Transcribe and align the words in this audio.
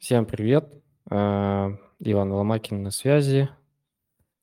Всем 0.00 0.24
привет. 0.24 0.72
А, 1.10 1.76
Иван 1.98 2.32
Ломакин 2.32 2.82
на 2.82 2.90
связи. 2.90 3.50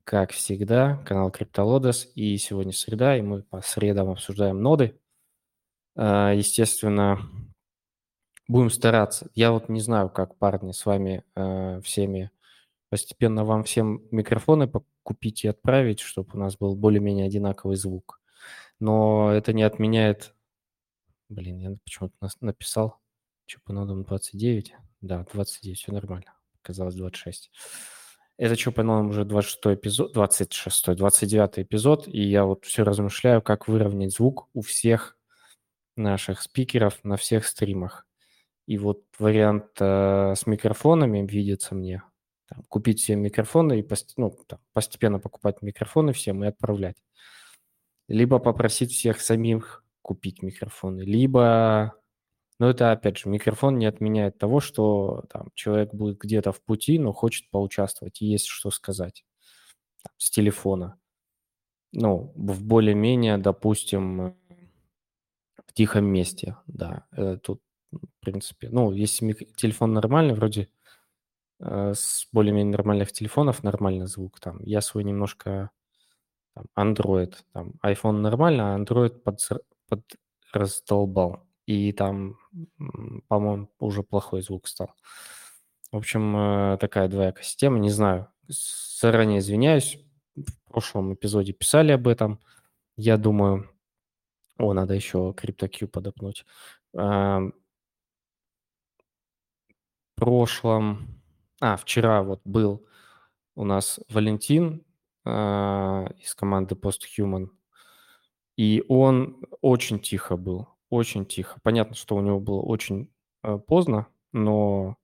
Как 0.04 0.32
всегда, 0.32 0.98
канал 0.98 1.32
CryptoLodes. 1.32 2.10
И 2.14 2.38
сегодня 2.38 2.72
среда, 2.72 3.18
и 3.18 3.24
мы 3.24 3.42
по 3.42 3.62
средам 3.62 4.12
обсуждаем 4.12 4.62
ноды. 4.62 5.00
А, 5.96 6.32
естественно, 6.32 7.20
будем 8.48 8.70
стараться. 8.70 9.32
Я 9.34 9.52
вот 9.52 9.68
не 9.68 9.82
знаю, 9.82 10.12
как 10.12 10.38
парни 10.38 10.74
с 10.74 10.86
вами 10.86 11.24
а, 11.34 11.82
всеми 11.82 12.30
постепенно 12.90 13.44
вам 13.44 13.64
всем 13.64 14.04
микрофоны 14.12 14.72
купить 15.02 15.44
и 15.44 15.48
отправить, 15.48 16.02
чтобы 16.02 16.30
у 16.36 16.38
нас 16.38 16.56
был 16.56 16.76
более-менее 16.76 17.26
одинаковый 17.26 17.78
звук. 17.78 18.22
Но 18.80 19.32
это 19.32 19.54
не 19.54 19.64
отменяет... 19.64 20.36
Блин, 21.30 21.58
я 21.58 21.76
почему-то 21.84 22.16
написал, 22.42 23.00
что 23.48 23.62
по 23.64 23.74
нодам 23.74 24.04
29. 24.04 24.76
Да, 25.02 25.26
29, 25.34 25.80
все 25.80 25.92
нормально. 25.92 26.34
Казалось 26.62 26.96
26. 26.96 27.52
Это 28.38 28.56
что, 28.56 28.72
по-моему, 28.72 29.10
уже 29.10 29.26
26 29.26 29.80
эпизод, 29.80 30.14
26, 30.14 30.96
29 30.96 31.60
эпизод, 31.60 32.08
и 32.08 32.22
я 32.22 32.46
вот 32.46 32.66
все 32.66 32.84
размышляю, 32.84 33.42
как 33.42 33.68
выровнять 33.68 34.14
звук 34.14 34.50
у 34.54 34.62
всех 34.62 35.18
наших 35.96 36.42
спикеров 36.42 37.04
на 37.04 37.18
всех 37.18 37.48
стримах. 37.48 38.06
И 38.68 38.78
вот 38.78 39.04
вариант 39.18 39.70
э, 39.80 40.36
с 40.36 40.46
микрофонами 40.46 41.26
видится 41.26 41.74
мне. 41.74 42.04
Там, 42.48 42.64
купить 42.70 43.00
все 43.02 43.16
микрофоны 43.16 43.80
и 43.80 43.82
пост, 43.82 44.14
ну, 44.18 44.38
там, 44.48 44.60
постепенно 44.74 45.20
покупать 45.20 45.62
микрофоны 45.62 46.14
всем 46.14 46.44
и 46.44 46.48
отправлять. 46.48 46.98
Либо 48.08 48.40
попросить 48.40 48.92
всех 48.92 49.22
самих 49.22 49.84
купить 50.02 50.44
микрофоны, 50.44 51.02
либо 51.02 51.96
но 52.60 52.70
это, 52.70 52.92
опять 52.92 53.18
же, 53.18 53.30
микрофон 53.30 53.78
не 53.78 53.86
отменяет 53.86 54.38
того, 54.40 54.60
что 54.60 55.24
там, 55.32 55.52
человек 55.56 55.94
будет 55.94 56.18
где-то 56.18 56.52
в 56.52 56.62
пути, 56.62 56.98
но 57.00 57.14
хочет 57.14 57.50
поучаствовать, 57.52 58.22
и 58.22 58.26
есть 58.26 58.48
что 58.48 58.72
сказать 58.72 59.26
там, 60.04 60.14
с 60.18 60.30
телефона. 60.32 61.00
Ну, 61.94 62.34
в 62.36 62.64
более-менее, 62.64 63.38
допустим, 63.38 64.36
в 65.68 65.74
тихом 65.74 66.06
месте, 66.06 66.58
да. 66.68 67.06
Э, 67.12 67.38
тут, 67.42 67.62
в 67.92 68.00
принципе, 68.22 68.70
ну, 68.70 68.92
если 68.92 69.34
телефон 69.56 69.94
нормальный, 69.94 70.34
вроде 70.34 70.70
э, 71.60 71.94
с 71.96 72.28
более-менее 72.34 72.74
нормальных 72.74 73.12
телефонов 73.14 73.64
нормальный 73.64 74.08
звук 74.08 74.40
там. 74.40 74.60
Я 74.64 74.82
свой 74.82 75.04
немножко 75.04 75.72
там, 76.56 76.66
Android, 76.78 77.36
там, 77.54 77.74
iPhone 77.86 78.20
нормально, 78.22 78.76
а 78.76 78.80
Android 78.80 79.12
под, 79.20 79.40
под 79.90 80.04
раздолбал 80.54 81.47
и 81.68 81.92
там, 81.92 82.40
по-моему, 83.28 83.70
уже 83.80 84.02
плохой 84.02 84.42
звук 84.42 84.68
стал. 84.68 84.96
В 85.92 85.98
общем, 85.98 86.36
э, 86.36 86.78
такая 86.80 87.08
двоякая 87.08 87.44
система, 87.44 87.78
не 87.78 87.92
знаю. 87.92 88.30
Заранее 88.48 89.40
извиняюсь, 89.40 90.00
в 90.36 90.72
прошлом 90.72 91.14
эпизоде 91.14 91.54
писали 91.54 91.92
об 91.92 92.08
этом. 92.08 92.40
Я 92.96 93.18
думаю... 93.18 93.70
О, 94.58 94.74
надо 94.74 94.96
еще 94.96 95.36
CryptoQ 95.38 95.88
подопнуть. 95.88 96.46
В 96.94 97.52
прошлом... 100.16 101.22
А, 101.62 101.76
вчера 101.76 102.24
вот 102.24 102.42
был 102.44 102.88
у 103.56 103.64
нас 103.66 104.00
Валентин 104.10 104.86
э, 105.26 105.30
из 106.20 106.36
команды 106.36 106.76
PostHuman, 106.76 107.50
и 108.56 108.84
он 108.88 109.42
очень 109.62 110.00
тихо 110.00 110.38
был, 110.38 110.68
очень 110.90 111.26
тихо. 111.26 111.60
Понятно, 111.64 111.96
что 111.96 112.16
у 112.16 112.22
него 112.22 112.40
было 112.40 112.62
очень 112.62 113.12
э, 113.44 113.58
поздно, 113.58 114.08
но 114.32 114.98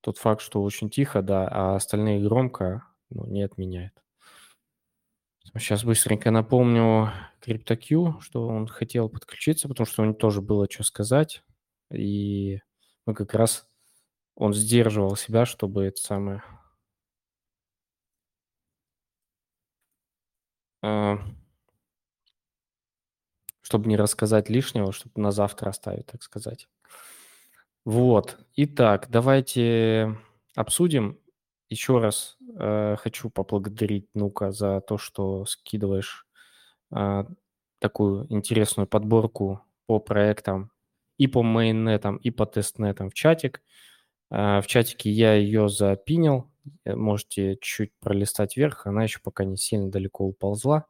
тот 0.00 0.18
факт, 0.18 0.42
что 0.42 0.62
очень 0.62 0.90
тихо, 0.90 1.22
да, 1.22 1.48
а 1.50 1.76
остальные 1.76 2.22
громко, 2.22 2.84
ну, 3.10 3.26
не 3.26 3.42
отменяет. 3.42 4.04
Сейчас 5.56 5.84
быстренько 5.84 6.30
напомню 6.30 7.12
CryptoQ, 7.40 8.20
что 8.20 8.48
он 8.48 8.66
хотел 8.66 9.08
подключиться, 9.08 9.68
потому 9.68 9.86
что 9.86 10.02
у 10.02 10.04
него 10.04 10.14
тоже 10.14 10.40
было 10.42 10.66
что 10.68 10.82
сказать. 10.82 11.42
И 11.92 12.60
мы 13.06 13.14
как 13.14 13.34
раз 13.34 13.68
он 14.34 14.52
сдерживал 14.52 15.16
себя, 15.16 15.46
чтобы 15.46 15.84
это 15.84 16.00
самое... 16.00 16.42
Э, 23.64 23.66
чтобы 23.66 23.88
не 23.88 23.96
рассказать 23.96 24.50
лишнего, 24.50 24.92
чтобы 24.92 25.20
на 25.20 25.30
завтра 25.32 25.70
оставить, 25.70 26.06
так 26.06 26.22
сказать. 26.22 26.68
Вот. 27.84 28.38
Итак, 28.56 29.06
давайте 29.10 30.16
обсудим. 30.54 31.18
Еще 31.70 31.98
раз 31.98 32.36
э, 32.58 32.96
хочу 32.98 33.30
поблагодарить 33.30 34.06
Нука 34.14 34.52
за 34.52 34.80
то, 34.82 34.98
что 34.98 35.46
скидываешь 35.46 36.26
э, 36.94 37.24
такую 37.78 38.26
интересную 38.32 38.86
подборку 38.86 39.62
по 39.86 39.98
проектам 39.98 40.70
и 41.18 41.26
по 41.26 41.42
мейннетам, 41.42 42.16
и 42.16 42.30
по 42.30 42.46
тестнетам 42.46 43.10
в 43.10 43.14
чатик. 43.14 43.62
Э, 44.30 44.60
в 44.60 44.66
чатике 44.66 45.10
я 45.10 45.34
ее 45.34 45.68
запинил. 45.68 46.50
Можете 46.86 47.56
чуть 47.60 47.92
пролистать 48.00 48.56
вверх, 48.56 48.86
она 48.86 49.04
еще 49.04 49.20
пока 49.20 49.44
не 49.44 49.56
сильно 49.56 49.90
далеко 49.90 50.24
уползла. 50.24 50.86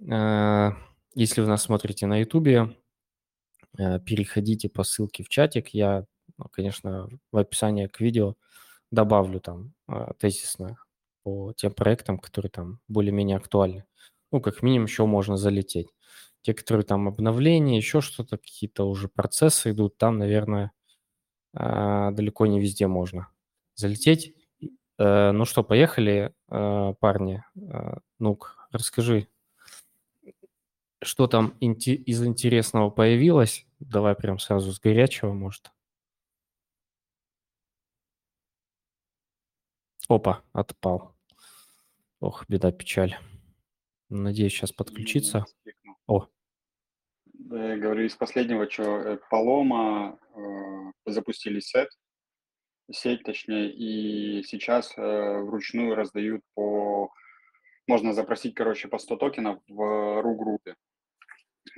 Э, 0.00 0.72
если 1.14 1.40
вы 1.40 1.46
нас 1.48 1.62
смотрите 1.62 2.06
на 2.06 2.18
Ютубе, 2.20 2.76
э, 3.78 4.00
переходите 4.00 4.68
по 4.68 4.84
ссылке 4.84 5.22
в 5.24 5.28
чатик. 5.28 5.68
Я, 5.70 6.06
ну, 6.38 6.46
конечно, 6.50 7.08
в 7.32 7.36
описании 7.38 7.86
к 7.86 8.00
видео 8.00 8.36
добавлю 8.90 9.40
там 9.40 9.74
э, 9.88 10.12
тезисно 10.18 10.78
по 11.24 11.52
тем 11.54 11.72
проектам, 11.72 12.18
которые 12.18 12.50
там 12.50 12.80
более-менее 12.88 13.36
актуальны. 13.38 13.84
Ну, 14.32 14.40
как 14.40 14.62
минимум, 14.62 14.86
еще 14.86 15.06
можно 15.06 15.36
залететь. 15.36 15.88
Те, 16.42 16.54
которые 16.54 16.84
там 16.84 17.08
обновления, 17.08 17.76
еще 17.76 18.00
что-то, 18.00 18.38
какие-то 18.38 18.84
уже 18.88 19.08
процессы 19.08 19.72
идут, 19.72 19.98
там, 19.98 20.18
наверное, 20.18 20.72
э, 21.54 22.10
далеко 22.12 22.46
не 22.46 22.60
везде 22.60 22.86
можно 22.86 23.28
залететь. 23.74 24.34
Ну 24.98 25.44
что, 25.46 25.64
поехали, 25.64 26.34
парни. 26.46 27.42
Ну-ка, 28.20 28.50
расскажи, 28.70 29.26
что 31.02 31.26
там 31.26 31.56
из 31.60 32.24
интересного 32.24 32.90
появилось? 32.90 33.66
Давай 33.80 34.14
прям 34.14 34.38
сразу 34.38 34.72
с 34.72 34.80
горячего, 34.80 35.32
может. 35.32 35.72
Опа, 40.08 40.42
отпал. 40.52 41.16
Ох, 42.20 42.44
беда, 42.48 42.70
печаль. 42.70 43.16
Надеюсь, 44.08 44.52
сейчас 44.52 44.72
подключиться. 44.72 45.44
О. 46.06 46.28
Да, 47.24 47.72
я 47.72 47.76
говорю, 47.78 48.04
из 48.04 48.14
последнего, 48.14 48.70
что 48.70 49.18
Полома 49.30 50.18
э, 50.34 50.40
э, 50.40 51.10
запустили 51.10 51.60
сет, 51.60 51.88
сеть 52.90 53.22
точнее, 53.24 53.72
и 53.72 54.42
сейчас 54.44 54.92
э, 54.96 55.40
вручную 55.40 55.94
раздают 55.94 56.42
по... 56.54 57.10
Можно 57.88 58.12
запросить, 58.12 58.54
короче, 58.54 58.88
по 58.88 58.98
100 58.98 59.16
токенов 59.16 59.62
в 59.66 60.22
ру-группе. 60.22 60.76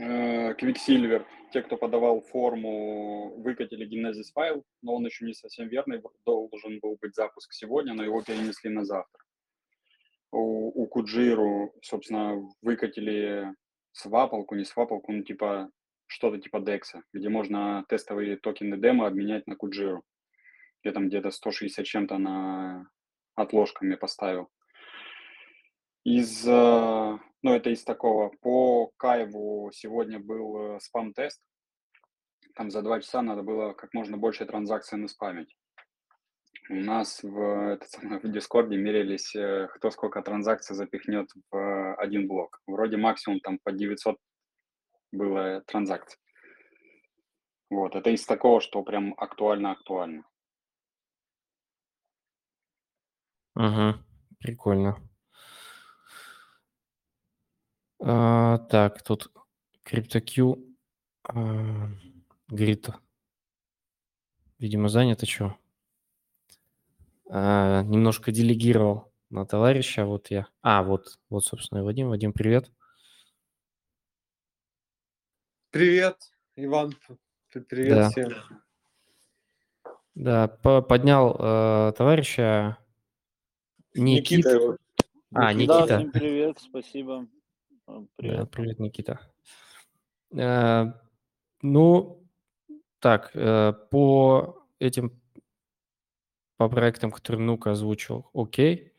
Quicksilver, 0.00 1.22
э, 1.22 1.24
те, 1.52 1.62
кто 1.62 1.76
подавал 1.76 2.20
форму, 2.20 3.34
выкатили 3.36 3.86
Genesis 3.86 4.32
файл, 4.32 4.64
но 4.82 4.94
он 4.94 5.06
еще 5.06 5.24
не 5.24 5.34
совсем 5.34 5.68
верный, 5.68 6.02
должен 6.26 6.80
был 6.80 6.96
быть 7.00 7.14
запуск 7.14 7.52
сегодня, 7.52 7.94
но 7.94 8.02
его 8.02 8.22
перенесли 8.22 8.70
на 8.70 8.84
завтра. 8.84 9.22
У, 10.32 10.82
у 10.82 10.86
Куджиру, 10.86 11.72
собственно, 11.82 12.42
выкатили 12.60 13.54
свапалку, 13.92 14.56
не 14.56 14.64
свапалку, 14.64 15.12
ну 15.12 15.22
типа 15.22 15.70
что-то 16.06 16.38
типа 16.38 16.58
DEX, 16.58 17.00
где 17.12 17.28
можно 17.28 17.84
тестовые 17.88 18.36
токены 18.36 18.76
демо 18.76 19.06
обменять 19.06 19.46
на 19.46 19.56
Куджиру. 19.56 20.02
Я 20.82 20.92
там 20.92 21.08
где-то 21.08 21.30
160 21.30 21.84
чем-то 21.84 22.18
на 22.18 22.88
отложками 23.34 23.94
поставил. 23.94 24.48
Из 26.04 26.46
э, 26.46 27.18
ну, 27.44 27.54
это 27.54 27.68
из 27.68 27.84
такого. 27.84 28.30
По 28.40 28.90
Кайву 28.96 29.70
сегодня 29.70 30.18
был 30.18 30.76
э, 30.76 30.80
спам-тест. 30.80 31.42
Там 32.54 32.70
за 32.70 32.80
два 32.80 33.02
часа 33.02 33.20
надо 33.20 33.42
было 33.42 33.74
как 33.74 33.92
можно 33.92 34.16
больше 34.16 34.46
транзакций 34.46 34.96
наспамить. 34.96 35.54
У 36.70 36.76
нас 36.76 37.22
в, 37.22 37.78
самое, 37.82 38.20
в 38.20 38.32
Дискорде 38.32 38.78
мерились, 38.78 39.36
э, 39.36 39.68
кто 39.74 39.90
сколько 39.90 40.22
транзакций 40.22 40.74
запихнет 40.74 41.28
в 41.50 41.94
один 41.96 42.28
блок. 42.28 42.62
Вроде 42.66 42.96
максимум 42.96 43.40
там 43.40 43.58
по 43.62 43.72
900 43.72 44.16
было 45.12 45.60
транзакций. 45.66 46.18
Вот, 47.68 47.94
это 47.94 48.08
из 48.08 48.24
такого, 48.24 48.62
что 48.62 48.82
прям 48.82 49.12
актуально-актуально. 49.18 50.24
Ага, 53.54 54.02
прикольно. 54.38 54.96
А, 58.00 58.58
так, 58.58 59.02
тут 59.02 59.32
CryptoQ 59.84 60.74
а, 61.28 61.88
говорит, 62.48 62.88
видимо, 64.58 64.88
занято 64.88 65.26
что? 65.26 65.56
а, 67.30 67.82
немножко 67.82 68.30
делегировал 68.32 69.12
на 69.30 69.46
товарища. 69.46 70.04
Вот 70.04 70.30
я. 70.30 70.46
А, 70.62 70.82
вот, 70.82 71.18
вот, 71.30 71.44
собственно, 71.44 71.78
и 71.80 71.82
Вадим. 71.82 72.08
Вадим, 72.08 72.32
привет. 72.32 72.70
Привет, 75.70 76.30
Иван. 76.56 76.94
Привет 77.68 77.94
Да. 77.96 78.10
всем. 78.10 78.32
Да, 80.14 80.46
по- 80.46 80.80
поднял 80.82 81.34
э, 81.36 81.92
товарища 81.96 82.78
Никит. 83.94 84.38
Никита 84.38 84.50
его. 84.50 84.76
А, 85.34 85.52
Никита. 85.52 85.72
Да, 85.72 85.80
Никита. 85.80 85.98
всем 85.98 86.10
привет, 86.12 86.58
спасибо. 86.60 87.26
Да, 87.86 88.02
Привет. 88.16 88.50
привет, 88.50 88.78
Никита. 88.78 89.20
Э, 90.36 90.86
ну, 91.62 92.26
так, 92.98 93.30
э, 93.34 93.72
по 93.90 94.66
этим, 94.78 95.20
по 96.56 96.68
проектам, 96.68 97.10
которые 97.10 97.42
Нука 97.42 97.72
озвучил, 97.72 98.30
окей. 98.32 98.92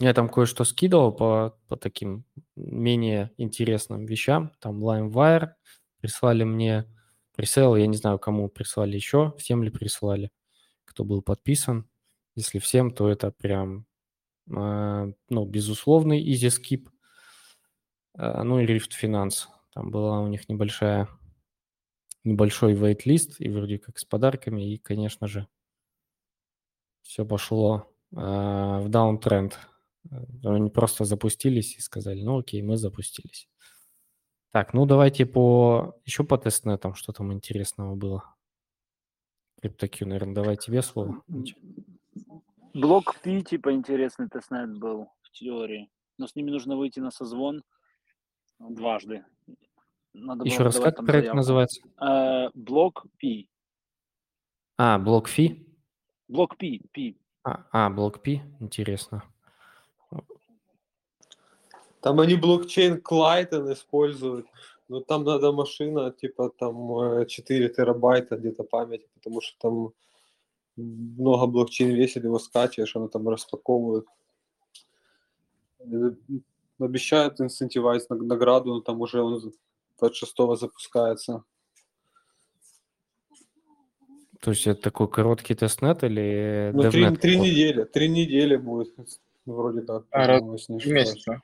Я 0.00 0.12
там 0.12 0.28
кое-что 0.28 0.64
скидывал 0.64 1.12
по, 1.12 1.56
по 1.68 1.76
таким 1.76 2.24
менее 2.56 3.30
интересным 3.36 4.06
вещам. 4.06 4.50
Там 4.58 4.82
LimeWire 4.84 5.52
прислали 6.00 6.42
мне, 6.42 6.84
присел, 7.36 7.76
я 7.76 7.86
не 7.86 7.96
знаю, 7.96 8.18
кому 8.18 8.48
прислали 8.48 8.96
еще, 8.96 9.32
всем 9.38 9.62
ли 9.62 9.70
прислали, 9.70 10.32
кто 10.84 11.04
был 11.04 11.22
подписан. 11.22 11.88
Если 12.34 12.58
всем, 12.58 12.90
то 12.90 13.08
это 13.08 13.30
прям, 13.30 13.86
ну, 14.46 15.44
безусловный 15.46 16.22
easy 16.22 16.48
skip. 16.48 16.88
Э, 18.18 18.42
Ну 18.42 18.60
и 18.60 18.66
Rift 18.66 18.90
Finance. 19.02 19.46
Там 19.72 19.90
была 19.90 20.20
у 20.20 20.28
них 20.28 20.48
небольшая, 20.48 21.08
небольшой 22.22 22.74
wait-лист, 22.74 23.40
и 23.40 23.48
вроде 23.48 23.78
как 23.78 23.98
с 23.98 24.04
подарками, 24.04 24.74
и, 24.74 24.78
конечно 24.78 25.26
же, 25.26 25.48
все 27.02 27.26
пошло 27.26 27.92
э, 28.12 28.16
в 28.16 28.88
даунтренд. 28.88 29.58
Э, 30.10 30.16
Они 30.44 30.70
просто 30.70 31.04
запустились 31.04 31.76
и 31.76 31.80
сказали, 31.80 32.22
ну 32.22 32.38
окей, 32.38 32.62
мы 32.62 32.76
запустились. 32.76 33.48
Так, 34.52 34.72
ну 34.72 34.86
давайте 34.86 35.26
по 35.26 36.00
еще 36.04 36.22
по 36.22 36.38
тестнетам, 36.38 36.94
что 36.94 37.12
там 37.12 37.32
интересного 37.32 37.96
было. 37.96 38.34
CryptoQ, 39.62 40.04
наверное, 40.06 40.34
давай 40.34 40.56
тебе 40.56 40.82
слово. 40.82 41.22
BlockPI, 42.74 43.40
типа, 43.42 43.72
интересный 43.72 44.28
тестнет 44.28 44.76
был 44.78 45.08
в 45.22 45.30
теории. 45.30 45.90
Но 46.18 46.26
с 46.26 46.34
ними 46.34 46.50
нужно 46.50 46.76
выйти 46.76 46.98
на 47.00 47.10
созвон 47.10 47.62
дважды. 48.58 49.24
Надо 50.12 50.44
Еще 50.44 50.62
раз, 50.62 50.78
как 50.78 50.96
проект 50.96 51.08
заявку. 51.08 51.36
называется? 51.36 51.80
Э, 52.00 52.50
Блок 52.54 53.06
P. 53.20 53.46
А, 54.76 54.98
блок 54.98 55.28
фи? 55.28 55.66
Блок 56.26 56.56
P, 56.56 56.80
P. 56.92 57.14
А, 57.44 57.64
а, 57.70 57.90
блок 57.90 58.22
P, 58.22 58.42
интересно. 58.58 59.22
Там 62.00 62.20
они 62.20 62.34
блокчейн 62.34 63.00
Klaytn 63.00 63.72
используют. 63.72 64.46
Но 64.88 65.00
там 65.00 65.24
надо 65.24 65.52
машина, 65.52 66.10
типа 66.10 66.50
там 66.50 66.98
э, 66.98 67.26
4 67.26 67.68
терабайта 67.70 68.36
где-то 68.36 68.64
памяти, 68.64 69.08
потому 69.14 69.40
что 69.40 69.56
там 69.58 69.92
много 70.76 71.46
блокчейн 71.46 71.90
весит, 71.94 72.24
его 72.24 72.38
скачиваешь, 72.38 72.94
оно 72.96 73.08
там 73.08 73.28
распаковывают. 73.28 74.06
Э, 75.80 76.10
Обещают 76.80 77.40
инцентивайз 77.40 78.08
наг- 78.08 78.22
награду, 78.24 78.74
но 78.74 78.80
там 78.80 79.00
уже 79.00 79.22
он 79.22 79.40
26 79.98 80.56
запускается. 80.56 81.44
То 84.40 84.50
есть 84.50 84.66
это 84.66 84.82
такой 84.82 85.08
короткий 85.08 85.54
тестнет 85.54 86.02
или 86.02 86.72
Ну, 86.74 86.90
три, 86.90 87.16
три 87.16 87.38
недели. 87.38 87.84
Три 87.84 88.08
недели 88.08 88.56
будет. 88.56 88.92
Вроде 89.46 89.82
как. 89.82 90.04
А, 90.10 90.26
раз 90.26 90.66
Три 90.66 90.92
месяца. 90.92 91.40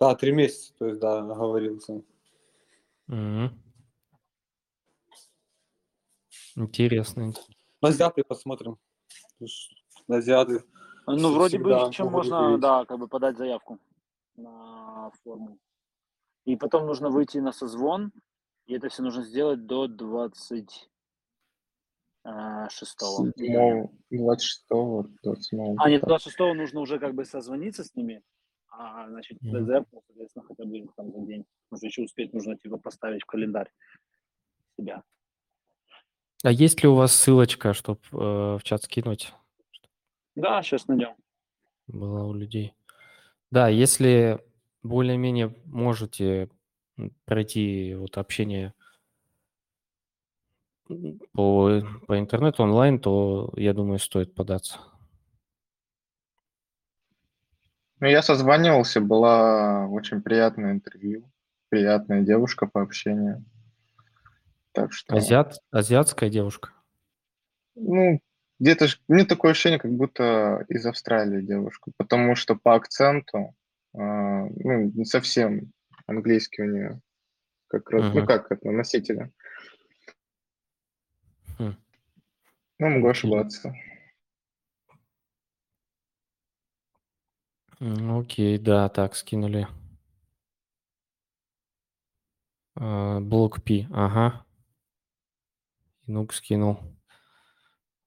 Да, 0.00 0.14
три 0.14 0.32
месяца, 0.32 0.72
то 0.78 0.86
есть, 0.86 0.98
да, 0.98 1.18
оговорился. 1.18 2.02
Мгм. 3.06 3.62
Интересно. 6.56 7.32
На 7.82 7.88
азиаты 7.88 8.22
посмотрим. 8.22 8.78
На 10.06 10.18
азиаты. 10.18 10.62
Ну, 11.06 11.32
вроде 11.34 11.58
бы 11.58 11.70
могут 11.70 11.98
можно, 11.98 12.52
быть. 12.52 12.60
да, 12.60 12.84
как 12.84 12.98
бы 12.98 13.08
подать 13.08 13.36
заявку 13.36 13.80
на 14.36 15.10
форму. 15.24 15.58
И 16.44 16.54
потом 16.56 16.86
нужно 16.86 17.10
выйти 17.10 17.38
на 17.38 17.50
созвон, 17.50 18.12
и 18.66 18.74
это 18.74 18.88
все 18.88 19.02
нужно 19.02 19.24
сделать 19.24 19.66
до 19.66 19.88
26 19.88 20.88
Седьмого, 22.24 23.90
26-го, 24.12 25.08
27 25.24 25.76
А, 25.78 25.90
нет, 25.90 26.02
26 26.02 26.38
нужно 26.54 26.80
уже 26.80 27.00
как 27.00 27.14
бы 27.14 27.24
созвониться 27.24 27.82
с 27.82 27.96
ними, 27.96 28.22
а, 28.68 29.08
значит, 29.08 29.40
подать 29.40 29.66
заявку, 29.66 30.04
соответственно, 30.06 30.44
хотя 30.46 30.64
бы 30.64 30.86
там 30.96 31.10
за 31.10 31.20
день. 31.26 31.44
Нужно 31.72 31.86
еще 31.86 32.02
успеть, 32.02 32.32
нужно 32.32 32.56
типа 32.56 32.78
поставить 32.78 33.22
в 33.22 33.26
календарь 33.26 33.72
себя. 34.78 35.02
А 36.42 36.50
есть 36.50 36.82
ли 36.82 36.88
у 36.88 36.94
вас 36.94 37.14
ссылочка, 37.14 37.72
чтобы 37.72 38.00
в 38.10 38.60
чат 38.64 38.82
скинуть? 38.82 39.32
Да, 40.34 40.62
сейчас 40.62 40.88
найдем. 40.88 41.14
Была 41.86 42.24
у 42.24 42.34
людей. 42.34 42.74
Да, 43.50 43.68
если 43.68 44.40
более-менее 44.82 45.54
можете 45.66 46.48
пройти 47.24 47.94
вот 47.94 48.18
общение 48.18 48.74
по, 51.32 51.80
по 52.06 52.18
интернету 52.18 52.62
онлайн, 52.62 52.98
то, 52.98 53.52
я 53.56 53.72
думаю, 53.72 53.98
стоит 53.98 54.34
податься. 54.34 54.78
Ну, 58.00 58.08
я 58.08 58.20
созванивался, 58.20 59.00
была 59.00 59.86
очень 59.86 60.22
приятное 60.22 60.72
интервью, 60.72 61.30
приятная 61.68 62.22
девушка 62.22 62.66
по 62.66 62.82
общению. 62.82 63.44
Так 64.72 64.92
что, 64.92 65.16
Азиат, 65.16 65.58
азиатская 65.70 66.30
девушка. 66.30 66.70
ну, 67.74 68.20
где-то, 68.58 68.86
мне 69.08 69.24
такое 69.24 69.52
ощущение, 69.52 69.78
как 69.78 69.92
будто 69.92 70.64
из 70.68 70.86
Австралии 70.86 71.42
девушка, 71.42 71.90
потому 71.96 72.36
что 72.36 72.54
по 72.54 72.74
акценту, 72.74 73.54
а, 73.94 74.46
ну, 74.46 74.90
не 74.94 75.04
совсем 75.04 75.72
английский 76.06 76.62
у 76.62 76.66
нее, 76.66 77.00
как 77.68 77.90
раз, 77.90 78.02
ну, 78.04 78.18
Мгм. 78.20 78.26
как 78.26 78.50
это, 78.50 78.70
носителя. 78.70 79.30
Хм. 81.58 81.74
Ну, 82.78 82.88
могу 82.88 83.08
ошибаться. 83.08 83.74
Окей, 87.80 88.58
да, 88.58 88.88
так, 88.88 89.16
скинули. 89.16 89.66
А, 92.76 93.20
Блок 93.20 93.62
Пи, 93.62 93.88
ага. 93.92 94.44
И 96.12 96.14
Нук 96.14 96.34
скинул. 96.34 96.78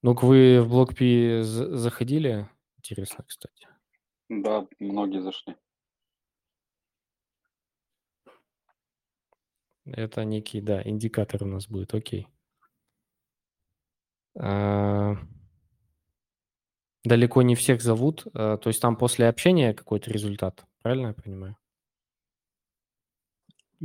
Нук, 0.03 0.21
вы 0.21 0.61
в 0.61 0.69
блок 0.69 0.91
за- 0.99 1.75
заходили? 1.75 2.47
Интересно, 2.77 3.23
кстати. 3.27 3.67
Да, 4.29 4.67
многие 4.79 5.23
зашли. 5.23 5.55
Это 9.85 10.23
некий, 10.23 10.61
да, 10.61 10.83
индикатор 10.87 11.43
у 11.43 11.47
нас 11.47 11.67
будет, 11.67 11.95
окей. 11.95 12.27
А, 14.37 15.15
Далеко 17.03 17.41
не 17.41 17.55
всех 17.55 17.81
зовут, 17.81 18.27
а, 18.35 18.57
то 18.57 18.69
есть 18.69 18.81
там 18.83 18.97
после 18.97 19.27
общения 19.27 19.73
какой-то 19.73 20.11
результат, 20.11 20.67
правильно 20.83 21.07
я 21.07 21.13
понимаю? 21.13 21.57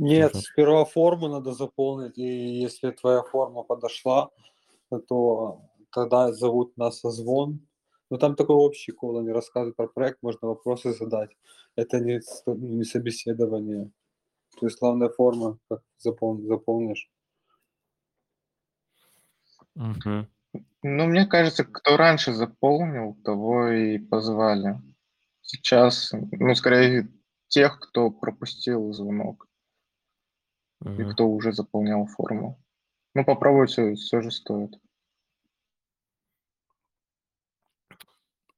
Нет, 0.01 0.33
Мгм. 0.33 0.41
сперва 0.41 0.85
форму 0.85 1.27
надо 1.27 1.53
заполнить, 1.53 2.17
и 2.17 2.23
если 2.23 2.89
твоя 2.89 3.21
форма 3.21 3.61
подошла, 3.61 4.31
то 5.07 5.61
тогда 5.91 6.33
зовут 6.33 6.75
на 6.75 6.89
созвон. 6.89 7.59
Но 8.09 8.17
там 8.17 8.35
такой 8.35 8.55
общий 8.55 8.93
кол, 8.93 9.19
они 9.19 9.29
рассказывают 9.31 9.75
про 9.75 9.87
проект, 9.87 10.17
можно 10.23 10.47
вопросы 10.47 10.93
задать. 10.93 11.29
Это 11.75 11.99
не, 11.99 12.19
не 12.47 12.83
собеседование. 12.83 13.91
То 14.59 14.65
есть 14.65 14.79
главная 14.79 15.09
форма, 15.09 15.59
как 15.69 15.81
запол- 16.03 16.41
заполнишь. 16.47 17.07
Мгм. 19.75 20.27
Ну, 20.81 21.05
мне 21.05 21.27
кажется, 21.27 21.63
кто 21.63 21.95
раньше 21.95 22.33
заполнил, 22.33 23.13
того 23.23 23.67
и 23.67 23.99
позвали. 23.99 24.81
Сейчас, 25.43 26.11
ну, 26.31 26.55
скорее, 26.55 27.07
тех, 27.49 27.79
кто 27.79 28.09
пропустил 28.09 28.91
звонок 28.93 29.50
и 30.83 30.89
Мгм. 30.89 31.11
кто 31.11 31.27
уже 31.29 31.51
заполнял 31.51 32.05
форму. 32.05 32.59
Ну, 33.13 33.25
попробовать 33.25 33.71
все, 33.71 34.21
же 34.21 34.31
стоит. 34.31 34.79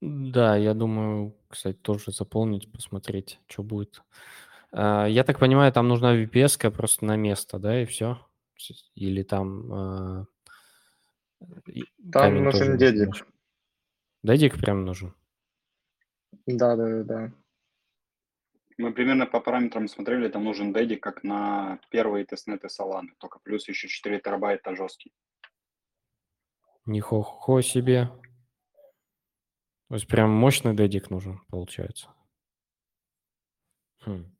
Да, 0.01 0.57
я 0.57 0.73
думаю, 0.73 1.35
кстати, 1.47 1.77
тоже 1.77 2.11
заполнить, 2.11 2.71
посмотреть, 2.71 3.39
что 3.47 3.63
будет. 3.63 4.03
А, 4.71 5.05
Я 5.05 5.23
так 5.23 5.39
понимаю, 5.39 5.71
там 5.71 5.87
нужна 5.87 6.15
VPS 6.15 6.71
просто 6.71 7.05
на 7.05 7.15
место, 7.15 7.57
да, 7.57 7.81
и 7.81 7.85
все? 7.85 8.19
Или 8.95 9.23
там 9.23 9.73
а, 9.73 10.25
И 11.67 11.85
Там 12.11 12.43
нужен 12.43 12.77
дедик. 12.77 13.27
Дедик 14.23 14.59
прям 14.59 14.85
нужен. 14.85 15.13
Да, 16.45 16.75
да, 16.75 16.85
да, 16.85 17.03
да. 17.03 17.31
Мы 18.77 18.93
примерно 18.93 19.25
по 19.25 19.39
параметрам 19.39 19.87
смотрели, 19.87 20.29
там 20.29 20.43
нужен 20.43 20.73
дедик, 20.73 21.01
как 21.03 21.23
на 21.23 21.79
первые 21.89 22.25
тестнеты 22.25 22.67
Solana, 22.67 23.09
только 23.19 23.39
плюс 23.39 23.67
еще 23.67 23.87
4 23.87 24.19
терабайта 24.19 24.75
жесткий. 24.75 25.13
Нихо 26.85 27.61
себе. 27.61 28.09
То 29.89 29.95
есть 29.95 30.07
прям 30.07 30.31
мощный 30.31 30.75
дедик 30.75 31.09
нужен, 31.09 31.41
получается. 31.49 32.09
Хм. 34.01 34.35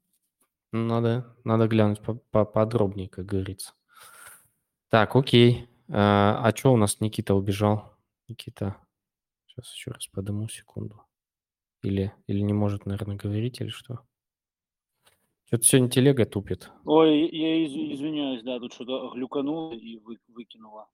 Ну, 0.72 0.86
Надо, 0.88 1.36
надо 1.44 1.68
глянуть 1.68 2.02
по- 2.02 2.14
поподробнее, 2.16 3.08
как 3.08 3.26
говорится. 3.26 3.74
Так, 4.88 5.14
окей. 5.14 5.68
А, 5.88 6.40
а 6.44 6.56
что 6.56 6.72
у 6.72 6.76
нас 6.76 7.00
Никита 7.00 7.34
убежал? 7.34 7.96
Никита. 8.26 8.76
Сейчас 9.46 9.72
еще 9.72 9.92
раз 9.92 10.08
подыму 10.08 10.48
секунду. 10.48 11.06
Или, 11.82 12.12
или 12.26 12.40
не 12.40 12.52
может, 12.52 12.86
наверное, 12.86 13.16
говорить, 13.16 13.60
или 13.60 13.68
что? 13.68 14.00
Что-то 15.46 15.64
сегодня 15.64 15.90
телега 15.90 16.24
тупит. 16.24 16.70
Ой, 16.86 17.28
я 17.30 17.64
из- 17.64 17.72
извиняюсь, 17.96 18.42
да, 18.42 18.58
тут 18.58 18.72
что-то 18.72 19.10
глюкануло 19.14 19.74
и 19.74 19.98
вы- 19.98 20.18
выкинуло. 20.28 20.88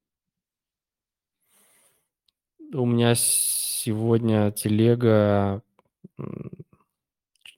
У 2.72 2.86
меня 2.86 3.14
сегодня 3.16 4.52
телега 4.52 5.62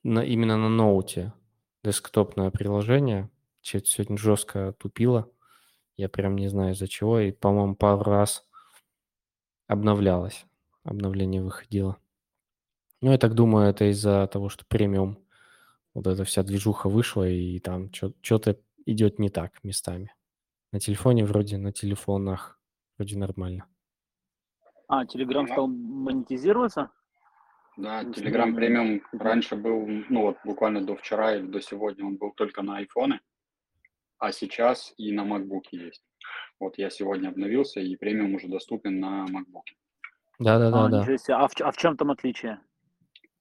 на, 0.02 0.20
именно 0.25 0.56
на 0.56 0.68
ноуте. 0.68 1.32
Десктопное 1.84 2.50
приложение. 2.50 3.30
Чё-то 3.61 3.87
сегодня 3.87 4.16
жестко 4.16 4.75
тупило. 4.78 5.30
Я 5.96 6.08
прям 6.08 6.37
не 6.37 6.49
знаю 6.49 6.72
из-за 6.75 6.88
чего. 6.88 7.20
И, 7.20 7.32
по-моему, 7.32 7.75
пару 7.76 8.02
раз 8.04 8.46
обновлялось. 9.66 10.46
Обновление 10.84 11.42
выходило. 11.42 11.96
Ну, 13.00 13.12
я 13.12 13.18
так 13.18 13.34
думаю, 13.34 13.68
это 13.68 13.90
из-за 13.90 14.26
того, 14.28 14.49
что 14.49 14.64
премиум. 14.66 15.18
Вот 15.94 16.06
эта 16.06 16.25
вся 16.25 16.42
движуха 16.42 16.88
вышла, 16.88 17.28
и 17.28 17.58
там 17.58 17.92
что-то 17.92 18.58
идет 18.87 19.18
не 19.18 19.28
так 19.28 19.62
местами. 19.62 20.14
На 20.72 20.80
телефоне 20.80 21.25
вроде, 21.25 21.58
на 21.58 21.72
телефонах 21.72 22.58
вроде 22.96 23.18
нормально. 23.18 23.66
А, 24.88 25.04
Telegram 25.04 25.46
стал 25.46 25.68
монетизироваться? 25.68 26.90
Да, 27.76 28.02
Telegram 28.04 28.54
премиум 28.54 29.02
раньше 29.12 29.56
был, 29.56 29.87
ну 29.87 30.22
вот 30.22 30.37
буквально 30.44 30.84
до 30.84 30.94
вчера 30.94 31.37
или 31.37 31.46
до 31.46 31.61
сегодня 31.61 32.04
он 32.04 32.16
был 32.16 32.32
только 32.32 32.62
на 32.62 32.76
айфоны, 32.76 33.20
а 34.18 34.32
сейчас 34.32 34.92
и 34.99 35.12
на 35.12 35.22
MacBook 35.22 35.64
есть. 35.70 36.04
Вот 36.61 36.76
я 36.78 36.90
сегодня 36.90 37.28
обновился, 37.28 37.80
и 37.80 37.96
премиум 37.96 38.34
уже 38.34 38.49
доступен 38.49 39.00
на 39.00 39.26
MacBook. 39.26 39.64
Да-да-да, 40.38 40.84
а, 40.84 40.88
да. 40.88 41.00
ничего 41.00 41.16
себе. 41.16 41.34
А 41.34 41.49
в, 41.49 41.61
а 41.61 41.70
в 41.70 41.76
чем 41.76 41.96
там 41.96 42.11
отличие? 42.11 42.61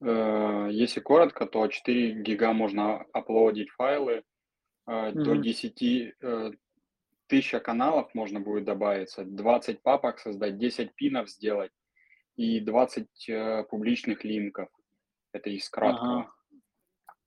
Э, 0.02 0.68
Если 0.70 1.00
коротко, 1.00 1.46
то 1.46 1.66
4 1.68 2.22
гига 2.22 2.52
можно 2.52 3.04
аплодить 3.12 3.70
файлы, 3.70 4.22
э, 4.86 5.12
до 5.12 5.34
Мгм. 5.34 5.42
10 5.42 6.14
э, 6.20 6.52
тысяча 7.28 7.60
каналов 7.60 8.14
можно 8.14 8.40
будет 8.40 8.64
добавиться, 8.64 9.24
20 9.24 9.82
папок 9.82 10.18
создать, 10.18 10.58
10 10.58 10.94
пинов 10.94 11.30
сделать 11.30 11.72
и 12.36 12.60
20 12.60 13.28
э, 13.28 13.64
публичных 13.70 14.24
линков. 14.24 14.68
Это 15.32 15.50
из 15.50 15.68
краткого. 15.70 16.20
Ага. 16.20 16.32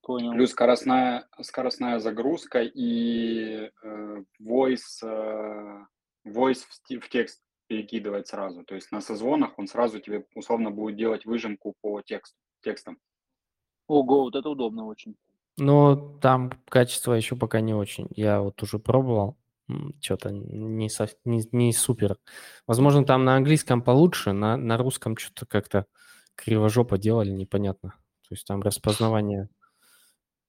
Понял. 0.01 0.33
Плюс 0.33 0.51
скоростная, 0.51 1.27
скоростная 1.41 1.99
загрузка 1.99 2.61
и 2.61 3.71
э, 3.81 4.23
voice, 4.39 5.01
э, 5.01 5.85
voice 6.27 6.63
в, 6.67 6.99
в 6.99 7.09
текст 7.09 7.41
перекидывать 7.67 8.27
сразу. 8.27 8.63
То 8.63 8.75
есть 8.75 8.91
на 8.91 9.01
созвонах 9.01 9.57
он 9.57 9.67
сразу 9.67 9.99
тебе 9.99 10.25
условно 10.35 10.69
будет 10.69 10.97
делать 10.97 11.25
выжимку 11.25 11.73
по 11.81 12.01
тексту, 12.01 12.37
текстам. 12.65 12.97
Ого, 13.87 14.23
вот 14.23 14.35
это 14.35 14.49
удобно 14.49 14.85
очень. 14.85 15.15
Но 15.57 15.95
там 16.19 16.51
качество 16.67 17.13
еще 17.13 17.35
пока 17.35 17.61
не 17.61 17.73
очень. 17.73 18.07
Я 18.09 18.41
вот 18.41 18.61
уже 18.63 18.79
пробовал. 18.79 19.37
Что-то 20.01 20.31
не, 20.31 20.89
сов- 20.89 21.17
не, 21.23 21.43
не 21.51 21.73
супер. 21.73 22.17
Возможно, 22.67 23.05
там 23.05 23.23
на 23.23 23.35
английском 23.35 23.81
получше, 23.81 24.31
на, 24.31 24.57
на 24.57 24.77
русском 24.77 25.17
что-то 25.17 25.45
как-то 25.45 25.85
кривожопо 26.35 26.97
делали, 26.97 27.31
непонятно. 27.31 27.95
То 28.27 28.35
есть 28.35 28.45
там 28.45 28.61
распознавание 28.61 29.49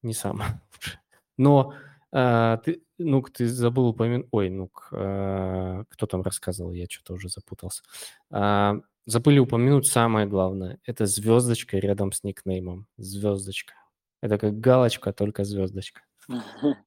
не 0.02 0.12
самое 0.12 0.60
лучшее. 0.74 1.00
Но 1.38 1.74
а, 2.12 2.58
ты, 2.58 2.82
ну 2.98 3.22
ты 3.22 3.46
забыл 3.46 3.88
упомянуть... 3.88 4.28
Ой, 4.32 4.50
ну 4.50 4.68
кто 4.68 6.06
там 6.06 6.22
рассказывал, 6.22 6.72
я 6.72 6.86
что-то 6.88 7.14
уже 7.14 7.28
запутался. 7.28 7.82
А, 8.30 8.76
забыли 9.06 9.38
упомянуть 9.38 9.86
самое 9.86 10.26
главное. 10.26 10.78
Это 10.84 11.06
звездочка 11.06 11.78
рядом 11.78 12.12
с 12.12 12.22
никнеймом. 12.24 12.86
Звездочка. 12.98 13.74
Это 14.20 14.38
как 14.38 14.60
галочка, 14.60 15.12
только 15.12 15.44
звездочка. 15.44 16.02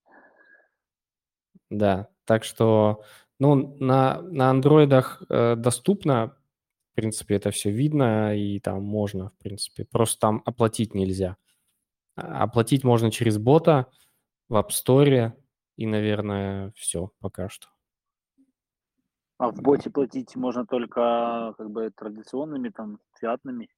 Да, 1.70 2.08
так 2.26 2.44
что, 2.44 3.04
ну, 3.40 3.76
на, 3.80 4.22
на 4.22 4.50
андроидах 4.50 5.22
э, 5.30 5.56
доступно, 5.56 6.36
в 6.92 6.96
принципе, 6.96 7.36
это 7.36 7.52
все 7.52 7.70
видно, 7.72 8.36
и 8.36 8.60
там 8.60 8.84
можно, 8.84 9.30
в 9.30 9.38
принципе, 9.44 9.86
просто 9.86 10.20
там 10.20 10.42
оплатить 10.46 10.96
нельзя. 10.96 11.38
А- 12.16 12.44
Оплатить 12.44 12.84
можно 12.84 13.12
через 13.12 13.38
бота 13.38 13.88
в 14.50 14.56
App 14.56 14.70
Store, 14.70 15.34
и, 15.78 15.86
наверное, 15.86 16.74
все 16.76 17.12
пока 17.20 17.50
что. 17.50 17.68
А 19.40 19.52
в 19.52 19.62
боте 19.62 19.90
платить 19.90 20.36
можно 20.36 20.66
только 20.66 21.56
как 21.58 21.72
бы 21.72 21.90
традиционными 21.92 22.70
там 22.70 23.00
фиатными. 23.20 23.70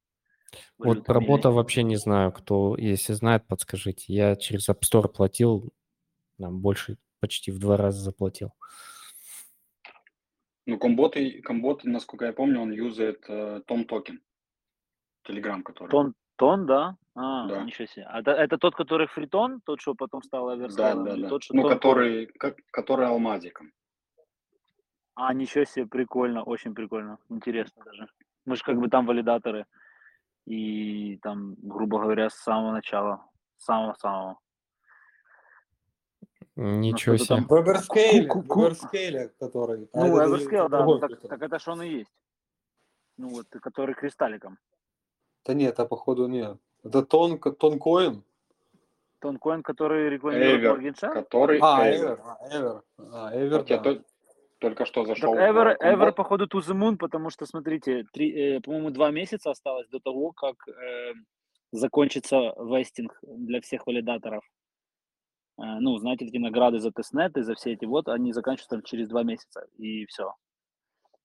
Вот 0.79 1.05
про 1.05 1.19
или- 1.21 1.27
бота 1.27 1.51
вообще 1.51 1.83
не 1.83 1.95
знаю, 1.97 2.31
кто, 2.31 2.75
если 2.77 3.13
знает, 3.13 3.47
подскажите. 3.47 4.11
Я 4.11 4.35
через 4.35 4.67
App 4.69 4.79
Store 4.81 5.07
платил, 5.07 5.71
там 6.39 6.59
больше, 6.59 6.97
почти 7.19 7.51
в 7.51 7.59
два 7.59 7.77
раза 7.77 8.01
заплатил. 8.01 8.51
Ну, 10.65 10.77
комботы, 10.77 11.41
комботы, 11.41 11.89
насколько 11.89 12.25
я 12.25 12.33
помню, 12.33 12.59
он 12.61 12.71
юзает 12.71 13.23
э, 13.29 13.61
Токен. 13.67 14.19
Телеграм, 15.23 15.63
который. 15.63 15.89
Тон, 15.89 16.13
тон, 16.37 16.65
да? 16.65 16.97
А, 17.13 17.47
Да. 17.47 17.63
ничего 17.63 17.85
себе. 17.85 18.05
А 18.05 18.19
это, 18.21 18.31
это 18.31 18.57
тот, 18.57 18.75
который 18.75 19.07
фритон, 19.07 19.61
тот, 19.65 19.79
что 19.81 19.93
потом 19.93 20.23
стал 20.23 20.47
Да, 20.47 20.53
Аверскалом, 20.53 21.05
да, 21.05 21.13
или 21.13 21.21
да. 21.23 21.29
тот, 21.29 21.43
что 21.43 21.55
Ну, 21.55 21.61
тон 21.63 21.71
который, 21.71 22.25
как, 22.25 22.57
который 22.71 23.07
алмазиком. 23.07 23.71
А, 25.23 25.33
ничего 25.33 25.65
себе, 25.65 25.85
прикольно, 25.85 26.41
очень 26.43 26.73
прикольно, 26.73 27.19
интересно 27.29 27.83
даже. 27.85 28.07
Мы 28.45 28.55
же 28.55 28.63
как 28.63 28.79
бы 28.79 28.89
там 28.89 29.05
валидаторы, 29.05 29.67
и 30.47 31.17
там, 31.21 31.53
грубо 31.61 31.99
говоря, 31.99 32.29
с 32.31 32.35
самого 32.35 32.71
начала, 32.71 33.23
с 33.57 33.65
самого-самого. 33.65 34.39
Ничего 36.55 37.17
что-то 37.17 37.35
себе. 37.35 37.47
там- 37.47 37.57
В 37.57 37.61
Эверскейле, 37.61 38.27
Ку- 38.27 38.41
в 38.41 38.45
который. 39.39 39.89
а 39.93 39.99
Ну, 39.99 40.17
это 40.17 40.25
Everscale, 40.35 40.69
да, 40.69 40.85
ну, 40.85 40.99
так, 40.99 41.19
так 41.21 41.41
это 41.41 41.59
же 41.59 41.71
он 41.71 41.81
и 41.83 41.87
есть. 41.89 42.11
Ну 43.17 43.29
вот, 43.29 43.45
который 43.61 43.93
кристалликом. 43.93 44.57
Да 45.45 45.53
нет, 45.53 45.79
а 45.79 45.85
походу 45.85 46.27
нет. 46.27 46.57
Это 46.83 47.03
тон, 47.05 47.37
тонкоин? 47.39 48.23
Тонкоин, 49.19 49.61
который 49.61 50.09
рекламирует 50.09 50.63
Эвер, 50.81 51.13
который 51.13 51.59
А, 51.61 51.87
Эвер. 51.87 52.13
Эвер. 52.13 52.19
А, 52.25 52.37
Эвер. 52.49 52.83
А, 53.13 53.35
Эвер, 53.35 53.57
Вот 53.59 53.67
да. 53.67 54.03
Только 54.61 54.85
что 54.85 55.05
зашел 55.05 55.33
Так 55.33 55.55
Ever, 55.55 55.75
комбот. 55.75 56.15
походу, 56.15 56.45
to 56.45 56.59
the 56.59 56.73
moon, 56.73 56.97
потому 56.97 57.31
что, 57.31 57.45
смотрите, 57.45 58.05
три, 58.13 58.31
э, 58.31 58.61
по-моему, 58.61 58.91
два 58.91 59.11
месяца 59.11 59.49
осталось 59.49 59.89
до 59.89 59.99
того, 59.99 60.31
как 60.31 60.55
э, 60.67 61.13
закончится 61.71 62.53
вестинг 62.59 63.19
для 63.23 63.59
всех 63.59 63.87
валидаторов. 63.87 64.43
Э, 65.57 65.79
ну, 65.79 65.97
знаете, 65.97 66.25
эти 66.25 66.37
награды 66.37 66.79
за 66.79 66.91
тестнеты, 66.91 67.43
за 67.43 67.55
все 67.55 67.73
эти 67.73 67.85
вот, 67.85 68.07
они 68.07 68.31
заканчиваются 68.33 68.75
там 68.75 68.83
через 68.83 69.07
два 69.09 69.23
месяца, 69.23 69.65
и 69.77 70.05
все. 70.05 70.35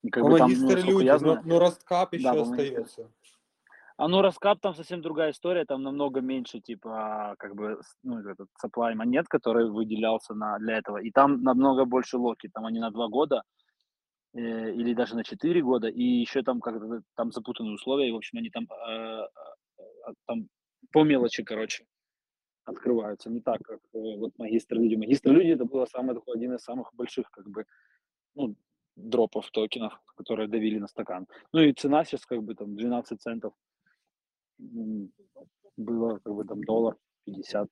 И 0.02 0.08
как 0.08 0.22
По 0.24 0.30
бы 0.30 0.38
там, 0.38 0.50
ну, 0.50 0.70
люди, 0.74 1.04
я 1.04 1.12
но, 1.12 1.18
знаю... 1.18 1.42
но 1.44 1.58
Росткап 1.58 2.14
еще 2.14 2.24
Да, 2.24 2.40
остается. 2.40 3.12
А 3.98 4.08
ну, 4.08 4.20
раскап 4.20 4.60
там 4.60 4.74
совсем 4.74 5.00
другая 5.00 5.30
история, 5.30 5.64
там 5.64 5.82
намного 5.82 6.20
меньше, 6.20 6.60
типа, 6.60 7.34
как 7.38 7.54
бы, 7.54 7.80
ну, 8.02 8.18
этот 8.18 8.48
supply 8.62 8.94
монет, 8.94 9.26
который 9.26 9.70
выделялся 9.70 10.34
на, 10.34 10.58
для 10.58 10.76
этого. 10.78 10.98
И 10.98 11.10
там 11.10 11.42
намного 11.42 11.86
больше 11.86 12.18
локи, 12.18 12.50
там 12.52 12.66
они 12.66 12.78
на 12.78 12.90
два 12.90 13.08
года, 13.08 13.42
э, 14.34 14.72
или 14.74 14.92
даже 14.92 15.16
на 15.16 15.24
четыре 15.24 15.62
года, 15.62 15.88
и 15.88 16.02
еще 16.02 16.42
там 16.42 16.60
как-то 16.60 17.02
там 17.16 17.32
запутанные 17.32 17.74
условия, 17.74 18.08
и, 18.08 18.12
в 18.12 18.16
общем, 18.16 18.38
они 18.38 18.50
там, 18.50 18.64
э, 18.64 19.28
э, 19.78 20.12
там 20.26 20.48
по 20.92 21.02
мелочи, 21.02 21.42
короче, 21.42 21.86
открываются, 22.66 23.30
не 23.30 23.40
так, 23.40 23.62
как 23.62 23.80
э, 23.94 24.16
вот 24.18 24.38
магистр 24.38 24.76
люди. 24.76 24.96
Магистр 24.96 25.30
люди 25.30 25.52
это 25.52 25.64
было 25.64 25.86
самый 25.86 26.14
такой 26.14 26.36
один 26.36 26.54
из 26.54 26.62
самых 26.62 26.92
больших, 26.94 27.30
как 27.30 27.48
бы, 27.48 27.64
ну, 28.34 28.56
дропов 28.96 29.50
токенов, 29.50 29.98
которые 30.16 30.48
давили 30.48 30.78
на 30.78 30.86
стакан. 30.88 31.26
Ну 31.52 31.60
и 31.60 31.72
цена 31.72 32.04
сейчас 32.04 32.26
как 32.26 32.42
бы 32.42 32.54
там 32.54 32.76
12 32.76 33.20
центов 33.20 33.54
было 34.58 36.18
как 36.18 36.34
бы 36.34 36.44
там 36.44 36.62
доллар 36.64 36.96
50 37.24 37.68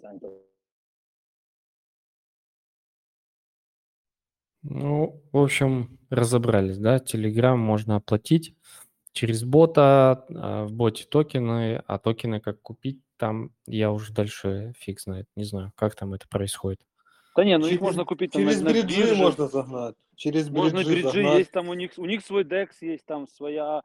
центов. 0.00 0.32
Ну, 4.62 5.22
в 5.32 5.38
общем, 5.38 5.98
разобрались, 6.10 6.78
да? 6.78 6.98
Telegram 6.98 7.56
можно 7.56 7.96
оплатить 7.96 8.54
через 9.12 9.42
бота, 9.42 10.26
а, 10.34 10.66
в 10.66 10.72
боте 10.72 11.06
токены, 11.06 11.82
а 11.86 11.98
токены 11.98 12.40
как 12.40 12.60
купить, 12.60 13.00
там 13.16 13.52
я 13.66 13.90
уже 13.90 14.12
дальше 14.12 14.72
фиг 14.76 15.00
знает, 15.00 15.26
не 15.34 15.44
знаю, 15.44 15.72
как 15.76 15.94
там 15.94 16.12
это 16.12 16.28
происходит. 16.28 16.80
Да 17.34 17.44
не, 17.44 17.56
ну 17.56 17.64
их 17.66 17.70
Через, 17.70 17.80
можно 17.80 18.04
купить 18.04 18.32
там 18.32 18.44
на, 18.44 18.50
через 18.50 18.62
на 18.62 18.70
бриджи 18.70 18.98
бирже. 19.00 19.16
можно 19.16 19.48
загнать. 19.48 19.94
Через 20.14 20.50
Можно 20.50 20.80
бриджи 20.84 21.02
бриджи 21.02 21.22
загнать. 21.22 21.38
есть 21.38 21.50
там 21.52 21.68
у 21.68 21.74
них, 21.74 21.92
у 21.96 22.04
них 22.04 22.22
свой 22.24 22.44
DEX 22.44 22.68
есть, 22.82 23.06
там 23.06 23.26
своя 23.28 23.82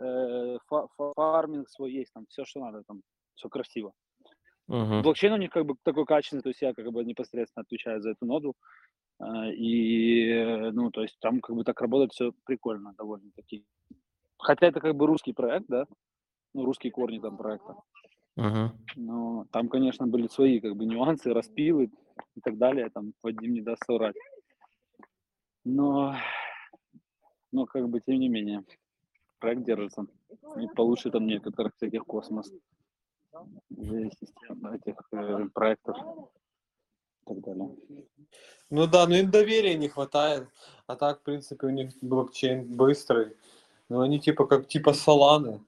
э, 0.00 0.58
фа- 0.66 0.88
фа- 0.96 1.12
фарминг 1.14 1.68
свой 1.68 1.92
есть, 1.92 2.12
там 2.12 2.26
все, 2.28 2.44
что 2.44 2.60
надо, 2.60 2.82
там 2.86 3.02
все 3.34 3.48
красиво. 3.48 3.92
Мгм. 4.66 5.02
Блокчейн 5.02 5.32
у 5.32 5.36
них 5.36 5.50
как 5.50 5.66
бы 5.66 5.74
такой 5.82 6.04
качественный, 6.04 6.42
то 6.42 6.48
есть 6.48 6.62
я 6.62 6.72
как 6.74 6.90
бы 6.92 7.04
непосредственно 7.04 7.62
отвечаю 7.62 8.00
за 8.00 8.10
эту 8.10 8.24
ноду. 8.24 8.54
а, 9.18 9.48
И, 9.48 10.28
э, 10.28 10.70
ну, 10.70 10.90
то 10.90 11.02
есть 11.02 11.18
там 11.20 11.40
как 11.40 11.56
бы 11.56 11.64
так 11.64 11.80
работает 11.80 12.12
все 12.12 12.32
прикольно 12.44 12.94
довольно-таки. 12.96 13.64
Хотя 14.38 14.66
это 14.66 14.80
как 14.80 14.94
бы 14.94 15.06
русский 15.06 15.32
проект, 15.32 15.66
да, 15.68 15.86
ну, 16.54 16.64
русские 16.64 16.92
корни 16.92 17.18
там 17.18 17.36
проекта. 17.36 17.74
Мгм. 18.36 18.78
Но 18.96 19.46
там, 19.50 19.68
конечно, 19.68 20.06
были 20.06 20.28
свои 20.28 20.60
как 20.60 20.76
бы 20.76 20.86
нюансы, 20.86 21.34
распилы 21.34 21.90
и 22.36 22.40
так 22.40 22.56
далее. 22.56 22.88
Там 22.90 23.12
Вадим 23.22 23.52
не 23.52 23.60
даст 23.60 23.84
соврать. 23.84 24.16
Но, 25.64 26.14
но 27.52 27.66
как 27.66 27.88
бы 27.88 28.00
тем 28.00 28.18
не 28.18 28.28
менее, 28.28 28.64
проект 29.40 29.64
держится. 29.64 30.06
И 30.56 30.66
получше 30.76 31.10
там 31.10 31.26
некоторых 31.26 31.74
всяких 31.76 32.04
космос 32.04 32.52
систем 33.70 34.66
этих 34.66 34.96
э, 35.12 35.48
проектов 35.54 35.96
и 35.96 37.26
так 37.26 37.40
далее. 37.40 37.76
Ну 38.70 38.86
да, 38.86 39.06
но 39.06 39.16
им 39.16 39.30
доверия 39.30 39.76
не 39.76 39.88
хватает. 39.88 40.48
А 40.86 40.96
так, 40.96 41.20
в 41.20 41.22
принципе, 41.22 41.66
у 41.66 41.70
них 41.70 41.92
блокчейн 42.00 42.64
быстрый. 42.76 43.36
Но 43.88 44.00
они 44.00 44.20
типа 44.20 44.46
как 44.46 44.68
типа 44.68 44.92
Соланы. 44.92 45.60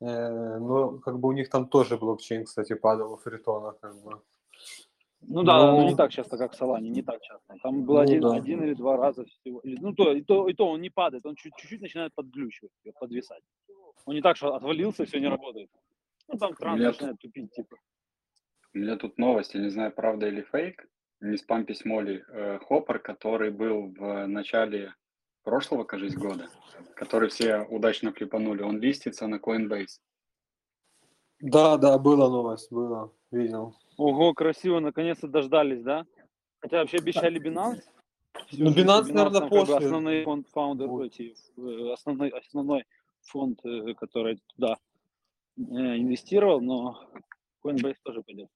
Э, 0.00 0.58
но 0.58 0.98
как 0.98 1.18
бы 1.18 1.28
у 1.28 1.32
них 1.32 1.50
там 1.50 1.68
тоже 1.68 1.96
блокчейн, 1.96 2.44
кстати, 2.44 2.74
падал 2.74 3.12
у 3.12 3.16
Фритона. 3.16 3.72
Как 3.80 3.94
бы. 4.02 4.20
Ну 5.20 5.42
да, 5.42 5.58
но 5.58 5.80
Ну, 5.80 5.88
не 5.88 5.96
так 5.96 6.10
часто, 6.12 6.38
как 6.38 6.52
в 6.52 6.56
Солане, 6.56 6.88
не 6.90 7.02
так 7.02 7.20
часто. 7.22 7.56
Там 7.62 7.84
был 7.84 7.94
ну 7.94 8.00
один, 8.00 8.20
да. 8.20 8.34
один 8.34 8.62
или 8.62 8.74
два 8.74 8.96
раза 8.96 9.24
всего. 9.24 9.60
Ну 9.64 9.94
то 9.94 10.12
и, 10.12 10.22
то, 10.22 10.48
и 10.48 10.54
то 10.54 10.68
он 10.68 10.80
не 10.80 10.90
падает, 10.90 11.26
он 11.26 11.34
чуть- 11.34 11.54
чуть-чуть 11.56 11.80
начинает 11.80 12.14
подглючивать, 12.14 12.72
подвисать. 13.00 13.42
Он 14.04 14.14
не 14.14 14.22
так, 14.22 14.36
что 14.36 14.54
отвалился, 14.54 15.04
все 15.04 15.18
не 15.18 15.28
работает. 15.28 15.70
Ну 16.28 16.38
там 16.38 16.54
транс 16.54 16.80
Нет. 16.80 16.92
начинает 16.92 17.18
тупить, 17.18 17.50
типа. 17.52 17.76
У 18.74 18.78
меня 18.78 18.96
тут 18.96 19.18
новость, 19.18 19.54
я 19.54 19.60
не 19.60 19.70
знаю, 19.70 19.90
правда 19.92 20.28
или 20.28 20.42
фейк, 20.42 20.86
не 21.20 21.36
спам-письмо 21.36 22.02
ли, 22.02 22.22
э, 22.28 22.58
Хоппер, 22.58 22.98
который 22.98 23.50
был 23.50 23.94
в 23.98 24.26
начале 24.26 24.94
прошлого, 25.42 25.84
кажется, 25.84 26.18
года, 26.18 26.48
который 26.94 27.30
все 27.30 27.60
удачно 27.70 28.12
клепанули, 28.12 28.62
он 28.62 28.78
листится 28.78 29.26
на 29.26 29.36
Coinbase. 29.36 29.98
Да, 31.40 31.76
да, 31.78 31.98
была 31.98 32.28
новость, 32.28 32.70
было, 32.70 33.12
видел. 33.30 33.74
Ого, 33.96 34.34
красиво, 34.34 34.80
наконец-то 34.80 35.26
дождались, 35.28 35.82
да? 35.82 36.06
Хотя 36.60 36.78
вообще 36.80 36.98
обещали 36.98 37.40
Binance. 37.40 37.82
Всю 38.48 38.64
Ну, 38.64 38.70
Binance, 38.70 39.04
что 39.04 39.14
наверное, 39.14 39.22
там 39.22 39.32
как 39.32 39.42
бы 39.42 39.48
после 39.48 39.76
основной 39.76 40.24
фонд, 40.24 40.48
фаундер, 40.48 40.88
э, 40.88 41.92
основной, 41.92 42.28
основной 42.30 42.84
фонд, 43.22 43.60
э, 43.64 43.94
который 43.94 44.38
туда 44.54 44.76
э, 45.56 45.62
инвестировал, 45.62 46.60
но 46.60 47.00
Coinbase 47.64 47.96
тоже 48.02 48.22
пойдет. 48.22 48.48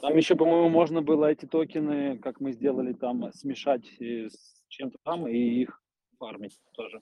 Там 0.00 0.16
еще, 0.16 0.36
по-моему, 0.36 0.68
можно 0.68 1.02
было 1.02 1.26
эти 1.26 1.46
токены, 1.46 2.18
как 2.18 2.40
мы 2.40 2.52
сделали 2.52 2.92
там, 2.92 3.32
смешать 3.32 3.86
с 3.98 4.62
чем-то 4.68 4.98
там 5.02 5.26
и 5.26 5.36
их 5.36 5.82
фармить 6.18 6.60
тоже. 6.72 7.00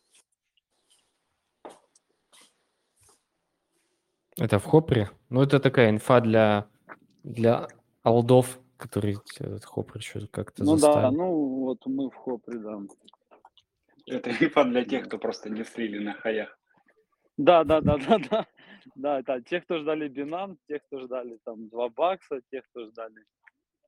Это 4.36 4.58
в 4.58 4.64
Хопре? 4.64 5.10
Ну, 5.30 5.42
это 5.42 5.60
такая 5.60 5.90
инфа 5.90 6.20
для, 6.20 6.68
для 7.22 7.68
алдов, 8.02 8.58
которые 8.76 9.18
этот 9.38 9.64
Хопр 9.64 9.98
еще 9.98 10.26
как-то 10.26 10.64
Ну 10.64 10.72
да, 10.72 10.78
заставил. 10.78 11.12
ну 11.12 11.58
вот 11.60 11.86
мы 11.86 12.10
в 12.10 12.14
Хопре, 12.14 12.58
да. 12.58 12.80
Это 14.06 14.30
инфа 14.30 14.64
для 14.64 14.84
тех, 14.84 15.06
кто 15.06 15.18
просто 15.18 15.50
не 15.50 15.64
слили 15.64 15.98
на 15.98 16.14
хаях. 16.14 16.58
Да, 17.36 17.64
да, 17.64 17.80
да, 17.80 17.96
да, 17.98 18.18
да. 18.18 18.46
Да, 18.96 19.20
это 19.20 19.40
те, 19.40 19.60
кто 19.60 19.78
ждали 19.78 20.10
Binance, 20.10 20.58
те, 20.68 20.78
кто 20.78 21.00
ждали 21.00 21.38
там 21.44 21.68
2 21.68 21.88
бакса, 21.88 22.40
те, 22.50 22.62
кто 22.62 22.86
ждали. 22.86 23.24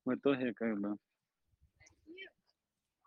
В 0.04 0.14
итоге 0.14 0.54
как 0.54 0.80
бы... 0.80 0.96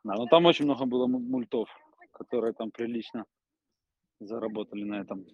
Да, 0.04 0.14
ну 0.16 0.28
там 0.28 0.46
очень 0.46 0.66
много 0.66 0.86
было 0.86 1.08
му- 1.08 1.20
мультов, 1.20 1.70
которые 2.12 2.54
там 2.54 2.70
прилично 2.72 3.26
заработали 4.20 4.84
на 4.84 5.02
этом. 5.02 5.26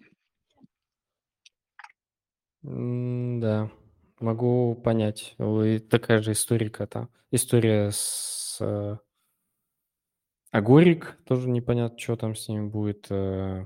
М, 2.66 3.40
Да, 3.40 3.70
могу 4.20 4.74
понять. 4.74 5.34
Вы 5.38 5.78
такая 5.78 6.20
же 6.20 6.32
историка 6.32 6.86
там. 6.86 7.08
История 7.30 7.90
с 7.92 8.58
э, 8.60 8.96
Агорик, 10.50 11.18
тоже 11.26 11.48
непонятно, 11.48 11.98
что 11.98 12.16
там 12.16 12.34
с 12.34 12.48
ними 12.48 12.68
будет. 12.68 13.06
э, 13.10 13.64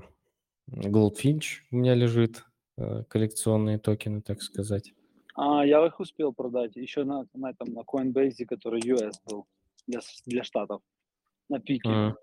Goldfinch 0.69 1.61
у 1.71 1.77
меня 1.77 1.95
лежит, 1.95 2.45
э, 2.77 3.03
коллекционные 3.09 3.77
токены, 3.79 4.21
так 4.21 4.41
сказать. 4.41 4.93
А, 5.35 5.65
я 5.65 5.85
их 5.85 5.99
успел 5.99 6.33
продать 6.33 6.75
еще 6.75 7.03
на, 7.03 7.25
на 7.33 7.51
этом, 7.51 7.73
на 7.73 7.81
Coinbase, 7.81 8.45
который 8.45 8.81
US 8.85 9.13
был 9.25 9.45
для, 9.87 10.01
с- 10.01 10.21
для 10.25 10.43
штатов, 10.43 10.81
на 11.49 11.59
пике. 11.59 11.89
М, 11.89 12.17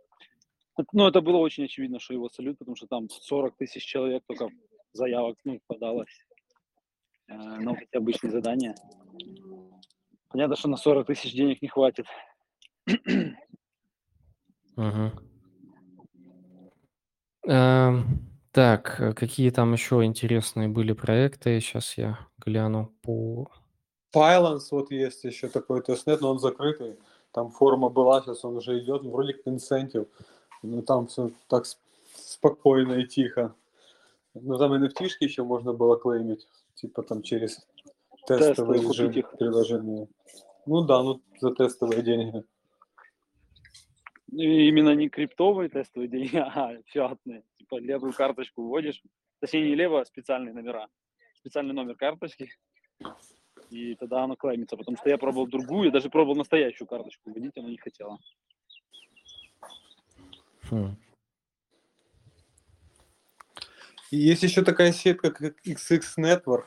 Это- 0.77 0.88
Ну, 0.93 1.09
это 1.09 1.21
было 1.21 1.38
очень 1.38 1.64
очевидно, 1.64 1.99
что 1.99 2.14
его 2.14 2.29
салют, 2.29 2.57
потому 2.59 2.77
что 2.77 2.87
там 2.87 3.09
40 3.11 3.57
тысяч 3.57 3.85
человек 3.85 4.23
только 4.29 4.49
заявок 4.93 5.37
ну, 5.45 5.61
подалось 5.67 6.25
вот 7.29 7.79
эти 7.79 7.97
обычные 7.97 8.31
задания. 8.33 8.75
Понятно, 10.29 10.57
что 10.57 10.69
на 10.69 10.77
40 10.77 11.07
тысяч 11.07 11.33
денег 11.33 11.62
не 11.62 11.69
хватит. 11.69 12.07
мгм. 14.77 15.12
Эм, 17.47 18.29
Так, 18.53 19.14
какие 19.17 19.51
там 19.51 19.73
еще 19.73 20.05
интересные 20.05 20.69
были 20.69 20.93
проекты? 20.93 21.61
Сейчас 21.61 21.97
я 21.97 22.19
гляну 22.38 22.93
по... 23.03 23.51
Pylons 24.14 24.69
вот 24.71 24.91
есть 24.91 25.25
еще 25.25 25.49
такой 25.49 25.83
тестнет, 25.83 26.21
но 26.21 26.31
он 26.31 26.38
закрытый. 26.38 26.97
Там 27.33 27.51
форма 27.51 27.88
была, 27.91 28.23
сейчас 28.23 28.45
он 28.45 28.57
уже 28.57 28.79
идет, 28.81 29.03
вроде 29.03 29.35
как 29.35 29.47
инцентив. 29.47 30.09
Но 30.62 30.83
там 30.83 31.07
все 31.07 31.31
так 31.47 31.67
спокойно 32.17 32.95
и 32.95 33.07
тихо. 33.07 33.55
Ну 34.35 34.59
там 34.59 34.73
nft 34.73 35.07
еще 35.21 35.43
можно 35.43 35.73
было 35.73 35.97
клеймить, 35.99 36.47
типа 36.81 37.03
там 37.03 37.23
через 37.23 37.67
Тестовые 38.27 38.83
режим 38.83 39.11
их. 39.11 39.31
приложения. 39.38 40.07
Ну 40.67 40.85
да, 40.85 41.03
ну 41.03 41.23
за 41.41 41.55
тестовые 41.55 42.03
деньги. 42.03 42.45
И 44.33 44.69
именно 44.69 44.95
не 44.95 45.09
криптовые 45.09 45.71
тестовые 45.71 46.09
деньги, 46.09 46.37
а 46.37 46.81
фиатные. 46.87 47.43
Типа 47.57 47.79
левую 47.81 48.12
карточку 48.12 48.62
вводишь, 48.62 49.03
точнее 49.41 49.71
не 49.71 49.75
левую, 49.75 50.03
а 50.03 50.05
специальные 50.05 50.53
номера. 50.53 50.88
Специальный 51.37 51.73
номер 51.73 51.97
карточки. 51.97 52.51
И 53.71 53.95
тогда 53.95 54.25
оно 54.25 54.37
клеймится. 54.37 54.77
Потому 54.77 54.97
что 54.99 55.09
я 55.09 55.17
пробовал 55.17 55.47
другую, 55.47 55.87
я 55.87 55.91
даже 55.91 56.11
пробовал 56.11 56.37
настоящую 56.37 56.87
карточку 56.87 57.31
вводить, 57.31 57.57
она 57.57 57.69
не 57.69 57.79
хотела. 57.79 58.19
Хм. 60.71 60.97
И 63.61 63.98
есть 64.11 64.42
еще 64.42 64.62
такая 64.62 64.92
сетка, 64.92 65.31
как 65.31 65.55
XX 65.66 66.01
Network. 66.18 66.64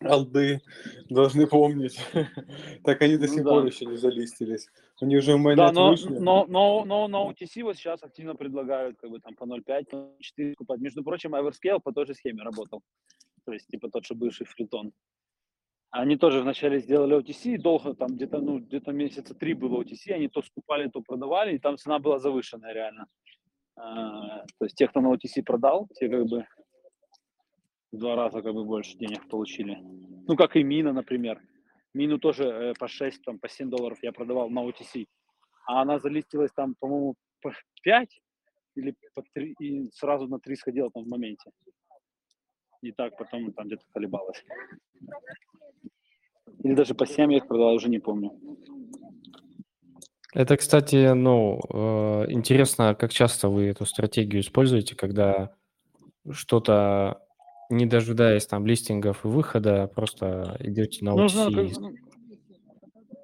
Алды 0.00 0.60
должны 1.08 1.46
помнить. 1.46 1.98
так 2.84 3.02
они 3.02 3.16
до 3.16 3.26
Ну 3.26 3.32
сих 3.34 3.44
да. 3.44 3.50
пор 3.50 3.66
еще 3.66 3.86
не 3.86 3.96
залистились. 3.96 4.68
Они 5.00 5.16
уже 5.16 5.32
в 5.32 5.36
Да, 5.36 5.42
майнет 5.42 5.72
но, 5.74 5.90
вышли. 5.90 6.08
но, 6.18 6.46
но, 6.48 6.84
но 6.84 7.08
на 7.08 7.16
OTC 7.30 7.62
вот 7.62 7.76
сейчас 7.76 8.02
активно 8.02 8.34
предлагают 8.34 8.96
как 8.98 9.10
бы 9.10 9.20
там 9.20 9.34
по 9.34 9.44
0,5, 9.44 9.84
по 9.90 10.10
4 10.20 10.50
покупать. 10.52 10.80
Между 10.80 11.04
прочим, 11.04 11.34
Everscale 11.34 11.80
по 11.80 11.92
той 11.92 12.06
же 12.06 12.14
схеме 12.14 12.42
работал. 12.42 12.82
То 13.44 13.52
есть 13.52 13.66
типа 13.68 13.88
тот 13.90 14.06
же 14.06 14.14
бывший 14.14 14.46
фритон. 14.46 14.92
Они 15.90 16.16
тоже 16.16 16.40
вначале 16.40 16.80
сделали 16.80 17.16
OTC, 17.16 17.56
долго 17.58 17.94
там 17.94 18.16
где-то, 18.16 18.40
ну, 18.40 18.58
где-то 18.58 18.90
месяца 18.90 19.32
три 19.32 19.54
было 19.54 19.80
OTC, 19.82 20.12
они 20.12 20.28
то 20.28 20.42
скупали, 20.42 20.88
то 20.88 21.02
продавали, 21.02 21.54
и 21.54 21.58
там 21.58 21.76
цена 21.76 22.00
была 22.00 22.18
завышенная 22.18 22.72
реально. 22.72 23.06
А, 23.76 24.44
то 24.58 24.64
есть 24.64 24.76
те, 24.76 24.88
кто 24.88 25.00
на 25.00 25.12
OTC 25.12 25.42
продал, 25.42 25.88
те 25.94 26.08
как 26.08 26.26
бы 26.26 26.46
в 27.92 27.98
два 27.98 28.16
раза 28.16 28.42
как 28.42 28.54
бы 28.54 28.64
больше 28.64 28.96
денег 28.96 29.28
получили. 29.28 29.78
Ну, 30.26 30.36
как 30.36 30.56
и 30.56 30.62
Мина, 30.62 30.92
например. 30.92 31.40
Мину 31.94 32.18
тоже 32.18 32.44
э, 32.44 32.74
по 32.78 32.88
6, 32.88 33.22
там, 33.22 33.38
по 33.38 33.48
7 33.48 33.70
долларов 33.70 33.98
я 34.02 34.12
продавал 34.12 34.50
на 34.50 34.68
OTC. 34.68 35.06
А 35.66 35.82
она 35.82 35.98
залистилась 35.98 36.50
там, 36.52 36.74
по-моему, 36.80 37.14
по 37.40 37.52
5 37.82 38.20
или 38.74 38.94
по 39.14 39.22
3, 39.32 39.54
и 39.60 39.90
сразу 39.92 40.26
на 40.26 40.40
3 40.40 40.56
сходила 40.56 40.90
там 40.90 41.04
в 41.04 41.08
моменте. 41.08 41.50
И 42.82 42.92
так 42.92 43.16
потом 43.16 43.52
там 43.52 43.66
где-то 43.66 43.84
колебалась. 43.92 44.44
Или 46.64 46.74
даже 46.74 46.94
по 46.94 47.06
7 47.06 47.32
я 47.32 47.38
их 47.38 47.46
продал, 47.46 47.74
уже 47.74 47.88
не 47.88 48.00
помню. 48.00 48.30
Это, 50.34 50.56
кстати, 50.56 51.12
ну, 51.12 51.60
э, 51.72 52.24
интересно, 52.30 52.96
как 52.96 53.12
часто 53.12 53.48
вы 53.48 53.66
эту 53.68 53.86
стратегию 53.86 54.42
используете, 54.42 54.96
когда 54.96 55.54
что-то, 56.28 57.22
не 57.70 57.86
дожидаясь 57.86 58.46
там 58.46 58.66
листингов 58.66 59.24
и 59.24 59.28
выхода, 59.28 59.86
просто 59.86 60.56
идете 60.58 61.04
на 61.04 61.14
Нужно, 61.14 61.42
OTC. 61.48 61.54
как- 61.54 61.80
ну, 61.80 61.94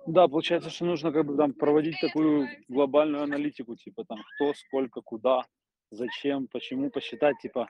да, 0.06 0.28
получается, 0.28 0.70
что 0.70 0.84
нужно 0.84 1.10
как 1.10 1.26
бы 1.26 1.36
там 1.36 1.52
проводить 1.52 1.96
такую 2.00 2.48
глобальную 2.68 3.24
аналитику, 3.24 3.74
типа 3.74 4.04
там 4.04 4.18
кто, 4.36 4.54
сколько, 4.54 5.00
куда, 5.00 5.42
зачем, 5.90 6.46
почему, 6.46 6.90
посчитать, 6.90 7.36
типа 7.42 7.68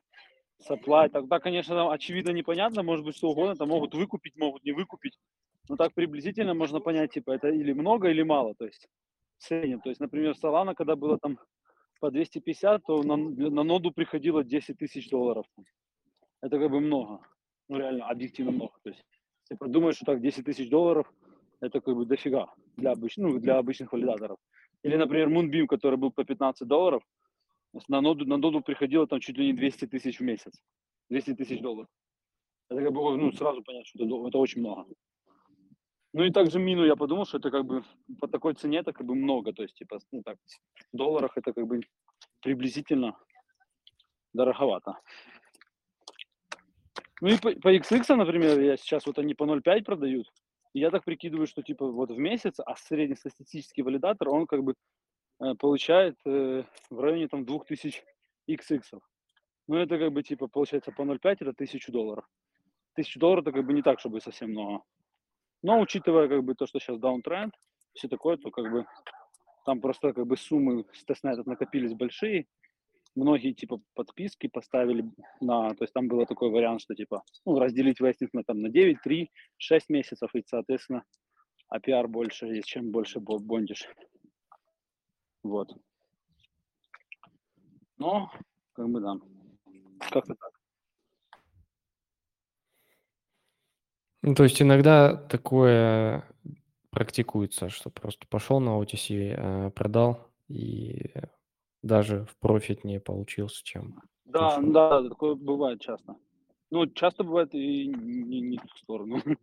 supply. 0.68 1.08
Тогда, 1.08 1.38
конечно, 1.38 1.74
там 1.74 1.88
очевидно 1.88 2.30
непонятно, 2.32 2.82
может 2.82 3.06
быть, 3.06 3.16
что 3.16 3.30
угодно, 3.30 3.56
там 3.56 3.68
могут 3.70 3.94
выкупить, 3.94 4.36
могут 4.36 4.64
не 4.64 4.72
выкупить. 4.72 5.18
Но 5.70 5.76
так 5.76 5.94
приблизительно 5.94 6.52
можно 6.52 6.80
понять, 6.80 7.12
типа, 7.12 7.30
это 7.30 7.48
или 7.48 7.72
много, 7.72 8.10
или 8.10 8.22
мало, 8.22 8.54
то 8.54 8.66
есть 8.66 8.86
в 9.40 9.44
среднем. 9.44 9.80
То 9.80 9.88
есть, 9.88 10.00
например, 10.00 10.34
Solana, 10.42 10.74
когда 10.74 10.96
было 10.96 11.18
там 11.18 11.38
по 11.98 12.10
250, 12.10 12.82
то 12.86 13.02
на, 13.02 13.16
на 13.16 13.62
ноду 13.62 13.90
приходило 13.90 14.44
10 14.44 14.78
тысяч 14.78 15.08
долларов. 15.10 15.46
Это 16.42 16.58
как 16.58 16.70
бы 16.70 16.80
много. 16.80 17.20
Ну, 17.68 17.78
реально, 17.78 18.06
объективно 18.06 18.52
много. 18.52 18.72
То 18.82 18.90
есть, 18.90 19.02
если 19.44 19.58
подумаешь, 19.58 19.96
что 19.96 20.06
так 20.06 20.20
10 20.20 20.44
тысяч 20.44 20.68
долларов, 20.70 21.12
это 21.60 21.80
как 21.80 21.94
бы 21.94 22.06
дофига 22.06 22.52
для, 22.76 22.92
обыч... 22.92 23.16
ну, 23.16 23.38
для 23.38 23.58
обычных 23.58 23.92
валидаторов. 23.92 24.38
Или, 24.82 24.96
например, 24.96 25.28
Moonbeam, 25.28 25.66
который 25.66 25.96
был 25.96 26.10
по 26.10 26.24
15 26.24 26.66
долларов, 26.66 27.02
на 27.88 28.00
ноду, 28.00 28.24
на 28.26 28.36
ноду 28.36 28.60
приходило 28.62 29.06
там 29.06 29.20
чуть 29.20 29.36
ли 29.36 29.46
не 29.46 29.52
200 29.52 29.86
тысяч 29.86 30.18
в 30.18 30.22
месяц. 30.22 30.60
200 31.10 31.34
тысяч 31.34 31.60
долларов. 31.60 31.88
Это 32.68 32.82
как 32.82 32.92
бы, 32.92 33.16
ну, 33.16 33.32
сразу 33.32 33.62
понять, 33.62 33.86
что 33.86 34.04
это, 34.04 34.28
это 34.28 34.38
очень 34.38 34.60
много. 34.60 34.86
Ну 36.12 36.24
и 36.24 36.30
также 36.30 36.58
мину 36.58 36.84
я 36.84 36.96
подумал, 36.96 37.24
что 37.24 37.38
это 37.38 37.50
как 37.50 37.64
бы 37.64 37.84
по 38.20 38.26
такой 38.26 38.54
цене 38.54 38.78
это 38.78 38.92
как 38.92 39.06
бы 39.06 39.14
много. 39.14 39.52
То 39.52 39.62
есть, 39.62 39.76
типа, 39.76 39.98
ну 40.10 40.22
так, 40.22 40.38
в 40.92 40.96
долларах 40.96 41.36
это 41.36 41.52
как 41.52 41.66
бы 41.66 41.80
приблизительно 42.40 43.16
дороговато. 44.32 44.98
Ну 47.20 47.28
и 47.28 47.38
по, 47.38 47.52
по 47.52 47.74
XX, 47.74 48.16
например, 48.16 48.60
я 48.60 48.76
сейчас 48.76 49.06
вот 49.06 49.18
они 49.18 49.34
по 49.34 49.44
0,5 49.44 49.84
продают. 49.84 50.26
И 50.72 50.80
я 50.80 50.90
так 50.90 51.04
прикидываю, 51.04 51.46
что 51.46 51.62
типа 51.62 51.86
вот 51.86 52.10
в 52.10 52.18
месяц, 52.18 52.58
а 52.64 52.76
среднестатистический 52.76 53.82
валидатор, 53.82 54.28
он 54.28 54.46
как 54.46 54.62
бы 54.62 54.74
э, 55.40 55.54
получает 55.58 56.16
э, 56.24 56.64
в 56.90 57.00
районе 57.00 57.28
там 57.28 57.44
2000 57.44 58.02
XX. 58.48 58.82
Ну 59.68 59.76
это 59.76 59.98
как 59.98 60.12
бы 60.12 60.22
типа 60.22 60.48
получается 60.48 60.92
по 60.92 61.02
0,5 61.02 61.18
это 61.22 61.50
1000 61.50 61.92
долларов. 61.92 62.24
1000 62.94 63.20
долларов 63.20 63.42
это 63.46 63.52
как 63.52 63.66
бы 63.66 63.72
не 63.72 63.82
так, 63.82 64.00
чтобы 64.00 64.20
совсем 64.20 64.50
много. 64.50 64.82
Но 65.62 65.80
учитывая 65.80 66.28
как 66.28 66.42
бы 66.44 66.54
то, 66.54 66.66
что 66.66 66.78
сейчас 66.78 66.98
даунтренд, 66.98 67.54
все 67.94 68.08
такое, 68.08 68.36
то 68.36 68.50
как 68.50 68.70
бы 68.70 68.86
там 69.66 69.80
просто 69.80 70.12
как 70.12 70.26
бы 70.26 70.36
суммы 70.36 70.84
с 70.92 71.04
тестнетов 71.04 71.46
накопились 71.46 71.94
большие. 71.94 72.46
Многие 73.16 73.52
типа 73.52 73.80
подписки 73.94 74.46
поставили 74.46 75.04
на, 75.40 75.74
то 75.74 75.84
есть 75.84 75.92
там 75.92 76.08
был 76.08 76.24
такой 76.26 76.50
вариант, 76.50 76.80
что 76.82 76.94
типа 76.94 77.22
ну, 77.44 77.58
разделить 77.58 78.00
вестинг 78.00 78.32
на 78.32 78.44
там 78.44 78.60
на 78.60 78.68
9, 78.68 79.02
3, 79.02 79.30
6 79.58 79.88
месяцев, 79.90 80.30
и 80.34 80.44
соответственно 80.46 81.04
APR 81.74 82.06
больше 82.06 82.46
есть, 82.46 82.68
чем 82.68 82.90
больше 82.90 83.20
бо- 83.20 83.38
бондишь. 83.38 83.88
Вот. 85.42 85.74
Но, 87.98 88.30
как 88.72 88.88
бы 88.88 89.00
да, 89.00 89.16
как-то 90.10 90.34
так. 90.34 90.59
Ну, 94.22 94.34
то 94.34 94.44
есть 94.44 94.60
иногда 94.60 95.14
такое 95.16 96.24
практикуется, 96.90 97.68
что 97.68 97.90
просто 97.90 98.26
пошел 98.28 98.60
на 98.60 98.78
OTC, 98.80 99.34
э, 99.36 99.70
продал 99.70 100.28
и 100.48 101.12
даже 101.82 102.26
в 102.26 102.36
профит 102.36 102.84
не 102.84 103.00
получился, 103.00 103.64
чем 103.64 104.02
Да, 104.24 104.58
ушел. 104.58 104.72
да, 104.72 105.08
такое 105.08 105.34
бывает 105.34 105.80
часто. 105.80 106.16
Ну, 106.70 106.86
часто 106.86 107.24
бывает 107.24 107.54
и 107.54 107.86
не, 107.86 108.40
не 108.40 108.58
в 108.58 108.62
ту 108.62 108.76
сторону. 108.76 109.16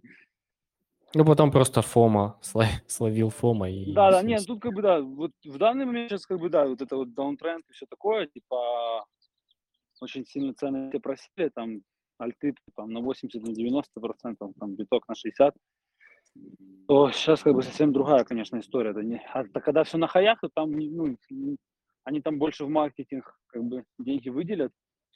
Ну, 1.13 1.24
потом 1.24 1.52
просто 1.52 1.82
фома, 1.82 2.38
словил 2.88 3.30
фома 3.30 3.70
и 3.72 3.94
Да, 3.94 4.12
да, 4.12 4.22
нет, 4.22 4.46
тут 4.46 4.62
как 4.62 4.74
бы 4.74 4.82
да, 4.82 5.00
вот 5.02 5.32
в 5.46 5.58
данный 5.58 5.86
момент 5.86 6.12
сейчас 6.12 6.26
как 6.26 6.38
бы 6.38 6.50
да, 6.50 6.68
вот 6.68 6.82
это 6.82 6.98
вот 6.98 7.13
даунтренд 7.13 7.63
и 7.70 7.74
все 7.74 7.86
такое, 7.86 8.28
типа 8.28 9.06
очень 10.02 10.26
сильно 10.26 10.54
цены 10.54 10.90
все 10.90 11.00
просели, 11.00 11.50
там 11.56 11.82
альты 12.17 12.56
там 12.75 12.91
на 12.91 13.01
80, 13.01 13.41
на 13.41 13.53
90 13.53 13.99
процентов, 13.99 14.53
там 14.60 14.75
биток 14.75 15.08
на 15.08 15.15
60, 15.15 15.56
то 16.88 17.12
сейчас 17.12 17.43
как 17.43 17.53
бы 17.53 17.63
совсем 17.63 17.91
другая, 17.91 18.23
конечно, 18.23 18.60
история. 18.60 18.91
Это 18.91 19.03
не, 19.03 19.21
а 19.34 19.43
то 19.43 19.60
когда 19.60 19.84
все 19.84 19.97
на 19.97 20.08
хаях, 20.08 20.39
то 20.39 20.49
там, 20.53 20.71
ну, 20.71 21.17
они 22.03 22.21
там 22.21 22.39
больше 22.39 22.65
в 22.65 22.69
маркетинг 22.69 23.38
как 23.47 23.63
бы 23.63 23.84
деньги 23.99 24.30
выделят, 24.30 24.71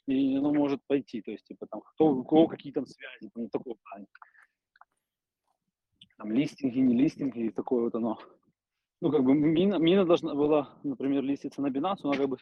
и 0.06 0.36
оно 0.36 0.52
может 0.52 0.80
пойти, 0.86 1.22
то 1.22 1.30
есть, 1.30 1.44
типа, 1.44 1.66
там, 1.70 1.80
кто, 1.80 2.06
у 2.06 2.24
кого 2.24 2.48
какие 2.48 2.72
там 2.72 2.86
связи, 2.86 3.30
там, 3.34 3.48
такого 3.48 3.76
плана. 3.82 4.06
Там 6.18 6.32
листинги, 6.32 6.78
не 6.78 6.94
листинги, 6.94 7.46
и 7.46 7.50
такое 7.50 7.84
вот 7.84 7.94
оно. 7.94 8.18
Ну, 9.00 9.10
как 9.10 9.24
бы 9.24 9.34
мина, 9.34 9.76
мина 9.76 10.04
должна 10.04 10.34
была, 10.34 10.78
например, 10.82 11.22
листиться 11.22 11.62
на 11.62 11.68
Binance, 11.68 12.00
она 12.04 12.16
как 12.16 12.28
бы 12.28 12.36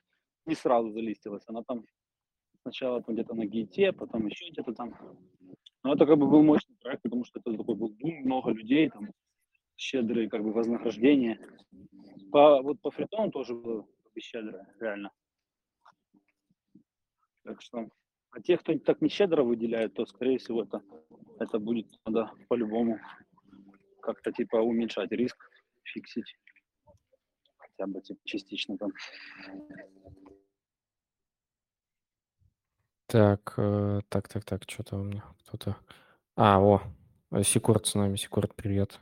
не 0.46 0.54
сразу 0.54 0.90
залистилась. 0.90 1.44
Она 1.46 1.62
там 1.62 1.84
сначала 2.62 3.02
там 3.02 3.14
где-то 3.14 3.34
на 3.34 3.46
гейте, 3.46 3.92
потом 3.92 4.26
еще 4.26 4.50
где-то 4.50 4.72
там. 4.74 4.94
Но 5.82 5.94
это 5.94 6.06
как 6.06 6.18
бы 6.18 6.26
был 6.26 6.42
мощный 6.42 6.76
проект, 6.80 7.02
потому 7.02 7.24
что 7.24 7.40
это 7.40 7.56
такой 7.56 7.74
был 7.74 7.88
бум, 7.88 8.22
много 8.22 8.50
людей, 8.50 8.90
там 8.90 9.08
щедрые 9.76 10.28
как 10.28 10.42
бы 10.42 10.52
вознаграждения. 10.52 11.40
По, 12.30 12.62
вот 12.62 12.80
по 12.80 12.90
фритону 12.90 13.30
тоже 13.30 13.54
было 13.54 13.86
щедрое, 14.18 14.66
реально. 14.78 15.10
Так 17.44 17.62
что, 17.62 17.88
а 18.30 18.40
тех, 18.40 18.60
кто 18.60 18.78
так 18.78 19.00
не 19.00 19.08
щедро 19.08 19.42
выделяет, 19.42 19.94
то, 19.94 20.04
скорее 20.04 20.38
всего, 20.38 20.62
это, 20.62 20.82
это 21.38 21.58
будет 21.58 21.86
надо 22.04 22.30
по-любому 22.48 23.00
как-то 24.00 24.32
типа 24.32 24.56
уменьшать 24.56 25.10
риск, 25.12 25.50
фиксить. 25.84 26.36
Хотя 27.56 27.86
бы 27.86 28.00
типа, 28.02 28.20
частично 28.24 28.76
там. 28.76 28.92
Так, 33.10 33.54
э, 33.56 34.02
так, 34.08 34.28
так, 34.28 34.44
так, 34.44 34.62
что-то 34.68 34.96
у 34.96 35.02
меня 35.02 35.24
кто-то... 35.40 35.76
А, 36.36 36.60
о, 36.60 36.80
э, 37.32 37.42
Секурт 37.42 37.88
с 37.88 37.96
нами. 37.96 38.14
Секурт, 38.14 38.54
привет. 38.54 39.00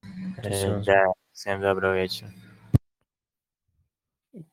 Ты 0.00 0.48
Э, 0.48 0.52
сразу. 0.52 0.84
Да, 0.84 1.04
всем 1.30 1.60
доброго 1.60 1.94
вечера. 1.94 2.28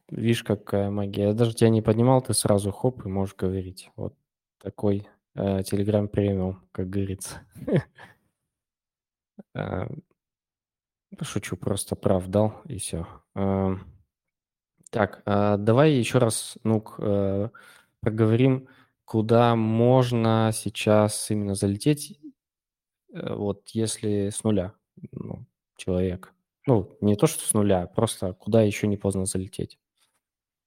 Видишь, 0.09 0.43
какая 0.43 0.91
магия. 0.91 1.29
Я 1.29 1.33
даже 1.33 1.55
тебя 1.55 1.71
не 1.71 1.81
поднимал, 1.81 2.21
ты 2.21 2.35
сразу 2.35 2.71
хоп 2.71 3.03
и 3.07 3.09
можешь 3.09 3.33
говорить. 3.33 3.89
Вот 3.95 4.13
такой 4.59 5.07
Телеграм 5.33 6.07
премиум, 6.07 6.63
как 6.71 6.87
говорится. 6.87 7.41
Э, 9.55 9.87
Шучу, 11.21 11.57
просто 11.57 11.95
прав 11.95 12.27
дал 12.27 12.61
и 12.65 12.77
все. 12.77 13.07
Так, 14.89 15.21
а, 15.25 15.57
давай 15.57 15.93
еще 15.93 16.17
раз, 16.17 16.57
Нук, 16.63 16.95
э, 16.97 17.49
проговорим, 17.99 18.67
куда 19.05 19.55
можно 19.55 20.51
сейчас 20.53 21.29
именно 21.29 21.55
залететь, 21.55 22.19
э, 23.13 23.33
вот 23.35 23.69
если 23.69 24.29
с 24.29 24.43
нуля 24.43 24.73
ну, 25.11 25.45
человек. 25.75 26.33
Ну, 26.65 26.97
не 27.01 27.15
то, 27.15 27.27
что 27.27 27.45
с 27.45 27.53
нуля, 27.53 27.87
просто 27.87 28.33
куда 28.33 28.61
еще 28.61 28.87
не 28.87 28.97
поздно 28.97 29.25
залететь. 29.25 29.79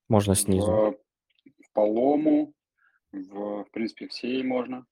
Можно 0.08 0.34
снизу. 0.34 0.70
В, 0.70 1.72
Полому, 1.72 2.52
в, 3.12 3.64
в 3.64 3.70
принципе, 3.70 4.08
в 4.08 4.12
Сей 4.12 4.42
можно. 4.42 4.86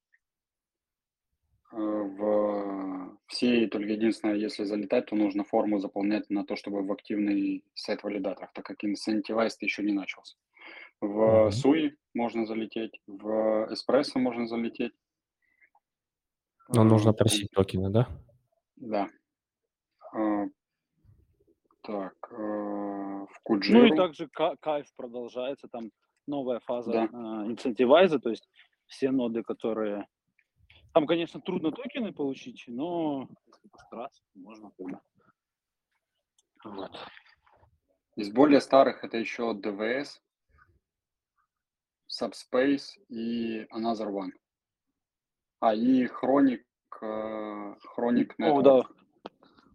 В 1.72 3.16
Сей 3.28 3.68
только 3.68 3.92
единственное, 3.92 4.34
если 4.34 4.64
залетать, 4.64 5.06
то 5.06 5.14
нужно 5.16 5.44
форму 5.44 5.78
заполнять 5.78 6.28
на 6.30 6.44
то, 6.44 6.56
чтобы 6.56 6.82
в 6.82 6.90
активный 6.92 7.64
сайт 7.74 8.02
валидаторов, 8.02 8.52
так 8.52 8.64
как 8.64 8.82
инцентивайз 8.84 9.56
еще 9.62 9.82
не 9.84 9.92
начался. 9.92 10.36
В. 11.00 11.50
Суи 11.52 11.96
можно 12.12 12.44
залететь, 12.44 13.00
в 13.06 13.68
Эспрессо 13.72 14.18
можно 14.18 14.46
залететь. 14.46 14.92
Но 16.68 16.84
нужно 16.84 17.10
Э, 17.10 17.14
просить 17.14 17.50
токены, 17.52 17.90
да? 17.90 18.08
Да. 18.76 19.08
Э, 20.14 20.46
Так, 21.82 22.14
э, 22.30 22.36
в 22.36 23.26
Ну 23.26 23.26
и 23.26 23.28
Куджиру. 23.42 23.96
также 23.96 24.28
ка- 24.28 24.56
кайф 24.60 24.86
продолжается, 24.96 25.66
там 25.68 25.90
новая 26.26 26.60
фаза 26.60 26.92
Да. 26.92 27.06
инцентивайза, 27.46 28.18
то 28.18 28.28
есть 28.30 28.48
все 28.86 29.10
ноды, 29.10 29.42
которые... 29.42 30.06
Там, 30.92 31.06
конечно, 31.06 31.40
трудно 31.40 31.70
токены 31.70 32.12
получить, 32.12 32.64
но 32.66 33.28
то 33.90 34.08
можно. 34.34 34.72
Вот. 36.64 36.98
Из 38.16 38.30
более 38.32 38.60
старых 38.60 39.04
это 39.04 39.16
еще 39.16 39.52
DVS, 39.52 40.20
Subspace 42.10 42.98
и 43.08 43.64
Another 43.72 44.10
One. 44.10 44.32
А, 45.60 45.74
и 45.74 46.06
Chronic 46.06 46.62
э, 47.02 47.06
О, 47.06 48.12
Network. 48.12 48.62
да. 48.62 48.82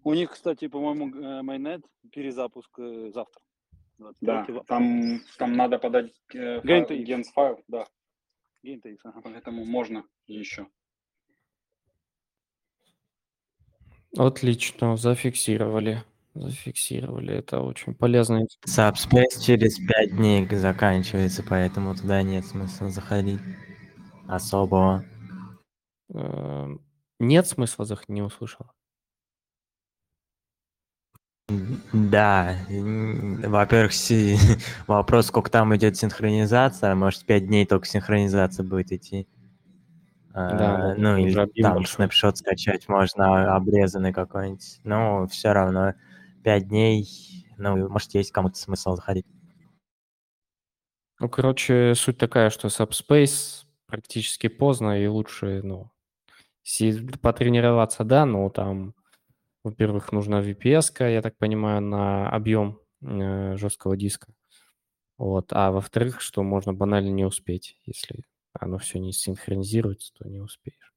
У 0.04 0.14
них, 0.14 0.32
кстати, 0.32 0.68
по-моему, 0.68 1.16
э, 1.16 1.42
майонет 1.42 1.86
перезапуск 2.12 2.78
э, 2.78 3.12
завтра. 3.12 3.42
Да, 3.98 4.44
23-го. 4.46 4.64
там, 4.68 5.22
там 5.38 5.54
надо 5.54 5.80
подать 5.80 6.14
э, 6.34 6.60
Gain 6.60 7.24
файл, 7.34 7.64
да, 7.68 7.88
TX, 8.64 8.98
ага. 9.04 9.22
поэтому 9.24 9.64
можно 9.66 10.04
еще. 10.28 10.68
Отлично, 14.18 14.98
зафиксировали. 14.98 16.04
Зафиксировали. 16.34 17.36
Это 17.36 17.62
очень 17.62 17.94
полезно. 17.96 18.46
Subspace 18.68 19.42
через 19.42 19.78
5 19.80 20.16
дней 20.16 20.48
заканчивается, 20.56 21.44
поэтому 21.48 21.96
туда 21.96 22.22
нет 22.24 22.46
смысла 22.46 22.90
заходить 22.90 23.40
особого. 24.28 25.04
Эм, 26.14 26.82
Нет 27.20 27.46
смысла 27.48 27.86
заходить, 27.86 28.10
не 28.10 28.22
услышал. 28.24 28.72
Да, 31.94 32.56
м, 32.70 33.42
во-первых, 33.50 33.94
си- 33.94 34.38
вопрос, 34.88 35.28
сколько 35.28 35.50
там 35.52 35.76
идет 35.76 35.96
синхронизация, 35.98 36.96
может 36.96 37.26
5 37.26 37.48
дней 37.48 37.66
только 37.66 37.86
синхронизация 37.88 38.64
будет 38.66 38.92
идти. 38.92 39.28
Да, 40.36 40.92
А, 40.92 40.96
да, 40.96 40.96
ну 40.96 41.18
или 41.18 41.34
там 41.62 41.76
большой. 41.76 41.96
снапшот 41.96 42.38
скачать 42.38 42.88
можно 42.90 43.56
обрезанный 43.56 44.14
какой-нибудь. 44.14 44.80
Но 44.84 45.28
все 45.28 45.52
равно 45.54 45.94
5 46.44 46.68
дней, 46.68 47.08
ну, 47.58 47.90
может, 47.90 48.14
есть 48.14 48.32
кому-то 48.32 48.56
смысл 48.58 48.96
заходить. 48.96 49.26
Ну, 51.20 51.30
короче, 51.30 51.94
суть 51.96 52.18
такая, 52.18 52.50
что 52.50 52.68
Subspace 52.68 53.64
практически 53.88 54.48
поздно, 54.48 55.02
и 55.02 55.08
лучше, 55.08 55.62
ну, 55.64 55.92
си- 56.64 57.02
потренироваться, 57.22 58.04
да, 58.06 58.26
но 58.26 58.50
там, 58.50 58.96
во-первых, 59.64 60.12
нужна 60.14 60.42
VPS, 60.42 60.92
я 61.10 61.22
так 61.22 61.38
понимаю, 61.38 61.82
на 61.82 62.30
объем 62.30 62.80
э, 63.04 63.58
жесткого 63.58 63.98
диска. 63.98 64.34
Вот. 65.18 65.48
А 65.54 65.72
во-вторых, 65.72 66.22
что 66.22 66.44
можно 66.44 66.74
банально 66.74 67.10
не 67.12 67.26
успеть, 67.26 67.80
если 67.86 68.24
оно 68.60 68.78
все 68.78 69.00
не 69.00 69.12
синхронизируется, 69.12 70.14
то 70.14 70.28
не 70.28 70.40
успеешь. 70.40 70.94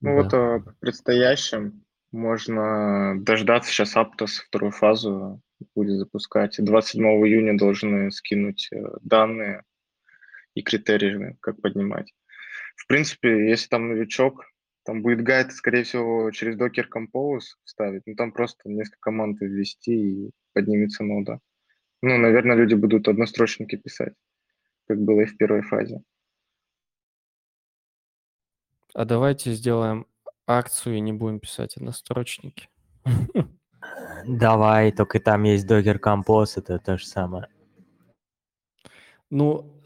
Ну 0.00 0.14
вот 0.14 0.30
Да. 0.30 0.56
э, 0.56 0.60
по 0.60 0.72
предстоящим 0.80 1.84
можно 2.12 3.16
дождаться 3.20 3.70
сейчас 3.70 3.96
Aptos 3.96 4.42
вторую 4.46 4.72
фазу 4.72 5.42
будет 5.74 5.98
запускать. 5.98 6.56
27 6.58 7.04
июня 7.26 7.58
должны 7.58 8.10
скинуть 8.10 8.68
э, 8.72 8.76
данные 9.02 9.64
и 10.54 10.62
критерии, 10.62 11.36
как 11.40 11.60
поднимать. 11.60 12.14
В 12.76 12.86
принципе, 12.86 13.48
если 13.50 13.68
там 13.68 13.88
новичок, 13.88 14.44
там 14.84 15.02
будет 15.02 15.22
гайд, 15.22 15.52
скорее 15.52 15.82
всего, 15.82 16.30
через 16.30 16.56
Docker 16.56 16.86
Compose 16.88 17.56
вставить. 17.64 18.02
Ну, 18.06 18.14
там 18.14 18.32
просто 18.32 18.68
несколько 18.68 19.00
команд 19.00 19.40
ввести 19.40 19.92
и 20.26 20.30
поднимется 20.54 21.02
нода. 21.04 21.40
Ну, 22.00 22.16
наверное, 22.16 22.56
люди 22.56 22.74
будут 22.74 23.08
однострочники 23.08 23.76
писать, 23.76 24.14
как 24.88 24.98
было 25.00 25.20
и 25.20 25.26
в 25.26 25.36
первой 25.36 25.62
фазе. 25.62 26.02
А 28.94 29.04
давайте 29.04 29.52
сделаем 29.52 30.06
акцию 30.46 30.96
и 30.96 31.00
не 31.00 31.12
будем 31.12 31.40
писать 31.40 31.76
однострочники. 31.76 32.68
Давай, 34.26 34.90
только 34.92 35.20
там 35.20 35.44
есть 35.44 35.70
Docker 35.70 36.00
Compose, 36.00 36.54
это 36.56 36.78
то 36.78 36.98
же 36.98 37.06
самое. 37.06 37.48
Ну, 39.30 39.80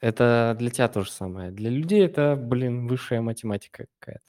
это 0.00 0.56
для 0.58 0.70
тебя 0.70 0.88
то 0.88 1.02
же 1.02 1.10
самое. 1.10 1.50
Для 1.50 1.70
людей 1.70 2.04
это, 2.04 2.34
блин, 2.34 2.88
высшая 2.88 3.20
математика 3.20 3.86
какая-то. 3.98 4.24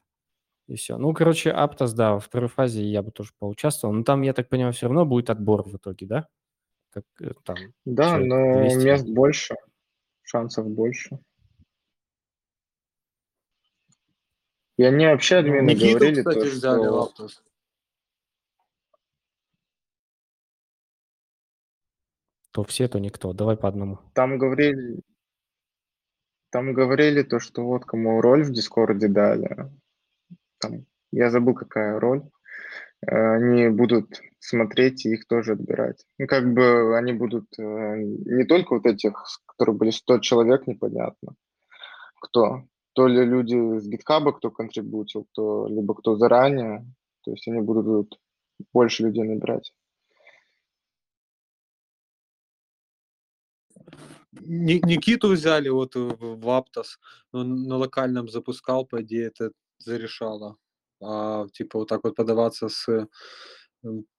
И 0.67 0.75
все. 0.75 0.97
Ну, 0.97 1.13
короче, 1.13 1.49
Aptos, 1.49 1.93
да, 1.93 2.13
во 2.13 2.19
второй 2.19 2.49
фазе 2.49 2.83
я 2.83 3.01
бы 3.01 3.11
тоже 3.11 3.31
поучаствовал. 3.39 3.93
Но 3.93 4.03
там, 4.03 4.21
я 4.21 4.33
так 4.33 4.49
понимаю, 4.49 4.73
все 4.73 4.87
равно 4.87 5.05
будет 5.05 5.29
отбор 5.29 5.63
в 5.63 5.75
итоге, 5.75 6.05
да? 6.05 6.27
Как 6.93 7.05
э, 7.21 7.31
там 7.43 7.57
Да, 7.85 8.11
человек 8.19 8.27
но 8.29 8.59
200. 8.69 8.85
мест 8.85 9.07
больше, 9.07 9.55
шансов 10.21 10.67
больше. 10.69 11.19
И 14.77 14.83
они 14.83 15.05
вообще 15.07 15.37
админы 15.37 15.61
Ну, 15.61 15.69
Никиту, 15.71 15.89
говорили, 15.99 16.19
кстати, 16.19 16.39
то, 16.39 16.45
взяли 16.45 16.79
в 16.79 16.83
что 16.83 17.25
Aptos. 17.25 17.31
То 22.51 22.63
все, 22.63 22.87
то 22.87 22.99
никто. 22.99 23.33
Давай 23.33 23.57
по 23.57 23.67
одному. 23.67 23.99
там 24.13 24.37
говорили, 24.37 25.01
там 26.51 26.73
говорили 26.73 27.23
то, 27.23 27.39
что 27.39 27.63
вот 27.65 27.85
кому 27.85 28.21
роль 28.21 28.43
в 28.43 28.51
Дискорде 28.51 29.07
дали. 29.07 29.71
Там, 30.59 30.85
я 31.11 31.31
забыл, 31.31 31.55
какая 31.55 31.99
роль. 31.99 32.21
Э, 33.01 33.35
Они 33.35 33.69
будут 33.69 34.21
смотреть 34.43 35.05
и 35.05 35.13
их 35.13 35.25
тоже 35.27 35.53
отбирать. 35.53 36.05
Ну, 36.19 36.27
как 36.27 36.53
бы 36.53 36.97
они 36.97 37.13
будут 37.13 37.45
э, 37.57 37.95
не 37.97 38.43
только 38.45 38.73
вот 38.73 38.85
этих, 38.85 39.13
которые 39.45 39.75
были 39.75 39.91
100 39.91 40.19
человек, 40.19 40.67
непонятно, 40.67 41.35
кто. 42.21 42.63
То 42.93 43.07
ли 43.07 43.25
люди 43.25 43.79
с 43.79 43.87
гитхаба, 43.87 44.33
кто 44.33 44.51
контрибутил, 44.51 45.27
то 45.31 45.67
либо 45.67 45.95
кто 45.95 46.17
заранее. 46.17 46.85
То 47.23 47.31
есть 47.31 47.47
они 47.47 47.61
будут 47.61 48.19
больше 48.73 49.03
людей 49.03 49.23
набирать. 49.23 49.73
Ни- 54.31 54.81
Никиту 54.85 55.29
взяли 55.29 55.69
вот 55.69 55.95
в 55.95 56.47
Aptos, 56.49 56.97
он 57.31 57.63
на 57.63 57.77
локальном 57.77 58.27
запускал, 58.27 58.85
по 58.85 59.01
идее, 59.01 59.27
это 59.27 59.51
зарешало. 59.77 60.57
А 61.01 61.47
типа 61.53 61.79
вот 61.79 61.89
так 61.89 62.03
вот 62.03 62.15
подаваться 62.15 62.67
с 62.67 62.87
э, 62.89 63.07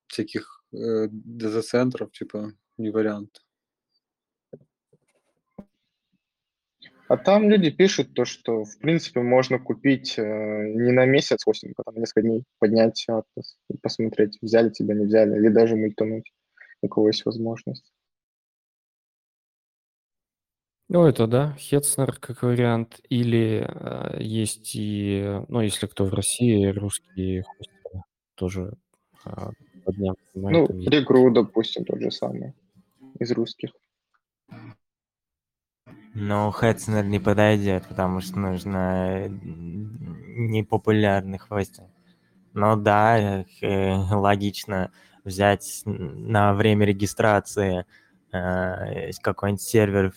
всяких 0.07 0.65
э, 0.73 1.09
дата-центров, 1.11 2.13
типа, 2.13 2.53
не 2.77 2.91
вариант. 2.91 3.45
А 7.07 7.19
там 7.19 7.51
люди 7.51 7.71
пишут 7.71 8.15
то, 8.15 8.25
что, 8.25 8.65
в 8.65 8.79
принципе, 8.79 9.21
можно 9.21 9.59
купить 9.59 10.19
э, 10.19 10.23
не 10.23 10.91
на 10.91 11.05
месяц 11.05 11.45
хостинг, 11.45 11.79
а 11.79 11.83
там 11.83 11.97
несколько 11.97 12.23
дней 12.23 12.45
поднять 12.59 13.07
и 13.71 13.77
посмотреть, 13.77 14.39
взяли 14.41 14.71
тебя, 14.71 14.95
не 14.95 15.05
взяли, 15.05 15.37
или 15.37 15.49
даже 15.49 15.77
мультануть, 15.77 16.33
у 16.81 16.89
кого 16.89 17.09
есть 17.09 17.27
возможность. 17.27 17.93
Ну, 20.89 21.07
это 21.07 21.27
да, 21.27 21.55
Хетцнер 21.59 22.13
как 22.19 22.43
вариант. 22.43 23.01
Или 23.09 23.67
э, 23.69 24.23
есть 24.23 24.75
и, 24.75 25.41
ну, 25.49 25.61
если 25.61 25.87
кто 25.87 26.05
в 26.05 26.15
России, 26.15 26.67
русские 26.67 27.43
хостеры 27.43 28.03
тоже 28.35 28.73
э, 29.25 29.31
понимают, 29.85 30.19
Ну. 30.35 30.67
Регру, 30.87 31.31
допустим, 31.31 31.85
тот 31.85 32.01
же 32.01 32.11
самый, 32.11 32.55
из 33.19 33.31
русских. 33.33 33.71
Но 36.15 36.51
Хэтснер 36.53 37.05
не 37.05 37.19
подойдет, 37.19 37.87
потому 37.89 38.21
что 38.21 38.39
нужно 38.39 39.29
непопулярный 39.29 41.39
хостинг. 41.39 41.91
Ну 42.53 42.77
да, 42.77 43.45
э, 43.61 43.93
логично 43.93 44.93
взять 45.25 45.83
на 45.85 46.55
время 46.55 46.87
регистрации 46.87 47.85
э, 48.33 49.11
какой-нибудь 49.21 49.63
сервер 49.63 50.15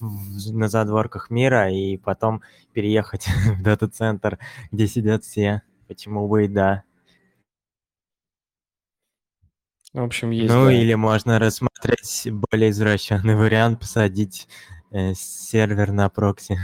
в- 0.00 0.52
на 0.52 0.68
задворках 0.68 1.30
мира 1.30 1.70
и 1.72 1.96
потом 1.96 2.42
переехать 2.72 3.26
в 3.58 3.62
дата-центр, 3.62 4.38
где 4.70 4.86
сидят 4.86 5.24
все. 5.24 5.62
Почему 5.88 6.28
бы 6.28 6.44
и 6.44 6.48
да. 6.48 6.84
В 9.96 10.02
общем, 10.02 10.30
есть, 10.30 10.52
Ну 10.52 10.66
да. 10.66 10.72
или 10.74 10.92
можно 10.92 11.38
рассмотреть 11.38 12.28
более 12.30 12.68
извращенный 12.68 13.34
вариант, 13.34 13.80
посадить 13.80 14.46
э, 14.90 15.14
сервер 15.14 15.90
на 15.90 16.10
прокси. 16.10 16.58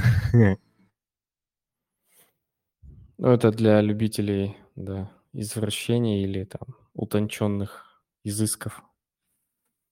Ну, 3.17 3.29
это 3.29 3.51
для 3.51 3.81
любителей, 3.81 4.59
да, 4.77 5.11
извращений 5.33 6.25
или 6.25 6.45
там 6.45 6.77
утонченных 6.93 8.03
изысков. 8.23 8.83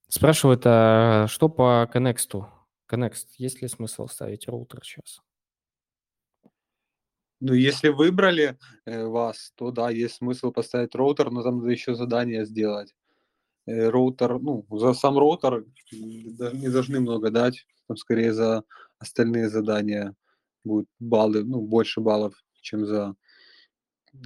Спрашивают, 0.09 0.63
а 0.67 1.27
что 1.29 1.49
по 1.49 1.89
Connect? 1.95 2.45
Connect, 2.93 3.15
есть 3.39 3.63
ли 3.63 3.69
смысл 3.69 4.07
ставить 4.09 4.49
роутер 4.49 4.81
сейчас? 4.85 5.23
Ну, 7.41 7.55
если 7.55 7.89
выбрали 7.89 8.59
э, 8.85 9.07
вас, 9.07 9.53
то 9.55 9.71
да, 9.71 9.89
есть 9.89 10.17
смысл 10.17 10.53
поставить 10.53 10.95
роутер, 10.95 11.31
но 11.31 11.43
там 11.43 11.59
надо 11.59 11.71
еще 11.71 11.95
задание 11.95 12.45
сделать. 12.45 12.95
Э, 13.71 13.89
роутер, 13.89 14.41
ну, 14.41 14.67
за 14.71 14.95
сам 14.95 15.19
роутер 15.19 15.65
не 15.93 16.69
должны 16.69 16.99
много 17.01 17.31
дать, 17.31 17.67
там 17.87 17.97
скорее 17.97 18.33
за 18.33 18.65
остальные 18.99 19.49
задания 19.49 20.15
будут 20.65 20.89
баллы, 20.99 21.45
ну, 21.45 21.61
больше 21.61 22.01
баллов, 22.01 22.35
чем 22.63 22.85
за 22.85 23.15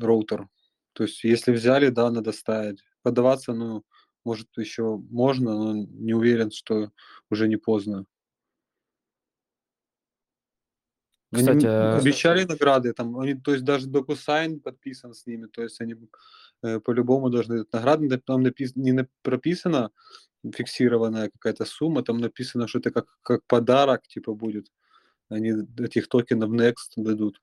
роутер. 0.01 0.49
То 0.95 1.05
есть, 1.05 1.25
если 1.25 1.53
взяли, 1.53 1.91
да, 1.91 2.11
надо 2.11 2.33
ставить. 2.33 2.83
Подаваться, 3.03 3.53
ну, 3.53 3.85
может, 4.25 4.49
еще 4.57 4.97
можно, 5.11 5.53
но 5.53 5.75
не 5.75 6.15
уверен, 6.15 6.51
что 6.51 6.91
уже 7.31 7.47
не 7.47 7.57
поздно. 7.57 8.07
Они 11.33 11.43
Кстати, 11.43 11.67
м- 11.67 11.73
э, 11.73 11.99
обещали 11.99 12.45
награды, 12.45 12.95
там, 12.95 13.19
они, 13.19 13.35
то 13.35 13.53
есть 13.53 13.65
даже 13.65 13.91
DocuSign 13.91 14.61
подписан 14.61 15.13
с 15.13 15.27
ними, 15.27 15.49
то 15.49 15.63
есть 15.63 15.81
они 15.83 15.97
по-любому 16.85 17.31
должны 17.31 17.65
награды, 17.73 18.19
там 18.19 18.43
напис- 18.47 18.73
не 18.75 19.09
прописано 19.23 19.91
фиксированная 20.55 21.31
какая-то 21.31 21.65
сумма, 21.65 22.03
там 22.03 22.19
написано, 22.19 22.69
что 22.69 22.79
это 22.79 22.91
как, 22.91 23.07
как 23.23 23.43
подарок, 23.47 24.07
типа, 24.07 24.35
будет. 24.35 24.67
Они 25.31 25.53
этих 25.79 26.09
токенов 26.09 26.51
Next 26.51 26.95
дадут. 26.97 27.41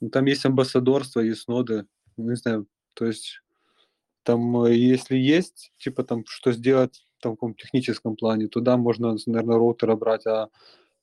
Ну, 0.00 0.10
Там 0.10 0.26
есть 0.26 0.44
амбассадорство, 0.46 1.20
есть 1.20 1.48
ноды, 1.48 1.86
не 2.16 2.36
знаю, 2.36 2.66
то 2.94 3.06
есть 3.06 3.40
там, 4.24 4.64
э, 4.64 4.74
если 4.74 5.16
есть, 5.16 5.72
типа, 5.78 6.04
там, 6.04 6.24
что 6.26 6.52
сделать 6.52 7.04
там, 7.20 7.32
в 7.32 7.36
каком 7.36 7.54
техническом 7.54 8.16
плане, 8.16 8.48
туда 8.48 8.76
можно, 8.76 9.16
наверное, 9.26 9.56
роутера 9.56 9.96
брать, 9.96 10.26
а 10.26 10.48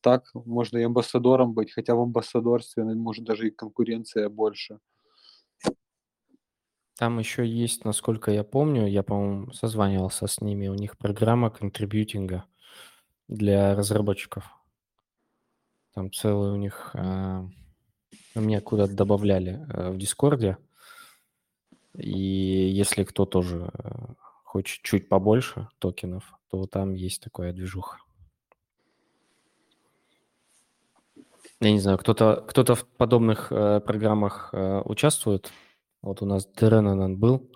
так 0.02 0.32
можно 0.36 0.78
и 0.78 0.84
амбассадором 0.84 1.54
быть, 1.54 1.74
хотя 1.74 1.96
в 1.96 2.02
амбассадорстве, 2.02 2.84
ну, 2.86 2.96
может, 2.96 3.26
даже 3.26 3.48
и 3.48 3.52
конкуренция 3.52 4.30
больше. 4.30 4.80
Там 6.98 7.20
еще 7.20 7.46
есть, 7.46 7.84
насколько 7.84 8.32
я 8.32 8.44
помню, 8.44 8.88
я, 8.88 9.04
по-моему, 9.04 9.52
созванивался 9.52 10.28
с 10.28 10.40
ними, 10.40 10.68
у 10.68 10.76
них 10.76 10.98
программа 10.98 11.50
контрибьютинга 11.50 12.46
для 13.28 13.76
разработчиков. 13.76 14.50
Там 15.94 16.12
целый 16.12 16.52
у 16.52 16.56
них... 16.56 16.92
а, 16.94 17.48
ну, 18.34 18.42
Меня 18.42 18.62
куда-то 18.62 18.94
добавляли 18.94 19.66
э, 19.70 19.92
в 19.92 19.98
Дискорде. 19.98 20.58
И 21.98 22.18
если 22.18 23.04
кто 23.04 23.26
тоже 23.26 23.72
э, 23.74 24.14
хочет 24.44 24.82
чуть 24.84 25.10
побольше 25.10 25.70
токенов, 25.80 26.34
то 26.50 26.66
там 26.66 26.94
есть 26.94 27.22
такая 27.22 27.52
движуха. 27.54 27.98
Я 31.62 31.72
не 31.72 31.80
знаю, 31.80 31.98
кто-то 31.98 32.44
кто 32.48 32.76
в 32.76 32.86
подобных 32.86 33.52
э, 33.52 33.80
программах 33.80 34.50
э, 34.54 34.82
участвует. 34.86 35.52
Вот 36.06 36.22
у 36.22 36.28
нас 36.28 36.46
Теренанан 36.46 37.18
был. 37.18 37.52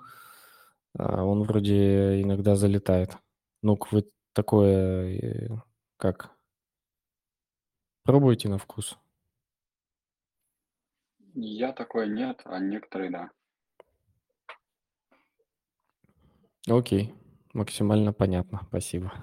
а, 0.97 1.23
Он 1.23 1.43
вроде 1.43 2.19
иногда 2.19 2.55
залетает. 2.55 3.15
ну 3.61 3.77
вы 3.91 4.09
такое 4.33 5.19
э, 5.19 5.49
как? 5.97 6.31
Пробуйте 8.03 8.49
на 8.49 8.57
вкус. 8.57 8.97
Я 11.35 11.73
такой 11.73 12.09
нет, 12.09 12.41
а 12.45 12.57
некоторые 12.59 13.11
да. 13.11 13.29
Окей, 16.67 17.13
максимально 17.53 18.13
понятно, 18.13 18.61
спасибо. 18.67 19.13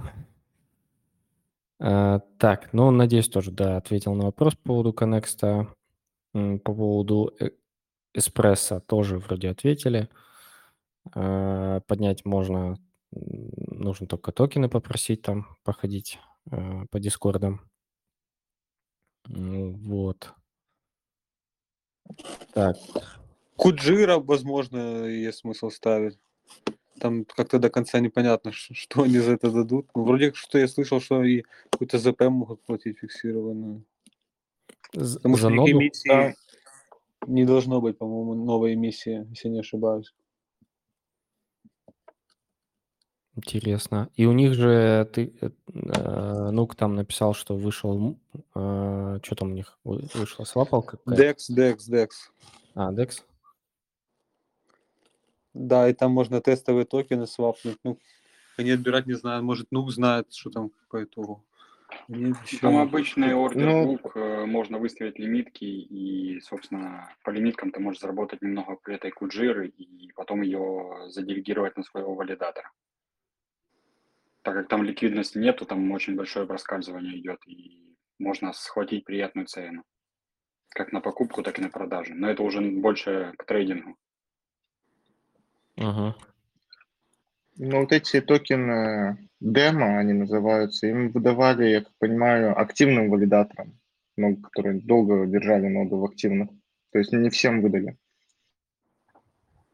А, 1.80 2.20
так, 2.38 2.72
ну, 2.72 2.92
надеюсь, 2.92 3.28
тоже, 3.28 3.50
да, 3.50 3.76
ответил 3.76 4.14
на 4.14 4.26
вопрос 4.26 4.54
по 4.54 4.68
поводу 4.68 4.92
Коннекста. 4.92 5.74
По 6.32 6.72
поводу 6.74 7.34
э- 7.40 7.50
эспрессо 8.16 8.80
тоже 8.80 9.18
вроде 9.18 9.50
ответили. 9.50 10.08
А, 11.14 11.80
Поднять 11.80 12.24
можно, 12.24 12.76
нужно 13.12 14.06
только 14.06 14.32
токены 14.32 14.68
попросить 14.68 15.22
там, 15.22 15.56
походить 15.64 16.18
э, 16.50 16.86
по 16.90 16.98
дискордам. 16.98 17.60
М, 19.28 19.74
Вот. 19.74 20.32
Так, 22.54 22.76
Куджира, 23.56 24.18
возможно, 24.18 25.06
есть 25.06 25.38
смысл 25.38 25.70
ставить. 25.70 26.18
Там 27.00 27.24
как-то 27.24 27.58
до 27.58 27.68
конца 27.68 28.00
непонятно, 28.00 28.52
что 28.52 29.02
они 29.02 29.18
за 29.18 29.32
это 29.32 29.50
дадут. 29.50 29.88
Ну, 29.94 30.04
вроде 30.04 30.32
что 30.34 30.58
я 30.58 30.68
слышал, 30.68 31.00
что 31.00 31.22
и 31.22 31.42
какую-то 31.70 31.98
ЗП 31.98 32.22
могут 32.22 32.62
платить 32.62 32.98
фиксированную. 32.98 33.84
Потому 34.92 35.36
за 35.36 35.48
что 35.48 35.50
ноду 35.50 35.72
эмиссии 35.72 36.36
не 37.26 37.44
должно 37.44 37.80
быть, 37.80 37.98
по-моему, 37.98 38.34
новой 38.34 38.74
эмиссии, 38.74 39.26
если 39.30 39.48
не 39.48 39.60
ошибаюсь. 39.60 40.14
Интересно. 43.34 44.08
И 44.14 44.24
у 44.24 44.32
них 44.32 44.54
же 44.54 45.08
ты, 45.12 45.34
э, 45.42 45.50
э, 45.74 46.50
Нук 46.50 46.74
там 46.74 46.94
написал, 46.94 47.34
что 47.34 47.54
вышел, 47.54 48.18
что 48.52 49.34
там 49.36 49.50
у 49.50 49.54
них 49.54 49.78
вы- 49.84 50.08
вышла 50.14 50.44
свапалка 50.44 50.96
какая-то? 50.96 51.22
Dex, 51.22 51.36
Dex, 51.54 51.76
Dex. 51.90 52.08
А, 52.74 52.92
Dex? 52.94 53.22
Да, 55.52 55.88
и 55.88 55.92
там 55.92 56.12
можно 56.12 56.40
тестовые 56.40 56.86
токены 56.86 57.26
свапнуть. 57.26 57.78
Ну, 57.84 57.98
они 58.56 58.70
отбирать 58.70 59.06
не 59.06 59.14
знаю, 59.14 59.44
может, 59.44 59.70
Нук 59.70 59.90
знает, 59.90 60.32
что 60.32 60.50
там 60.50 60.70
по 60.88 61.04
итогу. 61.04 61.44
Ещё- 62.08 62.58
Там 62.60 62.76
обычный 62.78 63.34
ордер 63.34 63.66
Ну- 63.66 63.84
бук, 63.86 64.16
э, 64.16 64.44
можно 64.46 64.78
выставить 64.78 65.18
лимитки, 65.18 65.64
и, 65.64 66.40
собственно, 66.40 67.08
по 67.22 67.30
лимиткам 67.30 67.70
ты 67.70 67.80
можешь 67.80 68.00
заработать 68.00 68.42
немного 68.42 68.78
этой 68.86 69.10
куджиры, 69.10 69.68
и 69.68 70.12
потом 70.14 70.42
ее 70.42 71.06
заделегировать 71.08 71.76
на 71.76 71.82
своего 71.84 72.14
валидатора. 72.14 72.70
Так 74.42 74.54
как 74.54 74.68
там 74.68 74.84
ликвидности 74.84 75.38
нету, 75.38 75.66
там 75.66 75.90
очень 75.90 76.14
большое 76.14 76.46
проскальзывание 76.46 77.18
идет, 77.18 77.38
и 77.46 77.96
можно 78.18 78.52
схватить 78.52 79.04
приятную 79.04 79.46
цену. 79.46 79.82
Как 80.70 80.92
на 80.92 81.00
покупку, 81.00 81.42
так 81.42 81.58
и 81.58 81.62
на 81.62 81.70
продажу. 81.70 82.14
Но 82.14 82.28
это 82.30 82.42
уже 82.42 82.60
больше 82.60 83.32
к 83.38 83.44
трейдингу. 83.44 83.96
Угу. 85.78 86.14
Ну, 87.58 87.80
вот 87.80 87.92
эти 87.92 88.20
токены 88.20 89.28
демо, 89.40 89.98
они 89.98 90.12
называются, 90.12 90.86
им 90.86 91.10
выдавали, 91.10 91.68
я 91.68 91.80
так 91.80 91.92
понимаю, 91.98 92.58
активным 92.58 93.10
валидаторам, 93.10 93.78
ну, 94.16 94.36
которые 94.36 94.80
долго 94.80 95.26
держали 95.26 95.66
ноду 95.68 95.98
в 95.98 96.04
активных. 96.04 96.50
То 96.92 96.98
есть 96.98 97.12
не 97.12 97.30
всем 97.30 97.62
выдали. 97.62 97.96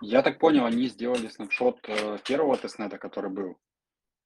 Я 0.01 0.23
так 0.23 0.39
понял, 0.39 0.65
они 0.65 0.89
сделали 0.89 1.29
снапшот 1.29 1.79
э, 1.89 2.19
первого 2.25 2.57
тестнета, 2.57 2.99
который 2.99 3.31
был, 3.31 3.57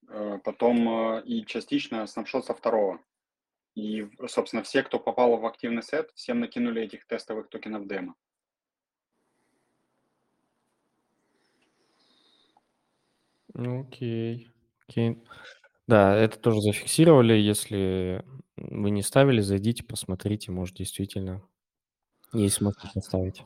э, 0.09 0.38
потом 0.42 0.88
э, 0.88 1.23
и 1.25 1.45
частично 1.45 2.07
снапшот 2.07 2.47
со 2.47 2.55
второго. 2.55 3.01
И, 3.75 4.09
собственно, 4.27 4.62
все, 4.62 4.83
кто 4.83 4.99
попал 4.99 5.37
в 5.37 5.45
активный 5.45 5.83
сет, 5.83 6.11
всем 6.14 6.40
накинули 6.40 6.83
этих 6.83 7.07
тестовых 7.07 7.51
токенов 7.51 7.87
демо. 7.87 8.14
Ну, 13.57 13.81
окей. 13.81 14.51
Окей. 14.87 15.19
Да, 15.87 16.14
это 16.14 16.38
тоже 16.38 16.61
зафиксировали. 16.61 17.33
Если 17.35 18.23
вы 18.57 18.90
не 18.90 19.03
ставили, 19.03 19.40
зайдите, 19.40 19.83
посмотрите, 19.83 20.53
может, 20.53 20.77
действительно 20.77 21.42
есть 22.33 22.57
смысл 22.57 22.87
поставить. 22.95 23.45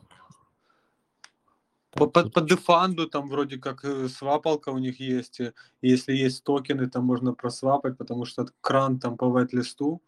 По, 1.91 2.05
Так, 2.07 2.13
по, 2.13 2.23
тут 2.23 2.33
по 2.33 2.41
дефанду 2.41 3.07
там 3.07 3.29
вроде 3.29 3.57
как 3.57 3.85
э, 3.85 4.07
свапалка 4.09 4.69
у 4.69 4.77
них 4.77 4.99
есть. 4.99 5.39
и 5.39 5.51
Если 5.81 6.13
есть 6.13 6.43
токены, 6.43 6.89
там 6.89 7.05
можно 7.05 7.33
просвапать, 7.33 7.97
потому 7.97 8.25
что 8.25 8.47
кран 8.61 8.99
там 8.99 9.17
по 9.17 9.29
вайт-листу. 9.29 10.01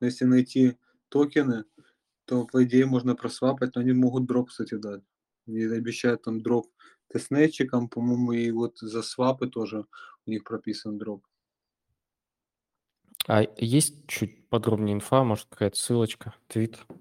Но 0.00 0.06
Если 0.06 0.24
найти 0.24 0.76
токены, 1.08 1.64
то 2.26 2.44
по 2.44 2.64
идее 2.64 2.86
можно 2.86 3.16
просвапать, 3.16 3.74
но 3.74 3.80
они 3.80 3.92
могут 3.92 4.26
дроп, 4.26 4.50
кстати, 4.50 4.74
дать. 4.74 5.02
И 5.46 5.64
обещают 5.64 6.22
там 6.22 6.42
дроп 6.42 6.68
тестнетчикам, 7.08 7.88
по-моему, 7.88 8.32
и 8.32 8.50
вот 8.50 8.78
за 8.78 9.02
свапы 9.02 9.48
тоже 9.48 9.86
у 10.26 10.30
них 10.30 10.44
прописан 10.44 10.98
дроп. 10.98 11.24
А 13.26 13.42
есть 13.56 14.06
чуть 14.06 14.48
подробнее 14.48 14.94
инфа, 14.94 15.22
может, 15.24 15.46
какая-то 15.48 15.76
ссылочка, 15.76 16.34
твит 16.46 16.78
по 16.86 16.94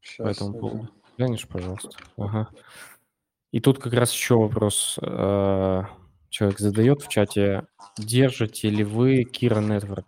Сейчас. 0.00 0.36
этому 0.36 0.58
поводу? 0.58 0.88
Глянешь, 1.18 1.46
пожалуйста. 1.46 1.90
Ага. 2.16 2.50
И 3.50 3.60
тут 3.60 3.78
как 3.78 3.92
раз 3.92 4.12
еще 4.12 4.36
вопрос. 4.36 4.98
э, 5.02 5.82
Человек 6.30 6.58
задает 6.60 7.02
в 7.02 7.08
чате, 7.08 7.66
держите 7.98 8.70
ли 8.70 8.84
вы 8.84 9.24
Kira 9.24 9.60
Network? 9.60 10.06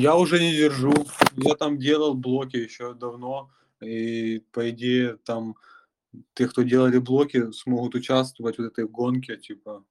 Я 0.00 0.16
уже 0.16 0.40
не 0.40 0.56
держу. 0.56 0.92
Я 1.36 1.54
там 1.54 1.78
делал 1.78 2.14
блоки 2.14 2.56
еще 2.56 2.94
давно. 2.94 3.50
И 3.80 4.42
по 4.52 4.70
идее 4.70 5.18
там 5.24 5.56
те, 6.34 6.46
кто 6.46 6.62
делали 6.62 6.98
блоки, 6.98 7.52
смогут 7.52 7.94
участвовать 7.94 8.58
в 8.58 8.62
этой 8.62 8.86
гонке, 8.86 9.36
типа 9.36 9.84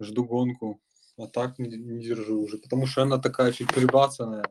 жду 0.00 0.24
гонку. 0.24 0.80
А 1.16 1.26
так 1.26 1.58
не, 1.58 1.68
не 1.76 2.00
держу 2.00 2.42
уже, 2.42 2.58
потому 2.58 2.86
что 2.86 3.02
она 3.02 3.18
такая 3.18 3.52
чуть 3.52 3.72
прибацанная. 3.72 4.44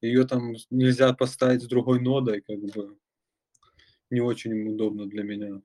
Ее 0.00 0.26
там 0.26 0.54
нельзя 0.70 1.12
поставить 1.12 1.62
с 1.62 1.66
другой 1.66 2.00
нодой, 2.00 2.40
как 2.40 2.58
бы 2.58 2.96
не 4.10 4.20
очень 4.20 4.68
удобно 4.68 5.06
для 5.06 5.22
меня. 5.22 5.60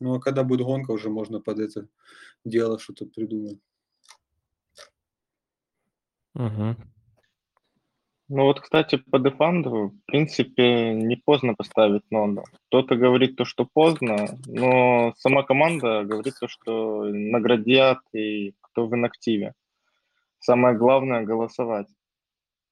Ну 0.00 0.14
а 0.14 0.20
когда 0.20 0.42
будет 0.42 0.62
гонка, 0.62 0.90
уже 0.90 1.10
можно 1.10 1.40
под 1.40 1.58
это 1.60 1.88
дело 2.44 2.78
что-то 2.78 3.06
придумать. 3.06 3.60
Угу. 6.34 6.76
Ну 8.34 8.44
вот, 8.44 8.60
кстати, 8.60 8.96
по 8.96 9.18
дефанду, 9.18 9.88
в 9.88 10.06
принципе, 10.06 10.94
не 10.94 11.16
поздно 11.16 11.52
поставить 11.54 12.10
ноду. 12.10 12.44
Кто-то 12.68 12.96
говорит 12.96 13.36
то, 13.36 13.44
что 13.44 13.68
поздно, 13.70 14.38
но 14.46 15.12
сама 15.18 15.42
команда 15.42 16.02
говорит 16.04 16.36
то, 16.40 16.48
что 16.48 17.04
наградят 17.04 17.98
и 18.14 18.54
кто 18.62 18.86
в 18.86 18.94
инактиве. 18.94 19.52
Самое 20.38 20.74
главное– 20.74 21.22
голосовать. 21.26 21.88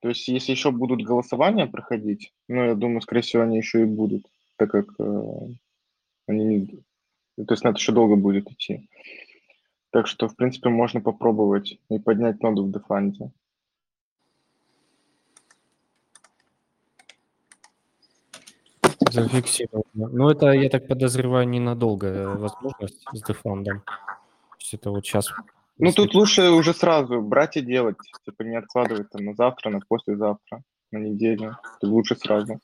То 0.00 0.08
есть, 0.08 0.26
если 0.28 0.52
еще 0.52 0.70
будут 0.70 1.02
голосования 1.02 1.66
проходить, 1.66 2.32
ну, 2.48 2.64
я 2.64 2.74
думаю, 2.74 3.02
скорее 3.02 3.20
всего, 3.20 3.42
они 3.42 3.58
еще 3.58 3.82
и 3.82 3.84
будут, 3.84 4.22
так 4.56 4.70
как 4.70 4.86
э, 4.98 5.22
они... 6.26 6.68
То 7.36 7.52
есть, 7.52 7.64
на 7.64 7.68
это 7.68 7.78
еще 7.78 7.92
долго 7.92 8.16
будет 8.16 8.50
идти. 8.50 8.88
Так 9.90 10.06
что, 10.06 10.26
в 10.26 10.36
принципе, 10.36 10.70
можно 10.70 11.02
попробовать 11.02 11.78
и 11.90 11.98
поднять 11.98 12.42
ноду 12.42 12.64
в 12.64 12.72
дефанде. 12.72 13.30
Зафиксировано. 19.24 19.84
Ну, 19.94 20.28
это, 20.30 20.50
я 20.52 20.68
так 20.68 20.86
подозреваю, 20.88 21.48
ненадолго 21.48 22.06
э, 22.06 22.36
возможность 22.36 23.04
с 23.12 23.22
дефандом. 23.22 23.80
То 23.80 24.56
есть 24.58 24.74
это 24.74 24.90
вот 24.90 25.04
сейчас... 25.04 25.32
Ну, 25.78 25.92
тут 25.92 26.14
лучше 26.14 26.50
уже 26.50 26.74
сразу 26.74 27.20
брать 27.22 27.56
и 27.56 27.62
делать. 27.62 27.96
Типа 28.24 28.42
не 28.42 28.56
откладывать 28.56 29.10
там 29.10 29.24
на 29.24 29.34
завтра, 29.34 29.70
на 29.70 29.80
послезавтра, 29.88 30.62
на 30.90 30.98
неделю. 30.98 31.56
Тут 31.80 31.90
лучше 31.90 32.16
сразу. 32.16 32.60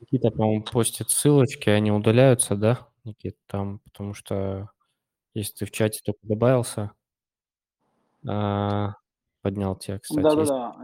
Никита, 0.00 0.30
по-моему, 0.30 0.62
постит 0.62 1.10
ссылочки, 1.10 1.70
они 1.70 1.90
удаляются, 1.90 2.56
да, 2.56 2.86
Никит, 3.04 3.36
там, 3.46 3.78
потому 3.80 4.12
что 4.14 4.70
если 5.32 5.54
ты 5.54 5.66
в 5.66 5.70
чате 5.70 6.00
только 6.04 6.20
добавился, 6.22 6.92
а, 8.26 8.94
поднял 9.42 9.76
тебя, 9.76 9.98
кстати. 9.98 10.22
Да-да-да, 10.22 10.76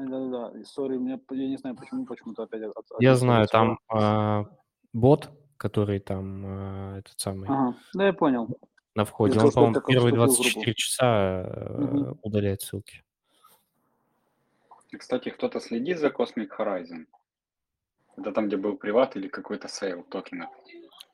Сори, 0.64 0.96
меня, 0.96 1.18
я 1.30 1.48
не 1.48 1.56
знаю, 1.56 1.76
почему, 1.76 2.06
почему-то 2.06 2.44
опять... 2.44 2.62
От, 2.62 2.86
я 2.98 3.14
знаю, 3.14 3.46
там 3.48 3.78
а, 3.88 4.46
бот, 4.92 5.30
который 5.56 6.00
там 6.00 6.44
а, 6.46 6.98
этот 6.98 7.18
самый... 7.18 7.48
Ага, 7.48 7.76
да, 7.94 8.06
я 8.06 8.12
понял. 8.12 8.48
На 8.94 9.04
входе. 9.04 9.38
Он, 9.38 9.50
по-моему, 9.52 9.80
первые 9.86 10.14
24 10.14 10.74
часа 10.74 11.76
угу. 11.78 12.18
удаляет 12.22 12.62
ссылки. 12.62 13.02
Кстати, 14.98 15.28
кто-то 15.28 15.60
следит 15.60 15.98
за 15.98 16.08
Cosmic 16.08 16.48
Horizon? 16.58 17.06
Это 18.16 18.32
там, 18.32 18.48
где 18.48 18.56
был 18.56 18.76
приват 18.76 19.16
или 19.16 19.28
какой-то 19.28 19.68
сейл 19.68 20.02
токена? 20.02 20.50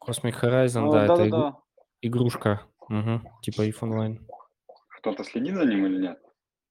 Cosmic 0.01 0.41
Horizon, 0.43 0.89
А, 0.89 0.93
да, 0.93 1.05
это 1.05 1.17
да-да-да. 1.17 1.27
игру- 1.27 1.63
игрушка. 2.01 2.63
Мгм, 2.89 3.29
Типа 3.43 3.63
EVE 3.63 3.81
Online. 3.81 4.19
Кто-то 4.99 5.25
следит 5.25 5.57
за 5.57 5.65
ним 5.67 5.87
или 5.87 6.03
нет? 6.03 6.23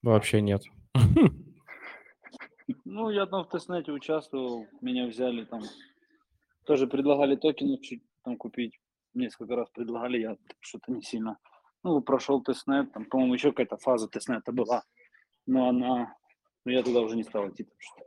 Вообще 0.01 0.41
нет. 0.41 0.63
Ну, 2.83 3.09
я 3.09 3.25
там 3.25 3.43
в 3.43 3.49
тестнете 3.49 3.91
участвовал, 3.91 4.67
меня 4.81 5.05
взяли 5.05 5.45
там, 5.45 5.61
тоже 6.65 6.87
предлагали 6.87 7.35
токены 7.35 7.77
чуть 7.77 8.03
там 8.23 8.37
купить, 8.37 8.79
несколько 9.13 9.55
раз 9.55 9.69
предлагали, 9.69 10.19
я 10.19 10.37
что-то 10.61 10.91
не 10.91 11.01
сильно, 11.01 11.37
ну, 11.83 12.01
прошел 12.01 12.41
тестнет, 12.41 12.91
там, 12.91 13.05
по-моему, 13.05 13.35
еще 13.35 13.51
какая-то 13.51 13.77
фаза 13.77 14.07
тестнета 14.07 14.51
была, 14.51 14.83
но 15.45 15.69
она, 15.69 16.15
ну, 16.65 16.71
я 16.71 16.81
туда 16.81 17.01
уже 17.01 17.15
не 17.15 17.23
стал 17.23 17.49
идти, 17.49 17.63
потому 17.63 17.81
что 17.81 18.03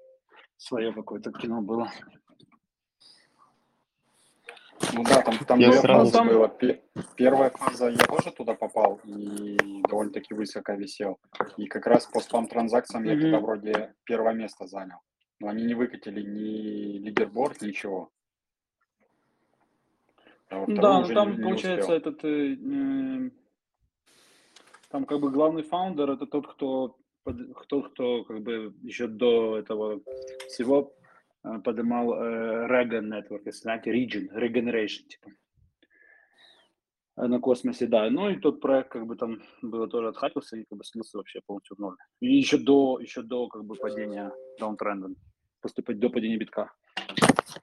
свое 0.56 0.92
какое-то 0.92 1.30
кино 1.32 1.62
было. 1.62 1.90
Ну 4.94 5.02
да, 5.04 5.22
там, 5.22 5.34
там 5.46 5.58
Я 5.58 5.70
две 5.70 5.80
сразу- 5.80 6.10
фазы 6.12 6.28
было. 6.30 6.48
Пе- 6.48 6.80
Первая 7.16 7.50
фаза, 7.50 7.88
я 7.88 7.98
тоже 7.98 8.30
туда 8.32 8.54
попал 8.54 9.00
и 9.04 9.56
довольно-таки 9.88 10.34
высоко 10.34 10.72
висел. 10.74 11.18
И 11.56 11.66
как 11.66 11.86
раз 11.86 12.06
по 12.06 12.20
спам-транзакциям 12.20 13.04
я 13.04 13.14
Мгм. 13.14 13.22
туда 13.22 13.40
вроде 13.40 13.94
первое 14.04 14.34
место 14.34 14.66
занял. 14.66 14.98
Но 15.40 15.48
они 15.48 15.64
не 15.64 15.74
выкатили 15.74 16.22
ни 16.22 16.98
лидерборд, 16.98 17.60
ничего. 17.62 18.10
А 20.50 20.64
Да, 20.66 21.00
ну 21.00 21.14
там 21.14 21.30
не- 21.32 21.36
не 21.36 21.42
получается 21.42 21.94
успел. 21.94 21.96
этот, 22.12 22.24
э, 22.24 23.30
там 24.90 25.04
как 25.04 25.20
бы 25.20 25.30
главный 25.30 25.62
фаундер 25.62 26.10
это 26.10 26.26
тот, 26.26 26.46
кто, 26.46 26.96
под- 27.24 27.54
кто, 27.56 27.82
кто 27.82 28.24
как 28.24 28.40
бы 28.42 28.72
еще 28.82 29.06
до 29.06 29.58
этого 29.58 30.00
всего 30.48 30.94
поднимал 31.64 32.12
э, 32.14 32.66
Regen 32.68 33.08
Network, 33.08 33.42
если 33.46 33.62
знаете, 33.62 33.90
Region, 33.92 34.28
Regeneration, 34.36 35.06
типа. 35.08 35.30
Э, 37.16 37.26
На 37.26 37.40
космосе, 37.40 37.86
да. 37.86 38.08
Ну 38.10 38.28
и 38.30 38.36
тот 38.38 38.60
проект 38.60 38.90
как 38.90 39.06
бы 39.06 39.16
там 39.16 39.42
было 39.62 39.88
тоже 39.88 40.08
отхакился 40.08 40.56
и 40.56 40.64
как 40.64 40.78
бы 40.78 40.84
слился 40.84 41.16
вообще 41.18 41.40
полностью 41.46 41.76
в 41.76 41.80
ноль. 41.80 41.96
И 42.20 42.26
еще 42.36 42.58
до, 42.58 42.98
еще 43.00 43.22
до 43.22 43.48
как 43.48 43.64
бы 43.64 43.74
падения 43.74 44.32
даунтренда, 44.58 45.08
после 45.60 45.82
пад- 45.82 45.98
до 45.98 46.10
падения 46.10 46.36
битка. 46.36 46.72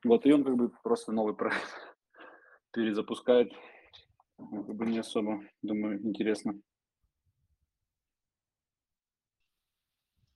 Вот, 0.04 0.26
и 0.26 0.34
он 0.34 0.44
как 0.44 0.56
бы 0.56 0.70
просто 0.84 1.12
новый 1.12 1.36
проект 1.36 1.62
перезапускает. 2.74 3.54
Ну, 4.38 4.64
Как 4.66 4.76
бы 4.76 4.86
не 4.86 5.00
особо, 5.00 5.42
думаю, 5.62 6.02
интересно. 6.06 6.60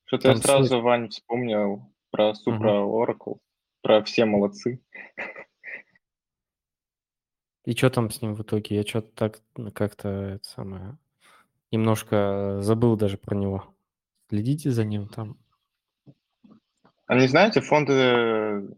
Что-то 0.06 0.30
я 0.30 0.36
сразу, 0.38 0.82
Вань, 0.82 1.10
вспомнил 1.10 1.92
про 2.12 2.32
Supra 2.32 2.84
Oracle, 2.84 3.40
про 3.82 4.04
все 4.04 4.26
молодцы. 4.26 4.82
И 7.66 7.76
что 7.76 7.90
там 7.90 8.10
с 8.10 8.22
ним 8.22 8.36
в 8.36 8.42
итоге? 8.42 8.76
Я 8.78 8.84
что-то 8.84 9.12
так 9.14 9.42
как-то 9.74 10.08
это 10.08 10.48
самое 10.48 10.98
немножко 11.72 12.58
забыл 12.62 12.96
даже 12.98 13.18
про 13.18 13.36
него. 13.36 13.74
Следите 14.30 14.72
за 14.72 14.86
ним 14.86 15.08
там. 15.08 15.38
А 17.06 17.16
не 17.16 17.28
знаете, 17.28 17.62
фонды 17.62 18.76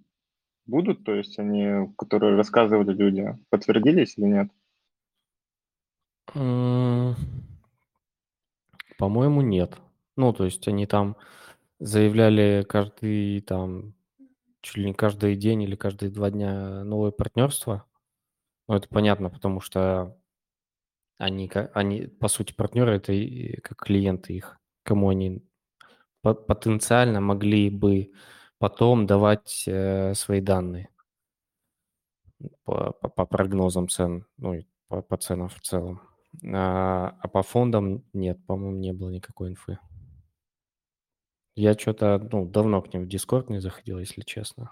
будут, 0.66 1.04
то 1.04 1.14
есть 1.14 1.38
они, 1.38 1.94
которые 1.98 2.38
рассказывали 2.38 2.94
люди, 2.94 3.38
подтвердились 3.50 4.18
или 4.18 4.26
нет? 4.26 4.50
По-моему, 8.98 9.42
нет. 9.42 9.78
Ну, 10.16 10.32
то 10.32 10.46
есть 10.46 10.66
они 10.68 10.86
там 10.86 11.18
заявляли 11.82 12.64
каждый 12.68 13.42
там 13.42 13.96
чуть 14.62 14.78
ли 14.78 14.86
не 14.86 14.94
каждый 14.94 15.36
день 15.36 15.64
или 15.64 15.76
каждые 15.76 16.12
два 16.12 16.30
дня 16.30 16.84
новое 16.84 17.12
партнерство. 17.12 17.86
Ну, 18.68 18.76
это 18.76 18.88
понятно, 18.88 19.30
потому 19.30 19.62
что 19.62 20.18
они, 21.18 21.52
они 21.74 22.08
по 22.08 22.28
сути, 22.28 22.54
партнеры, 22.54 22.96
это 22.98 23.14
как 23.62 23.80
клиенты 23.80 24.34
их, 24.34 24.60
кому 24.84 25.10
они 25.10 25.44
по- 26.22 26.36
потенциально 26.36 27.22
могли 27.22 27.70
бы 27.70 28.12
потом 28.60 29.08
давать 29.08 29.64
э, 29.68 30.14
свои 30.16 30.42
данные 30.42 30.90
по, 32.64 32.92
по- 32.94 33.10
по 33.10 33.26
прогнозам 33.26 33.88
цен, 33.90 34.26
ну, 34.38 34.54
и 34.54 34.66
по, 34.88 35.02
по 35.02 35.18
ценам 35.18 35.50
в 35.50 35.60
целом. 35.62 36.02
А, 36.54 37.16
а 37.20 37.28
по 37.28 37.44
фондам 37.44 38.04
нет, 38.14 38.40
по-моему, 38.46 38.78
не 38.78 38.94
было 38.94 39.10
никакой 39.10 39.50
инфы. 39.50 39.80
Я 41.56 41.74
что-то, 41.76 42.20
ну, 42.32 42.46
давно 42.46 42.82
к 42.82 42.94
ним 42.94 43.06
в 43.06 43.08
Discord 43.08 43.46
не 43.50 43.60
заходил, 43.60 44.00
если 44.00 44.22
честно. 44.22 44.72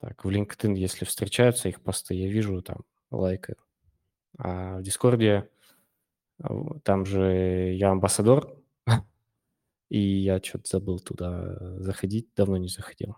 Так, 0.00 0.24
в 0.24 0.28
LinkedIn, 0.28 0.74
если 0.76 1.04
встречаются 1.04 1.68
их 1.68 1.80
посты, 1.82 2.14
я 2.14 2.28
вижу 2.28 2.62
там, 2.62 2.84
лайкаю. 3.10 3.56
А 4.38 4.78
в 4.78 4.82
Дискорде, 4.82 5.50
а, 6.42 6.78
там 6.84 7.06
же 7.06 7.74
я 7.74 7.90
амбассадор, 7.92 8.56
и 9.90 9.98
я 10.00 10.40
что-то 10.42 10.68
забыл 10.68 11.00
туда 11.00 11.56
заходить, 11.80 12.28
давно 12.36 12.56
не 12.58 12.68
заходил. 12.68 13.16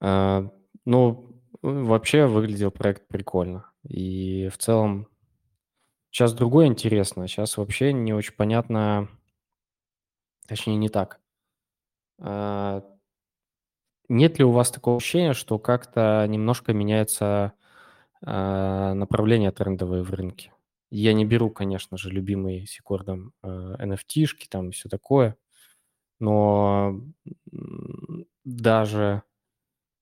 А, 0.00 0.50
Ну, 0.84 1.40
вообще 1.62 2.26
выглядел 2.26 2.70
проект 2.70 3.06
прикольно. 3.08 3.70
И 3.88 4.48
в 4.52 4.58
целом 4.58 5.08
сейчас 6.12 6.32
другое 6.34 6.66
интересно. 6.66 7.26
Сейчас 7.26 7.56
вообще 7.56 7.92
не 7.92 8.12
очень 8.14 8.34
понятно, 8.34 9.08
точнее 10.46 10.76
не 10.76 10.88
так. 10.88 11.20
А, 12.20 12.82
Нет 14.08 14.38
ли 14.38 14.44
у 14.44 14.50
вас 14.50 14.70
такого 14.70 14.96
ощущения, 14.98 15.32
что 15.32 15.58
как-то 15.58 16.26
немножко 16.28 16.72
меняется 16.72 17.52
а, 18.22 18.94
направление 18.94 19.52
трендовое 19.52 20.02
в 20.02 20.12
рынке? 20.12 20.52
Я 20.90 21.14
не 21.14 21.24
беру, 21.24 21.50
конечно 21.50 21.96
же, 21.96 22.10
любимые 22.10 22.66
секордом 22.66 23.32
NFT-шки 23.42 24.46
там 24.48 24.68
и 24.70 24.72
все 24.72 24.88
такое, 24.90 25.36
но 26.20 27.00
даже 28.44 29.22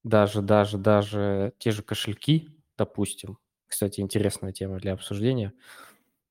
даже, 0.05 0.43
даже, 0.43 0.79
даже 0.79 1.53
те 1.59 1.73
же 1.73 1.83
кошельки, 1.83 2.51
допустим, 2.79 3.39
кстати, 3.69 4.01
интересная 4.01 4.53
тема 4.53 4.79
для 4.79 4.95
обсуждения, 4.95 5.53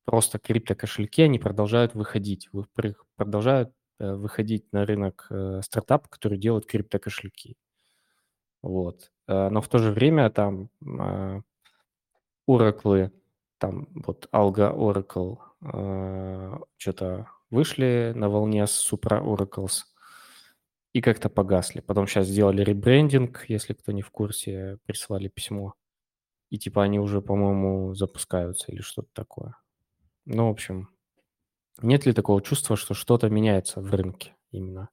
просто 0.09 0.39
криптокошельки, 0.39 1.21
они 1.23 1.39
продолжают 1.39 1.93
выходить, 1.95 2.49
продолжают 3.15 3.71
э, 3.99 4.13
выходить 4.13 4.71
на 4.73 4.85
рынок 4.85 5.27
э, 5.29 5.61
стартапы, 5.63 6.09
которые 6.09 6.39
делают 6.39 6.65
криптокошельки. 6.65 7.55
Вот. 8.63 9.11
Э, 9.27 9.49
Но 9.49 9.61
в 9.61 9.67
то 9.67 9.77
же 9.79 9.91
время 9.91 10.29
там 10.29 10.69
э, 10.85 11.41
Oracle, 12.49 13.11
там 13.57 13.87
вот 13.93 14.27
Alga 14.33 14.73
Oracle 14.75 15.37
что-то 16.77 17.27
вышли 17.49 18.13
на 18.15 18.29
волне 18.29 18.65
с 18.65 18.91
Supra 18.93 19.21
Oracles, 19.21 19.83
и 20.93 21.01
как-то 21.01 21.29
погасли. 21.29 21.81
Потом 21.81 22.07
сейчас 22.07 22.27
сделали 22.27 22.63
ребрендинг, 22.63 23.45
если 23.47 23.73
кто 23.73 23.91
не 23.91 24.01
в 24.01 24.11
курсе, 24.11 24.77
прислали 24.85 25.27
письмо. 25.27 25.75
и 26.51 26.57
типа 26.59 26.83
они 26.83 26.99
уже, 26.99 27.21
по-моему, 27.21 27.95
запускаются 27.95 28.71
или 28.71 28.81
что-то 28.81 29.09
такое. 29.13 29.55
Ну, 30.25 30.47
в 30.47 30.51
общем, 30.51 30.89
нет 31.81 32.05
ли 32.05 32.13
такого 32.13 32.41
чувства, 32.41 32.75
что 32.75 32.93
что-то 32.93 33.29
меняется 33.29 33.81
в 33.81 33.93
рынке 33.93 34.35
именно? 34.51 34.89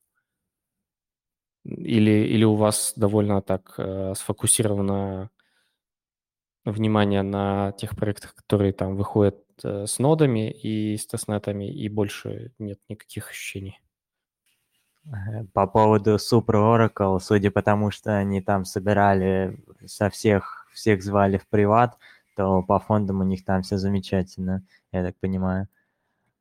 Или, 1.65 2.27
или 2.29 2.45
у 2.45 2.55
вас 2.55 2.93
довольно 2.97 3.43
так 3.43 3.75
э, 3.79 4.15
сфокусировано 4.15 5.31
внимание 6.65 7.23
на 7.23 7.73
тех 7.73 7.97
проектах, 7.97 8.35
которые 8.35 8.73
там 8.73 8.97
выходят 8.97 9.43
э, 9.65 9.87
с 9.87 9.99
нодами 9.99 10.51
и 10.51 10.97
с 10.97 11.07
тестнетами, 11.07 11.69
и 11.69 11.89
больше 11.89 12.53
нет 12.59 12.79
никаких 12.89 13.31
ощущений? 13.31 13.81
По 15.53 15.67
поводу 15.67 16.17
Super 16.17 16.55
Oracle, 16.55 17.21
судя 17.21 17.51
по 17.51 17.63
тому, 17.63 17.91
что 17.91 18.17
они 18.19 18.41
там 18.41 18.65
собирали 18.65 19.59
со 19.85 20.11
всех, 20.11 20.69
всех 20.73 21.03
звали 21.03 21.39
в 21.39 21.49
приват, 21.49 21.97
то 22.37 22.63
по 22.63 22.79
фондам 22.79 23.21
у 23.21 23.25
них 23.25 23.45
там 23.45 23.63
все 23.63 23.79
замечательно, 23.79 24.65
я 24.93 25.03
так 25.05 25.17
понимаю. 25.19 25.69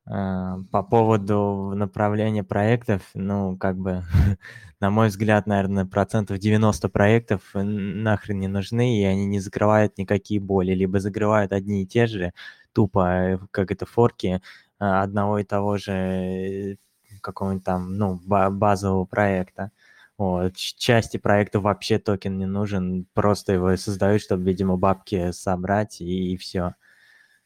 А, 0.08 0.58
по 0.72 0.84
поводу 0.84 1.74
направления 1.76 2.44
проектов, 2.44 3.02
ну, 3.16 3.58
как 3.58 3.78
бы, 3.78 4.04
на 4.80 4.92
мой 4.92 5.08
взгляд, 5.08 5.48
наверное, 5.48 5.86
процентов 5.86 6.38
90 6.40 6.90
проектов 6.90 7.42
нахрен 7.54 8.40
не 8.40 8.48
нужны, 8.48 9.00
и 9.00 9.04
они 9.04 9.26
не 9.26 9.40
закрывают 9.40 9.98
никакие 9.98 10.40
боли, 10.40 10.74
либо 10.74 11.00
закрывают 11.00 11.52
одни 11.54 11.84
и 11.84 11.88
те 11.88 12.08
же, 12.08 12.34
тупо, 12.74 13.40
как 13.52 13.72
это, 13.72 13.86
форки 13.88 14.42
а, 14.80 15.02
одного 15.04 15.40
и 15.40 15.44
того 15.44 15.78
же 15.78 15.92
э, 15.94 16.78
какого-нибудь 17.22 17.66
там, 17.66 17.98
ну, 17.98 18.20
базового 18.26 19.06
проекта. 19.06 19.72
Вот. 20.18 20.56
Части 20.56 21.18
проекта 21.18 21.60
вообще 21.60 22.00
токен 22.00 22.38
не 22.38 22.46
нужен, 22.46 23.06
просто 23.14 23.54
его 23.54 23.76
создают, 23.76 24.22
чтобы, 24.22 24.44
видимо, 24.44 24.78
бабки 24.78 25.32
собрать, 25.32 26.00
и, 26.02 26.34
и 26.34 26.38
все. 26.38 26.76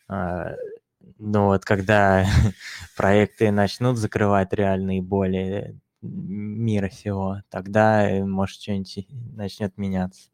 А, 0.08 0.56
но 1.18 1.48
вот 1.48 1.66
когда 1.66 2.26
проекты 2.96 3.52
начнут 3.52 3.98
закрывать 3.98 4.54
реальные 4.54 5.02
боли 5.02 5.80
мира 6.02 6.90
всего, 6.90 7.42
тогда, 7.50 8.10
э, 8.10 8.24
может, 8.24 8.62
что-нибудь 8.62 9.08
начнет 9.36 9.78
меняться. 9.78 10.30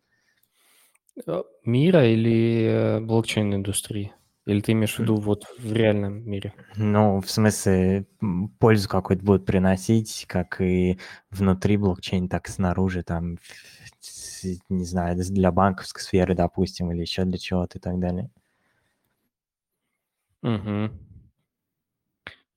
Э, 1.26 1.44
мира 1.64 2.06
или 2.06 2.66
э, 2.66 3.00
блокчейн-индустрии? 3.00 4.14
Или 4.46 4.62
ты 4.62 4.74
имеешь 4.74 4.96
в 4.96 5.00
виду 5.00 5.16
вот 5.16 5.46
в 5.58 5.74
реальном 5.74 6.30
мире? 6.30 6.54
Ну, 6.76 7.20
в 7.20 7.30
смысле, 7.32 8.06
пользу 8.60 8.88
какую-то 8.88 9.26
будут 9.26 9.46
приносить, 9.46 10.26
как 10.28 10.62
и 10.62 11.00
внутри 11.32 11.78
блокчейна, 11.78 12.30
так 12.30 12.48
и 12.48 12.52
снаружи, 12.52 13.02
там, 13.02 13.38
не 14.70 14.86
знаю, 14.86 15.18
для 15.18 15.52
банковской 15.52 16.04
сферы, 16.04 16.36
допустим, 16.36 16.92
или 16.92 17.02
еще 17.02 17.26
для 17.26 17.40
чего-то 17.40 17.80
и 17.80 17.82
так 17.82 18.00
далее. 18.00 18.30
Угу. 20.44 20.92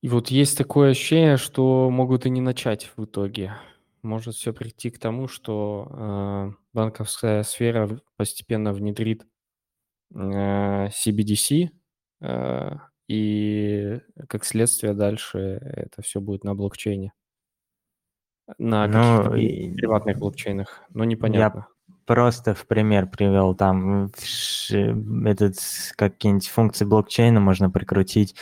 И 0.02 0.08
вот 0.08 0.28
есть 0.28 0.58
такое 0.58 0.90
ощущение, 0.90 1.38
что 1.38 1.88
могут 1.90 2.26
и 2.26 2.30
не 2.30 2.42
начать 2.42 2.92
в 2.96 3.04
итоге. 3.04 3.54
Может 4.02 4.34
все 4.34 4.52
прийти 4.52 4.90
к 4.90 4.98
тому, 4.98 5.26
что 5.26 5.88
э, 5.90 6.52
банковская 6.72 7.42
сфера 7.42 7.98
постепенно 8.16 8.72
внедрит 8.72 9.26
CBDC, 10.14 11.64
э, 11.64 11.68
и 13.08 14.00
как 14.28 14.44
следствие 14.44 14.94
дальше 14.94 15.38
это 15.62 16.02
все 16.02 16.20
будет 16.20 16.44
на 16.44 16.54
блокчейне. 16.54 17.12
На 18.58 18.86
Ну, 18.86 19.34
и- 19.34 19.74
приватных 19.74 20.18
блокчейнах. 20.18 20.82
Но 20.94 21.04
непонятно. 21.04 21.66
Просто 22.06 22.54
в 22.54 22.66
пример 22.66 23.06
привел, 23.06 23.54
там 23.54 24.10
ш- 24.22 24.96
этот 25.26 25.56
какие-нибудь 25.96 26.48
функции 26.48 26.86
блокчейна 26.86 27.38
можно 27.40 27.70
прикрутить 27.70 28.34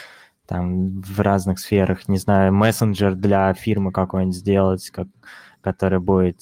там 0.46 1.00
в 1.02 1.18
разных 1.20 1.58
сферах, 1.58 2.06
не 2.08 2.18
знаю, 2.18 2.52
мессенджер 2.52 3.16
для 3.16 3.52
фирмы 3.54 3.90
какой-нибудь 3.90 4.36
сделать, 4.36 4.90
как, 4.90 5.08
который 5.60 5.98
будет 5.98 6.40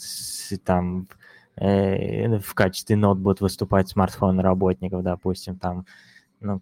там 0.64 1.08
э, 1.56 2.38
в 2.38 2.52
качестве 2.54 2.96
нот 2.96 3.16
будет 3.16 3.40
выступать 3.40 3.88
смартфон 3.88 4.40
работников, 4.40 5.02
допустим, 5.02 5.56
там, 5.58 5.86
ну, 6.40 6.60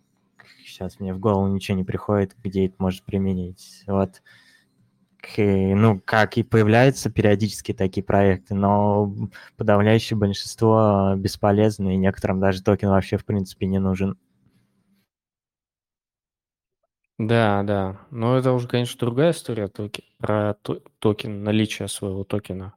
сейчас 0.73 0.99
мне 1.01 1.15
в 1.15 1.19
голову 1.19 1.47
ничего 1.47 1.77
не 1.77 1.85
приходит, 1.85 2.35
где 2.43 2.67
это 2.67 2.77
может 2.79 3.05
применить. 3.05 3.85
Вот 3.87 4.23
ну, 5.39 6.01
как 6.05 6.37
и 6.37 6.43
появляются 6.43 7.11
периодически 7.11 7.73
такие 7.73 8.03
проекты, 8.03 8.55
но 8.55 9.15
подавляющее 9.57 10.19
большинство 10.19 11.15
бесполезны, 11.17 11.95
и 11.95 11.99
некоторым 11.99 12.41
даже 12.41 12.63
токен 12.63 12.89
вообще, 12.89 13.19
в 13.19 13.25
принципе, 13.25 13.67
не 13.67 13.79
нужен. 13.79 14.19
Да, 17.19 17.63
да. 17.63 18.01
Но 18.11 18.37
это 18.37 18.53
уже, 18.53 18.67
конечно, 18.67 18.99
другая 18.99 19.31
история 19.31 19.69
токи- 19.69 20.03
про 20.19 20.55
то- 20.55 20.83
токен, 20.99 21.45
наличие 21.45 21.87
своего 21.87 22.25
токена. 22.25 22.75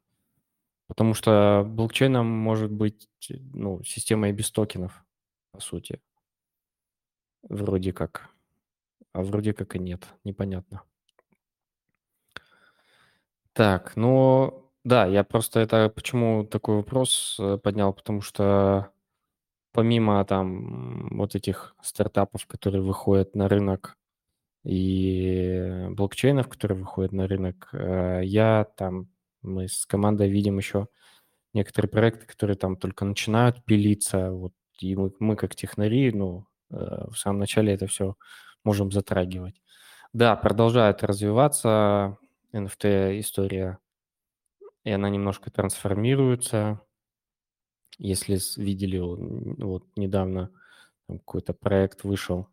Потому 0.88 1.16
что 1.16 1.64
блокчейном 1.66 2.28
может 2.28 2.72
быть 2.72 3.08
ну, 3.30 3.84
система 3.84 4.30
и 4.30 4.34
без 4.34 4.52
токенов, 4.52 5.04
по 5.52 5.60
сути. 5.60 6.00
Вроде 7.50 7.94
как. 7.94 8.30
А 9.14 9.22
вроде 9.22 9.54
как 9.54 9.76
и 9.76 9.80
нет. 9.80 10.06
Непонятно. 10.24 10.84
Так, 13.54 13.96
ну 13.96 14.70
да, 14.84 15.06
я 15.06 15.24
просто 15.24 15.62
это 15.62 15.90
почему 15.90 16.44
такой 16.46 16.76
вопрос 16.78 17.38
э, 17.40 17.58
поднял, 17.58 17.94
потому 17.94 18.22
что 18.22 18.92
помимо 19.74 20.24
там 20.26 21.10
вот 21.18 21.36
этих 21.36 21.76
стартапов, 21.82 22.48
которые 22.48 22.82
выходят 22.82 23.36
на 23.36 23.48
рынок, 23.50 23.98
и 24.66 25.88
блокчейнов, 25.92 26.50
которые 26.50 26.80
выходят 26.80 27.14
на 27.14 27.28
рынок, 27.28 27.70
э, 27.74 28.22
я 28.26 28.66
там, 28.78 29.10
мы 29.44 29.68
с 29.68 29.86
командой 29.86 30.30
видим 30.30 30.58
еще 30.58 30.88
некоторые 31.54 31.90
проекты, 31.90 32.26
которые 32.28 32.58
там 32.58 32.78
только 32.78 33.06
начинают 33.06 33.64
пилиться, 33.66 34.32
вот, 34.32 34.54
и 34.80 34.96
мы, 34.96 35.14
мы 35.20 35.36
как 35.36 35.56
технари, 35.56 36.12
ну, 36.12 36.48
в 36.70 37.16
самом 37.16 37.40
начале 37.40 37.74
это 37.74 37.88
все 37.88 38.16
можем 38.64 38.92
затрагивать. 38.92 39.62
Да, 40.14 40.36
продолжает 40.36 41.04
развиваться, 41.04 42.18
NFT-история, 42.54 43.80
и 44.84 44.92
она 44.92 45.10
немножко 45.10 45.52
трансформируется. 45.52 46.82
Если 47.98 48.40
видели, 48.58 48.98
вот 49.00 49.86
недавно 49.96 50.52
какой-то 51.08 51.54
проект 51.54 52.04
вышел, 52.04 52.48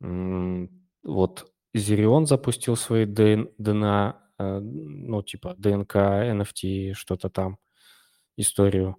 вот 0.00 1.52
Зерион 1.74 2.26
запустил 2.26 2.76
свои 2.76 3.04
DNA, 3.06 4.14
э, 4.38 4.58
ну, 4.60 5.22
типа 5.22 5.54
ДНК, 5.58 5.96
NFT, 5.96 6.94
что-то 6.94 7.28
там, 7.28 7.58
историю. 8.36 8.96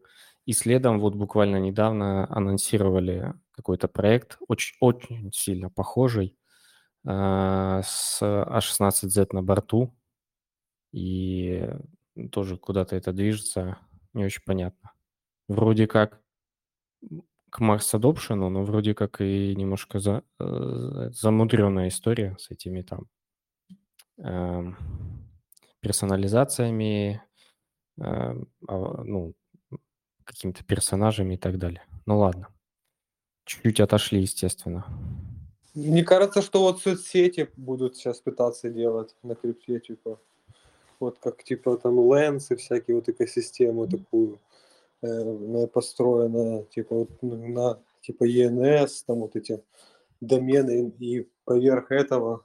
И 0.47 0.53
следом 0.53 0.99
вот 0.99 1.13
буквально 1.13 1.57
недавно 1.57 2.27
анонсировали 2.35 3.35
какой-то 3.51 3.87
проект, 3.87 4.39
очень, 4.47 4.75
очень 4.79 5.31
сильно 5.31 5.69
похожий, 5.69 6.35
Э, 7.07 7.81
с 7.83 8.21
А16Z 8.21 9.29
на 9.31 9.41
борту, 9.41 9.95
и 10.91 11.69
тоже 12.31 12.57
куда-то 12.57 12.95
это 12.97 13.13
движется, 13.13 13.77
не 14.13 14.25
очень 14.25 14.43
понятно. 14.45 14.91
Вроде 15.47 15.87
как 15.87 16.21
к 17.49 17.61
Mars 17.61 17.93
Adoption, 17.93 18.49
но 18.49 18.63
вроде 18.63 18.93
как 18.93 19.21
и 19.21 19.55
немножко 19.55 19.99
за, 19.99 20.23
э, 20.39 21.09
замудренная 21.13 21.87
история 21.87 22.35
с 22.39 22.51
этими 22.51 22.81
там 22.81 23.07
э, 24.17 24.73
персонализациями, 25.79 27.21
э, 27.99 28.33
ну, 28.67 29.33
какими-то 30.27 30.63
персонажами 30.63 31.35
и 31.35 31.37
так 31.37 31.57
далее. 31.57 31.83
Ну 32.05 32.19
ладно. 32.19 32.49
Чуть-чуть 33.45 33.79
отошли, 33.79 34.21
естественно. 34.21 34.85
Мне 35.73 36.03
кажется, 36.03 36.41
что 36.41 36.61
вот 36.61 36.81
соцсети 36.81 37.49
будут 37.55 37.95
сейчас 37.95 38.19
пытаться 38.19 38.69
делать 38.69 39.15
на 39.23 39.35
крипте, 39.35 39.79
типа, 39.79 40.19
вот 40.99 41.19
как, 41.19 41.43
типа, 41.43 41.77
там, 41.77 41.99
Lens 41.99 42.47
и 42.49 42.55
всякие 42.55 42.95
вот 42.95 43.07
экосистемы 43.07 43.87
такую 43.87 44.39
э, 45.03 45.67
построена, 45.67 46.63
типа, 46.65 46.95
вот 46.95 47.21
на, 47.21 47.79
типа, 48.01 48.27
ENS, 48.27 49.03
там 49.05 49.19
вот 49.19 49.35
эти 49.35 49.63
домены, 50.19 50.91
и 50.99 51.29
поверх 51.45 51.91
этого 51.91 52.43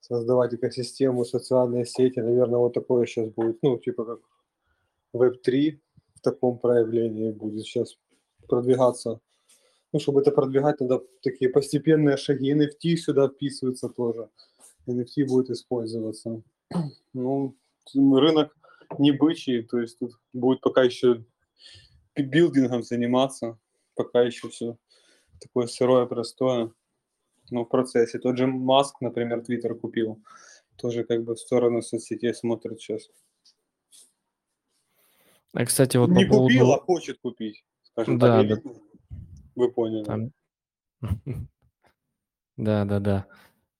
создавать 0.00 0.54
экосистему, 0.54 1.24
социальные 1.24 1.86
сети, 1.86 2.20
наверное, 2.20 2.58
вот 2.58 2.74
такое 2.74 3.06
сейчас 3.06 3.28
будет, 3.28 3.58
ну, 3.62 3.78
типа, 3.78 4.04
как 4.04 4.20
Web3 5.14 5.78
в 5.78 5.83
таком 6.24 6.58
проявлении 6.58 7.30
будет 7.30 7.64
сейчас 7.64 7.96
продвигаться 8.48 9.20
ну, 9.94 10.00
чтобы 10.00 10.22
это 10.22 10.32
продвигать, 10.32 10.80
надо 10.80 11.04
такие 11.22 11.48
постепенные 11.48 12.16
шаги. 12.16 12.52
NFT 12.52 12.96
сюда 12.96 13.28
вписываются 13.28 13.88
тоже. 13.88 14.28
NFT 14.88 15.24
будет 15.28 15.50
использоваться. 15.50 16.42
Ну, 17.12 17.54
рынок 17.94 18.56
не 18.98 19.12
бычий, 19.12 19.62
то 19.62 19.78
есть 19.78 19.98
тут 19.98 20.18
будет 20.32 20.62
пока 20.62 20.82
еще 20.82 21.24
билдингом 22.16 22.82
заниматься. 22.82 23.56
пока 23.94 24.22
еще 24.22 24.48
все 24.48 24.76
такое 25.38 25.68
сырое, 25.68 26.06
простое. 26.06 26.72
Ну, 27.50 27.64
в 27.64 27.68
процессе. 27.68 28.18
Тот 28.18 28.36
же 28.36 28.48
Маск, 28.48 29.00
например, 29.00 29.44
Твиттер 29.44 29.76
купил. 29.76 30.18
Тоже 30.76 31.04
как 31.04 31.22
бы 31.22 31.34
в 31.34 31.38
сторону 31.38 31.82
соцсетей 31.82 32.34
смотрит 32.34 32.80
сейчас. 32.80 33.10
А, 35.54 35.64
кстати, 35.64 35.96
вот 35.96 36.10
Не 36.10 36.24
по 36.24 36.34
поводу... 36.34 36.48
купил, 36.48 36.72
а 36.72 36.80
хочет 36.80 37.18
купить. 37.20 37.64
Скажем 37.82 38.18
Да, 38.18 38.42
так. 38.42 38.62
да. 38.64 38.70
Вы 39.54 39.70
поняли. 39.70 40.04
Там... 40.04 40.30
Да, 42.56 42.84
да, 42.84 43.00
да. 43.00 43.26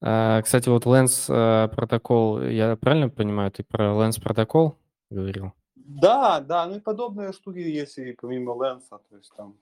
А, 0.00 0.42
кстати, 0.42 0.68
вот 0.68 0.84
Lens 0.84 1.32
э, 1.32 1.68
протокол, 1.68 2.42
я 2.42 2.76
правильно 2.76 3.08
понимаю, 3.08 3.52
ты 3.52 3.62
про 3.62 3.92
Lens 3.92 4.20
протокол 4.20 4.76
говорил? 5.10 5.52
Да, 5.76 6.40
да, 6.40 6.66
ну 6.66 6.76
и 6.76 6.80
подобные 6.80 7.32
штуки 7.32 7.58
есть 7.58 7.98
и 7.98 8.12
помимо 8.12 8.50
Лэнса, 8.50 8.98
то 9.08 9.16
есть 9.16 9.32
там 9.36 9.56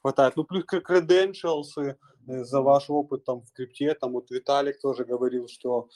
хватает. 0.00 0.36
Ну 0.36 0.44
плюс 0.44 0.64
credentials 0.64 1.78
э, 1.78 1.96
за 2.26 2.60
ваш 2.60 2.90
опыт 2.90 3.24
там 3.24 3.42
в 3.42 3.52
крипте, 3.52 3.94
там 3.94 4.12
вот 4.12 4.30
Виталик 4.30 4.80
тоже 4.80 5.04
говорил, 5.04 5.48
что 5.48 5.88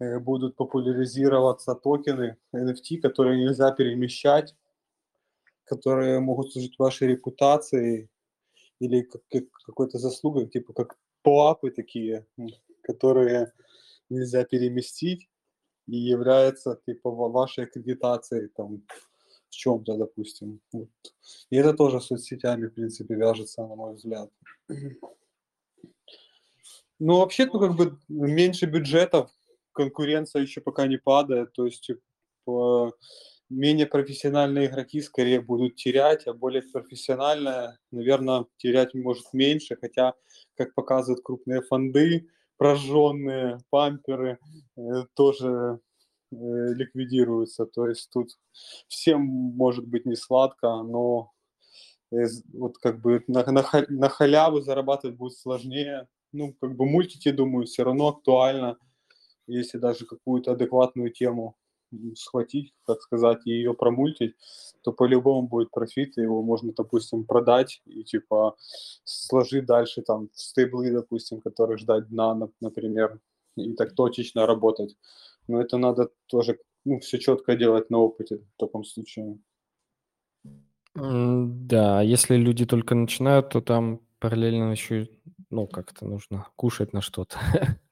будут 0.00 0.56
популяризироваться 0.56 1.74
токены 1.74 2.36
NFT, 2.54 2.98
которые 3.00 3.38
нельзя 3.38 3.72
перемещать, 3.72 4.54
которые 5.64 6.20
могут 6.20 6.52
служить 6.52 6.78
вашей 6.78 7.08
репутации 7.08 8.08
или 8.80 9.02
как, 9.02 9.22
как- 9.28 9.50
какой-то 9.66 9.98
заслугой, 9.98 10.46
типа 10.46 10.72
как 10.72 10.96
поапы 11.22 11.70
такие, 11.70 12.26
которые 12.82 13.52
нельзя 14.08 14.44
переместить 14.44 15.28
и 15.88 15.96
является 15.96 16.80
типа 16.86 17.10
ва- 17.10 17.28
вашей 17.28 17.64
аккредитацией 17.64 18.48
там 18.48 18.82
в 19.48 19.50
чем-то, 19.50 19.96
допустим. 19.96 20.60
Вот. 20.72 20.88
И 21.50 21.56
это 21.56 21.74
тоже 21.74 22.00
с 22.00 22.06
соцсетями, 22.06 22.66
в 22.66 22.74
принципе, 22.74 23.14
вяжется, 23.14 23.66
на 23.66 23.74
мой 23.74 23.94
взгляд. 23.94 24.30
Ну, 27.00 27.18
вообще, 27.18 27.46
ну, 27.46 27.60
как 27.60 27.76
бы 27.76 27.98
меньше 28.08 28.66
бюджетов, 28.66 29.30
конкуренция 29.78 30.42
еще 30.42 30.60
пока 30.60 30.86
не 30.86 30.96
падает, 30.98 31.52
то 31.52 31.64
есть 31.64 31.86
типа, 31.86 32.92
менее 33.48 33.86
профессиональные 33.86 34.66
игроки 34.66 35.00
скорее 35.00 35.40
будут 35.40 35.76
терять, 35.76 36.26
а 36.26 36.32
более 36.32 36.62
профессиональные, 36.62 37.78
наверное, 37.92 38.46
терять 38.56 38.94
может 38.94 39.32
меньше, 39.32 39.76
хотя, 39.80 40.14
как 40.56 40.74
показывают 40.74 41.24
крупные 41.24 41.62
фонды, 41.62 42.26
прожженные 42.56 43.58
памперы 43.70 44.38
э, 44.76 44.80
тоже 45.14 45.78
э, 46.32 46.34
ликвидируются. 46.34 47.66
То 47.66 47.86
есть 47.88 48.10
тут 48.10 48.30
всем 48.88 49.20
может 49.22 49.86
быть 49.86 50.06
не 50.06 50.16
сладко, 50.16 50.82
но 50.82 51.30
э, 52.10 52.24
вот 52.52 52.78
как 52.78 53.00
бы 53.00 53.22
на, 53.28 53.44
на, 53.52 53.64
на 53.88 54.08
халяву 54.08 54.60
зарабатывать 54.60 55.16
будет 55.16 55.38
сложнее. 55.38 56.08
Ну, 56.32 56.52
как 56.60 56.76
бы 56.76 56.84
мультики, 56.84 57.30
думаю, 57.30 57.64
все 57.66 57.84
равно 57.84 58.08
актуально, 58.08 58.76
если 59.48 59.78
даже 59.78 60.06
какую-то 60.06 60.52
адекватную 60.52 61.10
тему 61.10 61.56
схватить, 62.14 62.74
так 62.86 63.00
сказать, 63.00 63.46
и 63.46 63.50
ее 63.50 63.74
промультить, 63.74 64.34
то 64.82 64.92
по-любому 64.92 65.48
будет 65.48 65.70
профит, 65.70 66.18
и 66.18 66.22
его 66.22 66.42
можно, 66.42 66.72
допустим, 66.72 67.24
продать 67.24 67.82
и, 67.86 68.04
типа, 68.04 68.56
сложить 69.04 69.66
дальше 69.66 70.02
там 70.02 70.28
в 70.32 70.40
стейблы, 70.40 70.92
допустим, 70.92 71.40
которые 71.40 71.78
ждать 71.78 72.08
дна, 72.08 72.36
нап- 72.38 72.52
например, 72.60 73.20
и 73.56 73.74
так 73.74 73.94
точечно 73.94 74.46
работать. 74.46 74.96
Но 75.46 75.60
это 75.60 75.78
надо 75.78 76.10
тоже, 76.26 76.58
ну, 76.84 77.00
все 77.00 77.18
четко 77.18 77.56
делать 77.56 77.90
на 77.90 77.98
опыте 77.98 78.36
в 78.36 78.58
таком 78.58 78.84
случае. 78.84 79.38
Да, 80.94 82.02
если 82.02 82.36
люди 82.36 82.66
только 82.66 82.94
начинают, 82.94 83.50
то 83.50 83.60
там 83.60 84.00
параллельно 84.18 84.72
еще, 84.72 85.08
ну, 85.50 85.66
как-то 85.66 86.06
нужно 86.06 86.46
кушать 86.56 86.92
на 86.92 87.00
что-то. 87.00 87.38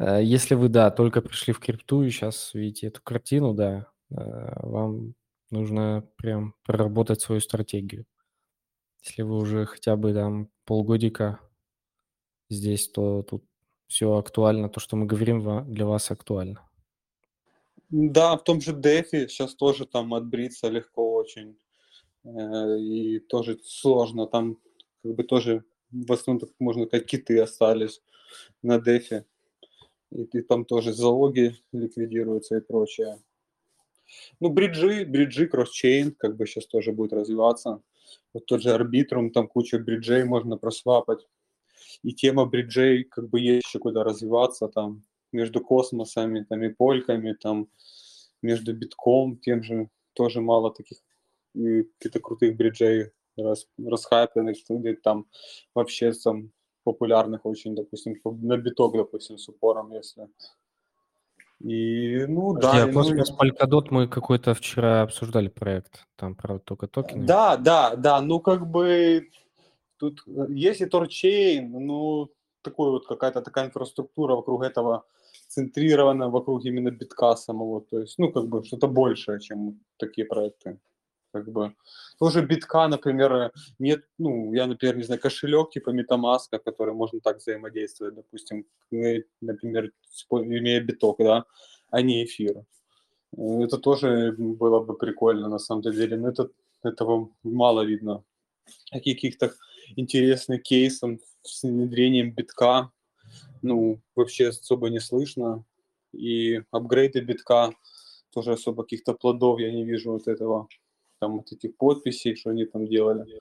Э, 0.00 0.20
Если 0.22 0.54
вы, 0.54 0.68
да, 0.68 0.90
только 0.90 1.20
пришли 1.20 1.52
в 1.52 1.60
крипту 1.60 2.02
и 2.02 2.10
сейчас 2.10 2.54
видите 2.54 2.86
эту 2.88 3.02
картину, 3.02 3.54
да, 3.54 3.86
э, 4.10 4.16
вам 4.66 5.14
нужно 5.50 6.08
прям 6.16 6.54
проработать 6.64 7.20
свою 7.20 7.40
стратегию. 7.40 8.06
Если 9.04 9.22
вы 9.22 9.36
уже 9.36 9.66
хотя 9.66 9.96
бы 9.96 10.12
там 10.14 10.48
полгодика 10.64 11.40
здесь, 12.48 12.88
то 12.88 13.22
тут 13.22 13.44
все 13.86 14.16
актуально, 14.16 14.68
то, 14.68 14.80
что 14.80 14.96
мы 14.96 15.06
говорим, 15.06 15.70
для 15.72 15.86
вас 15.86 16.10
актуально. 16.10 16.66
Да, 17.90 18.36
в 18.36 18.44
том 18.44 18.60
же 18.60 18.72
Дефи 18.72 19.26
сейчас 19.26 19.54
тоже 19.54 19.84
там 19.84 20.14
отбриться 20.14 20.68
легко 20.68 21.14
очень. 21.14 21.58
Э, 22.24 22.78
И 22.78 23.18
тоже 23.18 23.58
сложно. 23.64 24.26
Там 24.26 24.58
как 25.02 25.14
бы 25.14 25.24
тоже 25.24 25.64
в 25.90 26.12
основном 26.12 26.40
так 26.40 26.50
можно 26.60 26.86
как 26.86 27.04
киты 27.04 27.40
остались 27.40 28.00
на 28.62 28.80
Дефи. 28.80 29.24
И, 30.10 30.24
ты 30.24 30.42
там 30.42 30.64
тоже 30.64 30.92
залоги 30.92 31.56
ликвидируются 31.72 32.56
и 32.56 32.60
прочее. 32.60 33.18
Ну, 34.40 34.50
бриджи, 34.50 35.04
бриджи, 35.04 35.46
кросчейн, 35.46 36.12
как 36.12 36.36
бы 36.36 36.46
сейчас 36.46 36.66
тоже 36.66 36.92
будет 36.92 37.12
развиваться. 37.12 37.80
Вот 38.32 38.46
тот 38.46 38.62
же 38.62 38.72
Arbitrum, 38.72 39.30
там 39.30 39.46
куча 39.46 39.78
бриджей 39.78 40.24
можно 40.24 40.56
просвапать. 40.56 41.26
И 42.02 42.12
тема 42.12 42.46
бриджей 42.46 43.04
как 43.04 43.28
бы 43.28 43.40
есть 43.40 43.66
еще 43.66 43.78
куда 43.78 44.04
развиваться 44.04 44.68
там 44.68 45.04
между 45.32 45.60
космосами 45.60 46.44
там 46.48 46.62
и 46.62 46.70
польками, 46.70 47.34
там 47.34 47.68
между 48.42 48.74
битком 48.74 49.36
тем 49.38 49.62
же 49.62 49.88
тоже 50.14 50.40
мало 50.40 50.72
таких 50.72 50.98
каких-то 51.52 52.20
крутых 52.20 52.56
бриджей 52.56 53.12
рас, 53.36 53.68
расхайпленных, 53.78 54.56
где 54.68 54.94
там 54.94 55.26
вообще 55.74 56.12
там 56.12 56.52
популярных 56.92 57.46
очень, 57.46 57.74
допустим, 57.74 58.16
на 58.24 58.56
биток, 58.56 58.96
допустим, 58.96 59.38
с 59.38 59.48
упором, 59.48 59.92
если. 59.92 60.28
И, 61.60 62.26
ну, 62.26 62.54
Подожди, 62.54 62.78
да. 62.78 62.84
а 62.84 62.88
и, 62.88 62.92
ну, 62.92 62.92
Космос 62.92 63.32
Polkadot 63.38 63.86
мы 63.90 64.08
какой-то 64.08 64.54
вчера 64.54 65.02
обсуждали 65.02 65.48
проект, 65.48 66.06
там, 66.16 66.34
правда, 66.34 66.62
только 66.64 66.86
токены. 66.86 67.26
Да, 67.26 67.56
да, 67.56 67.96
да, 67.96 68.20
ну 68.22 68.40
как 68.40 68.66
бы 68.66 69.28
тут 69.98 70.22
э, 70.26 70.46
есть 70.48 70.80
и 70.80 70.86
торчейн, 70.86 71.70
ну 71.70 72.30
такой 72.62 72.90
вот 72.90 73.06
какая-то 73.06 73.42
такая 73.42 73.66
инфраструктура 73.66 74.36
вокруг 74.36 74.62
этого 74.62 75.04
центрирована 75.48 76.30
вокруг 76.30 76.64
именно 76.64 76.90
битка 76.90 77.36
самого, 77.36 77.82
то 77.82 77.98
есть, 77.98 78.18
ну 78.18 78.32
как 78.32 78.48
бы 78.48 78.64
что-то 78.64 78.88
большее, 78.88 79.38
чем 79.40 79.80
такие 79.98 80.26
проекты. 80.26 80.78
Как 81.32 81.50
бы 81.50 81.74
тоже 82.18 82.44
битка, 82.44 82.88
например, 82.88 83.52
нет, 83.78 84.04
ну 84.18 84.52
я, 84.52 84.66
например, 84.66 84.96
не 84.96 85.04
знаю, 85.04 85.20
кошелек 85.20 85.70
типа 85.70 85.90
MetaMask, 85.90 86.58
который 86.64 86.92
можно 86.94 87.20
так 87.20 87.38
взаимодействовать, 87.38 88.14
допустим, 88.14 88.66
например, 89.40 89.92
спо- 90.10 90.44
имея 90.44 90.80
биток, 90.80 91.18
да, 91.18 91.44
а 91.90 92.02
не 92.02 92.24
эфир. 92.24 92.64
Это 93.36 93.78
тоже 93.78 94.34
было 94.36 94.80
бы 94.80 94.96
прикольно 94.96 95.48
на 95.48 95.58
самом 95.58 95.82
деле, 95.82 96.16
но 96.16 96.28
это, 96.28 96.50
этого 96.82 97.30
мало 97.44 97.82
видно. 97.82 98.24
Каких-то 98.90 99.52
интересных 99.96 100.62
кейсов 100.62 101.20
с 101.42 101.62
внедрением 101.62 102.32
битка, 102.32 102.90
ну, 103.62 104.00
вообще 104.16 104.48
особо 104.48 104.90
не 104.90 105.00
слышно. 105.00 105.64
И 106.12 106.62
апгрейды 106.72 107.20
битка, 107.20 107.72
тоже 108.30 108.52
особо 108.52 108.82
каких-то 108.82 109.14
плодов 109.14 109.60
я 109.60 109.72
не 109.72 109.84
вижу 109.84 110.12
вот 110.12 110.26
этого, 110.26 110.68
там 111.20 111.36
вот 111.36 111.52
этих 111.52 111.76
подписей, 111.76 112.34
что 112.34 112.50
они 112.50 112.64
там 112.64 112.86
делали. 112.86 113.40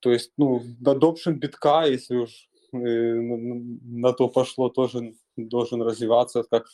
То 0.00 0.10
есть, 0.10 0.32
ну, 0.36 0.60
adoption 0.84 1.34
битка, 1.34 1.84
если 1.86 2.16
уж 2.16 2.48
э, 2.72 2.76
на, 2.76 4.12
то 4.12 4.28
пошло, 4.28 4.68
тоже 4.68 5.14
должен 5.36 5.80
развиваться 5.80 6.42
как 6.42 6.66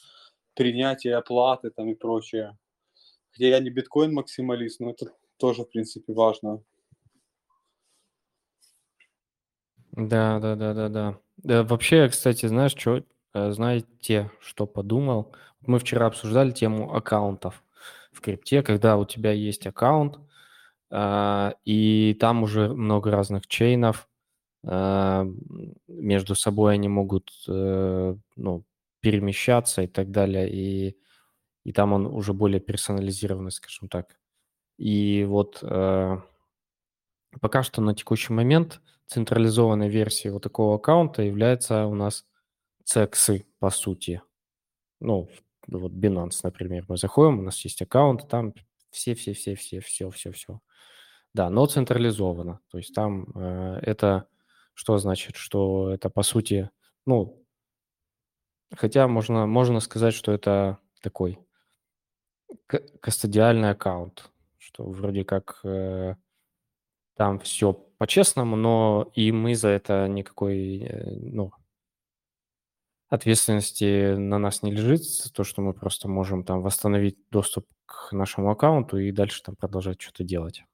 принятие 0.54 1.16
оплаты 1.16 1.70
там 1.70 1.88
и 1.90 1.94
прочее. 1.94 2.56
Хотя 3.30 3.48
я 3.48 3.60
не 3.60 3.70
биткоин-максималист, 3.70 4.80
но 4.80 4.90
это 4.90 5.12
тоже, 5.36 5.62
в 5.62 5.70
принципе, 5.70 6.12
важно. 6.14 6.62
Да, 9.92 10.38
да, 10.40 10.56
да, 10.56 10.74
да, 10.74 10.88
да. 10.88 11.18
Да, 11.36 11.62
вообще, 11.62 12.08
кстати, 12.08 12.46
знаешь, 12.46 12.74
что, 12.76 13.04
знаете, 13.34 14.30
что 14.40 14.66
подумал? 14.66 15.32
Мы 15.60 15.78
вчера 15.78 16.06
обсуждали 16.06 16.50
тему 16.50 16.94
аккаунтов 16.94 17.62
в 18.18 18.20
крипте, 18.20 18.62
когда 18.62 18.96
у 18.96 19.04
тебя 19.04 19.32
есть 19.32 19.66
аккаунт, 19.66 20.18
а, 20.90 21.54
и 21.64 22.16
там 22.20 22.42
уже 22.42 22.68
много 22.74 23.10
разных 23.10 23.46
чейнов, 23.46 24.08
а, 24.66 25.26
между 25.86 26.34
собой 26.34 26.74
они 26.74 26.88
могут, 26.88 27.30
э, 27.48 28.16
ну, 28.36 28.64
перемещаться 29.00 29.82
и 29.82 29.86
так 29.86 30.10
далее, 30.10 30.50
и, 30.50 30.96
и 31.64 31.72
там 31.72 31.92
он 31.92 32.06
уже 32.06 32.32
более 32.32 32.60
персонализированный, 32.60 33.52
скажем 33.52 33.88
так. 33.88 34.18
И 34.78 35.24
вот 35.28 35.60
э, 35.62 36.18
Пока 37.40 37.62
что 37.62 37.80
на 37.80 37.94
текущий 37.94 38.32
момент 38.32 38.80
централизованной 39.06 39.88
версией 39.88 40.32
вот 40.32 40.42
такого 40.42 40.76
аккаунта 40.76 41.22
является 41.22 41.86
у 41.86 41.94
нас 41.94 42.26
CXI, 42.84 43.44
по 43.58 43.70
сути. 43.70 44.22
Ну, 45.00 45.28
вот 45.68 45.92
Binance, 45.92 46.40
например, 46.42 46.84
мы 46.88 46.96
заходим, 46.96 47.38
у 47.38 47.42
нас 47.42 47.62
есть 47.64 47.82
аккаунт, 47.82 48.28
там 48.28 48.54
все-все-все-все, 48.90 49.80
все-все-все. 49.80 50.60
Да, 51.34 51.50
но 51.50 51.66
централизованно. 51.66 52.60
То 52.70 52.78
есть 52.78 52.94
там 52.94 53.26
э, 53.34 53.80
это 53.82 54.26
что 54.78 54.96
значит? 54.98 55.34
Что 55.34 55.90
это, 55.90 56.08
по 56.08 56.22
сути, 56.22 56.70
ну, 57.04 57.44
хотя 58.76 59.08
можно, 59.08 59.44
можно 59.44 59.80
сказать, 59.80 60.14
что 60.14 60.30
это 60.30 60.78
такой 61.02 61.40
кастодиальный 63.00 63.70
аккаунт, 63.70 64.30
что 64.56 64.84
вроде 64.84 65.24
как 65.24 65.60
э, 65.64 66.14
там 67.16 67.40
все 67.40 67.72
по-честному, 67.72 68.54
но 68.54 69.10
и 69.14 69.32
мы 69.32 69.56
за 69.56 69.70
это 69.70 70.06
никакой, 70.06 70.78
э, 70.78 71.10
ну, 71.22 71.50
ответственности 73.08 74.14
на 74.14 74.38
нас 74.38 74.62
не 74.62 74.70
лежит, 74.70 75.02
то, 75.32 75.44
что 75.44 75.62
мы 75.62 75.72
просто 75.72 76.08
можем 76.08 76.44
там 76.44 76.60
восстановить 76.60 77.18
доступ 77.30 77.66
к 77.86 78.12
нашему 78.12 78.50
аккаунту 78.50 78.98
и 78.98 79.12
дальше 79.12 79.42
там 79.42 79.56
продолжать 79.56 80.00
что-то 80.00 80.24
делать. 80.24 80.64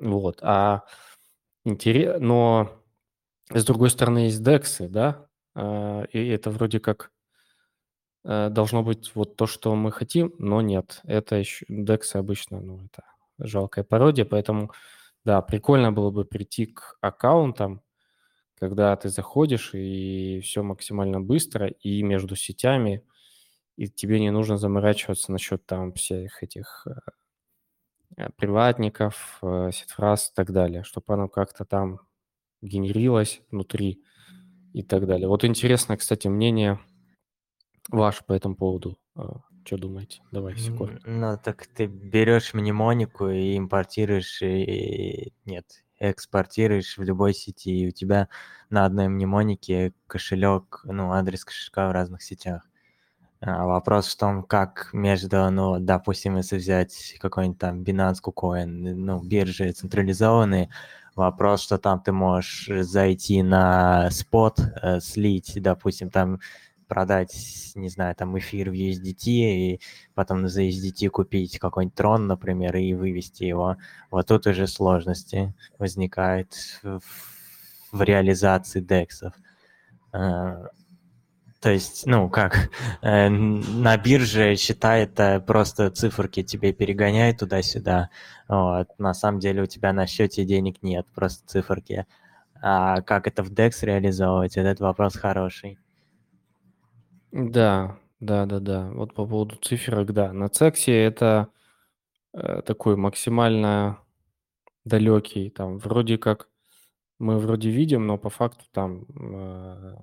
Вот. 0.00 0.40
А 0.42 0.82
интерес... 1.64 2.20
Но 2.20 2.82
с 3.50 3.64
другой 3.64 3.90
стороны 3.90 4.20
есть 4.20 4.40
DEX, 4.40 4.88
да, 4.88 5.26
а, 5.54 6.02
и 6.04 6.28
это 6.28 6.50
вроде 6.50 6.80
как 6.80 7.12
э, 8.24 8.48
должно 8.50 8.82
быть 8.82 9.12
вот 9.14 9.36
то, 9.36 9.46
что 9.46 9.74
мы 9.74 9.92
хотим, 9.92 10.34
но 10.38 10.60
нет. 10.60 11.00
Это 11.04 11.36
еще 11.36 11.64
DEX 11.66 12.14
обычно, 12.14 12.60
ну, 12.60 12.84
это 12.86 13.04
жалкая 13.38 13.84
пародия, 13.84 14.24
поэтому, 14.24 14.72
да, 15.24 15.42
прикольно 15.42 15.92
было 15.92 16.10
бы 16.10 16.24
прийти 16.24 16.66
к 16.66 16.96
аккаунтам, 17.00 17.82
когда 18.60 18.94
ты 18.94 19.08
заходишь, 19.08 19.70
и 19.74 20.40
все 20.42 20.62
максимально 20.62 21.20
быстро, 21.20 21.68
и 21.68 22.02
между 22.02 22.36
сетями, 22.36 23.02
и 23.76 23.88
тебе 23.88 24.20
не 24.20 24.30
нужно 24.30 24.58
заморачиваться 24.58 25.32
насчет 25.32 25.64
там 25.64 25.94
всех 25.94 26.42
этих 26.42 26.86
э, 28.16 28.28
приватников, 28.36 29.38
э, 29.42 29.70
сетфраз 29.72 30.28
и 30.28 30.34
так 30.34 30.52
далее, 30.52 30.84
чтобы 30.84 31.14
оно 31.14 31.28
как-то 31.28 31.64
там 31.64 32.00
генерилось 32.60 33.40
внутри 33.50 34.02
и 34.74 34.82
так 34.82 35.06
далее. 35.06 35.26
Вот 35.26 35.42
интересно, 35.44 35.96
кстати, 35.96 36.28
мнение 36.28 36.78
ваше 37.88 38.24
по 38.24 38.34
этому 38.34 38.56
поводу. 38.56 38.98
А, 39.14 39.40
что 39.64 39.78
думаете? 39.78 40.20
Давайте 40.30 40.70
коротко. 40.70 41.08
Ну, 41.08 41.38
так 41.42 41.66
ты 41.66 41.86
берешь 41.86 42.52
мнемонику 42.52 43.30
и 43.30 43.56
импортируешь, 43.56 44.42
и... 44.42 45.32
нет, 45.46 45.64
экспортируешь 46.00 46.98
в 46.98 47.02
любой 47.02 47.34
сети, 47.34 47.82
и 47.82 47.88
у 47.88 47.90
тебя 47.92 48.28
на 48.70 48.84
одной 48.84 49.08
мнемонике 49.08 49.92
кошелек, 50.06 50.80
ну, 50.84 51.12
адрес 51.12 51.44
кошелька 51.44 51.88
в 51.88 51.92
разных 51.92 52.22
сетях. 52.22 52.62
А 53.42 53.64
вопрос 53.66 54.08
в 54.08 54.18
том, 54.18 54.42
как 54.42 54.90
между, 54.92 55.50
ну, 55.50 55.78
допустим, 55.78 56.36
если 56.36 56.58
взять 56.58 57.16
какой-нибудь 57.20 57.58
там 57.58 57.82
Binance, 57.82 58.16
KuCoin, 58.22 58.66
ну, 58.66 59.22
биржи 59.22 59.72
централизованные, 59.72 60.68
вопрос, 61.14 61.62
что 61.62 61.78
там 61.78 62.00
ты 62.02 62.12
можешь 62.12 62.68
зайти 62.84 63.42
на 63.42 64.10
спот, 64.10 64.58
э, 64.82 65.00
слить, 65.00 65.54
допустим, 65.56 66.10
там 66.10 66.40
продать, 66.90 67.72
не 67.76 67.88
знаю, 67.88 68.16
там 68.16 68.36
эфир 68.36 68.70
в 68.70 68.74
USDT, 68.74 69.26
и 69.26 69.80
потом 70.14 70.48
за 70.48 70.64
USDT 70.64 71.08
купить 71.08 71.60
какой-нибудь 71.60 71.94
трон, 71.94 72.26
например, 72.26 72.76
и 72.76 72.94
вывести 72.94 73.44
его. 73.44 73.76
Вот 74.10 74.26
тут 74.26 74.48
уже 74.48 74.66
сложности 74.66 75.54
возникают 75.78 76.52
в, 76.82 77.00
в 77.92 78.02
реализации 78.02 78.80
дексов. 78.80 79.34
А, 80.12 80.66
то 81.60 81.70
есть, 81.70 82.06
ну, 82.06 82.28
как, 82.28 82.70
э, 83.02 83.28
на 83.28 83.96
бирже 83.96 84.56
считает 84.56 85.18
просто 85.46 85.90
циферки 85.90 86.42
тебе 86.42 86.72
перегоняет 86.72 87.38
туда-сюда. 87.38 88.10
Вот. 88.48 88.88
На 88.98 89.14
самом 89.14 89.38
деле 89.38 89.62
у 89.62 89.66
тебя 89.66 89.92
на 89.92 90.08
счете 90.08 90.44
денег 90.44 90.82
нет, 90.82 91.06
просто 91.14 91.46
циферки. 91.46 92.04
А 92.60 93.00
как 93.02 93.28
это 93.28 93.44
в 93.44 93.52
DEX 93.52 93.72
реализовывать, 93.82 94.56
этот 94.56 94.80
вопрос 94.80 95.14
хороший. 95.14 95.78
Да, 97.32 97.98
да-да-да. 98.20 98.90
Вот 98.92 99.14
по 99.14 99.26
поводу 99.26 99.56
циферок, 99.56 100.12
да. 100.12 100.32
На 100.32 100.48
Цексе 100.48 100.92
это 101.04 101.48
э, 102.34 102.62
такой 102.66 102.96
максимально 102.96 104.00
далекий, 104.84 105.50
там 105.50 105.78
вроде 105.78 106.18
как 106.18 106.48
мы 107.18 107.38
вроде 107.38 107.70
видим, 107.70 108.06
но 108.06 108.18
по 108.18 108.30
факту 108.30 108.64
там 108.72 109.06
э, 109.20 109.96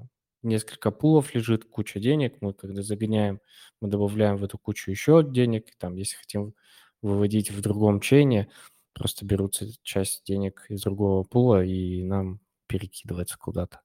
несколько 0.43 0.91
пулов 0.91 1.35
лежит, 1.35 1.65
куча 1.65 1.99
денег. 1.99 2.37
Мы 2.41 2.53
когда 2.53 2.83
загоняем, 2.83 3.41
мы 3.81 3.89
добавляем 3.89 4.37
в 4.37 4.43
эту 4.45 4.57
кучу 4.59 4.91
еще 4.91 5.23
денег. 5.23 5.67
Там, 5.79 5.95
если 5.95 6.17
хотим 6.17 6.55
выводить 7.01 7.51
в 7.51 7.61
другом 7.61 8.01
чейне, 8.01 8.49
просто 8.93 9.25
берутся 9.25 9.67
часть 9.83 10.23
денег 10.25 10.65
из 10.69 10.83
другого 10.83 11.23
пула 11.23 11.63
и 11.65 12.03
нам 12.03 12.41
перекидывается 12.67 13.37
куда-то. 13.39 13.81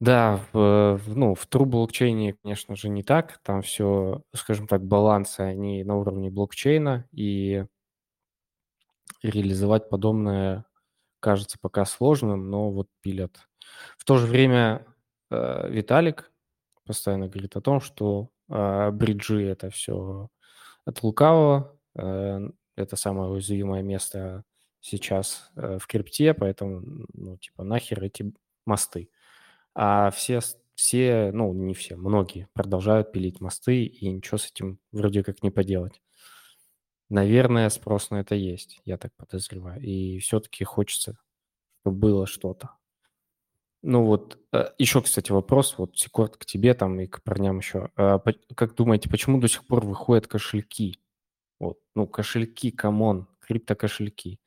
Да, 0.00 0.40
в, 0.52 1.00
ну, 1.06 1.34
в 1.34 1.46
True 1.48 1.64
блокчейне, 1.64 2.34
конечно 2.42 2.76
же, 2.76 2.88
не 2.90 3.02
так. 3.02 3.38
Там 3.42 3.62
все, 3.62 4.22
скажем 4.34 4.66
так, 4.66 4.84
балансы, 4.84 5.40
они 5.40 5.82
на 5.84 5.96
уровне 5.96 6.30
блокчейна, 6.30 7.06
и 7.12 7.64
реализовать 9.22 9.88
подобное 9.88 10.64
кажется 11.20 11.58
пока 11.60 11.84
сложным, 11.84 12.50
но 12.50 12.70
вот 12.70 12.88
пилят. 13.02 13.48
В 13.98 14.04
то 14.04 14.18
же 14.18 14.26
время 14.26 14.86
э, 15.30 15.68
Виталик 15.70 16.32
постоянно 16.86 17.28
говорит 17.28 17.56
о 17.56 17.60
том, 17.60 17.80
что 17.80 18.30
э, 18.48 18.90
бриджи 18.92 19.44
это 19.44 19.70
все 19.70 20.28
от 20.84 21.02
лукавого, 21.02 21.78
э, 21.96 22.40
это 22.76 22.96
самое 22.96 23.30
уязвимое 23.30 23.82
место 23.82 24.44
сейчас 24.80 25.50
э, 25.56 25.78
в 25.80 25.86
крипте, 25.86 26.34
поэтому, 26.34 26.82
ну, 27.14 27.38
типа, 27.38 27.64
нахер 27.64 28.02
эти 28.04 28.32
мосты 28.66 29.10
а 29.76 30.10
все, 30.10 30.40
все, 30.74 31.30
ну, 31.34 31.52
не 31.52 31.74
все, 31.74 31.96
многие 31.96 32.48
продолжают 32.54 33.12
пилить 33.12 33.40
мосты, 33.40 33.84
и 33.84 34.08
ничего 34.08 34.38
с 34.38 34.50
этим 34.50 34.80
вроде 34.90 35.22
как 35.22 35.42
не 35.42 35.50
поделать. 35.50 36.00
Наверное, 37.10 37.68
спрос 37.68 38.10
на 38.10 38.20
это 38.20 38.34
есть, 38.34 38.80
я 38.84 38.96
так 38.98 39.12
подозреваю. 39.16 39.80
И 39.82 40.18
все-таки 40.18 40.64
хочется, 40.64 41.18
чтобы 41.82 41.98
было 41.98 42.26
что-то. 42.26 42.70
Ну 43.82 44.04
вот, 44.04 44.38
э, 44.52 44.70
еще, 44.78 45.02
кстати, 45.02 45.30
вопрос, 45.30 45.76
вот, 45.78 45.96
Секорд, 45.96 46.36
к 46.36 46.46
тебе 46.46 46.74
там 46.74 46.98
и 47.00 47.06
к 47.06 47.22
парням 47.22 47.58
еще. 47.58 47.90
А 47.96 48.18
как 48.56 48.74
думаете, 48.74 49.08
почему 49.10 49.38
до 49.40 49.48
сих 49.48 49.66
пор 49.66 49.84
выходят 49.84 50.26
кошельки? 50.26 50.98
Вот, 51.60 51.78
ну, 51.94 52.06
кошельки, 52.06 52.70
come 52.72 53.04
on, 53.04 53.28
криптокошельки. 53.40 54.40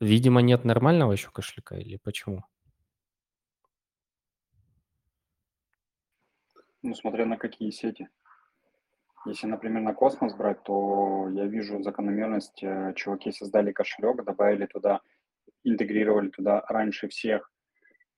Видимо, 0.00 0.42
нет 0.42 0.64
нормального 0.64 1.12
еще 1.12 1.30
кошелька 1.30 1.76
или 1.78 1.96
почему? 1.96 2.44
Ну, 6.84 6.94
смотря 6.94 7.24
на 7.24 7.38
какие 7.38 7.70
сети. 7.70 8.10
Если, 9.24 9.46
например, 9.46 9.80
на 9.80 9.94
космос 9.94 10.34
брать, 10.34 10.62
то 10.64 11.30
я 11.32 11.46
вижу 11.46 11.82
закономерность. 11.82 12.62
Э, 12.62 12.92
чуваки 12.94 13.32
создали 13.32 13.72
кошелек, 13.72 14.22
добавили 14.22 14.66
туда, 14.66 15.00
интегрировали 15.62 16.28
туда 16.28 16.62
раньше 16.68 17.08
всех 17.08 17.50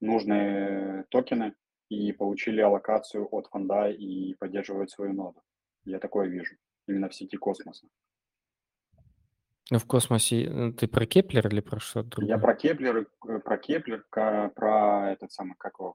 нужные 0.01 1.05
токены 1.11 1.55
и 1.89 2.11
получили 2.11 2.61
аллокацию 2.61 3.29
от 3.31 3.47
фонда 3.47 3.89
и 3.89 4.35
поддерживают 4.35 4.91
свою 4.91 5.13
ноду. 5.13 5.41
Я 5.85 6.01
такое 6.01 6.27
вижу 6.27 6.57
именно 6.89 7.09
в 7.09 7.15
сети 7.15 7.37
космоса. 7.37 7.87
Ну, 9.71 9.79
в 9.79 9.87
космосе 9.87 10.51
ну, 10.51 10.73
ты 10.73 10.89
про 10.89 11.07
Keplr 11.07 11.47
или 11.47 11.61
про 11.61 11.79
что-то 11.79 12.09
другое? 12.09 12.35
Я 12.35 12.39
про 12.39 12.57
Keplr, 12.57 13.07
э, 13.29 13.39
про 13.39 13.59
Keplr, 13.59 14.05
про 14.11 15.13
этот 15.13 15.31
самый, 15.31 15.55
как 15.57 15.79
его, 15.79 15.95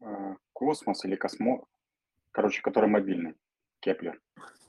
э, 0.00 0.34
космос 0.52 1.04
или 1.04 1.14
космо, 1.14 1.64
короче, 2.32 2.62
который 2.62 2.88
мобильный, 2.88 3.34
Keplr. 3.80 4.20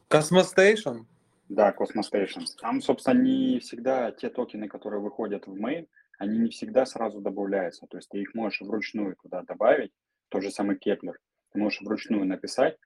Cosmostation? 0.09 1.05
Да, 1.49 1.73
Cosmostation. 1.77 2.45
Там, 2.61 2.81
собственно, 2.81 3.19
не 3.19 3.59
всегда 3.59 4.11
те 4.11 4.29
токены, 4.29 4.67
которые 4.67 5.01
выходят 5.01 5.47
в 5.47 5.55
main, 5.55 5.87
они 6.19 6.37
не 6.37 6.49
всегда 6.49 6.85
сразу 6.85 7.19
добавляются. 7.19 7.87
То 7.87 7.97
есть 7.97 8.09
ты 8.09 8.19
их 8.19 8.33
можешь 8.33 8.61
вручную 8.61 9.15
туда 9.21 9.41
добавить, 9.41 9.91
тот 10.29 10.43
же 10.43 10.51
самый 10.51 10.77
Keplr. 10.77 11.19
Ты 11.51 11.59
можешь 11.59 11.81
вручную 11.81 12.25
написать 12.25 12.77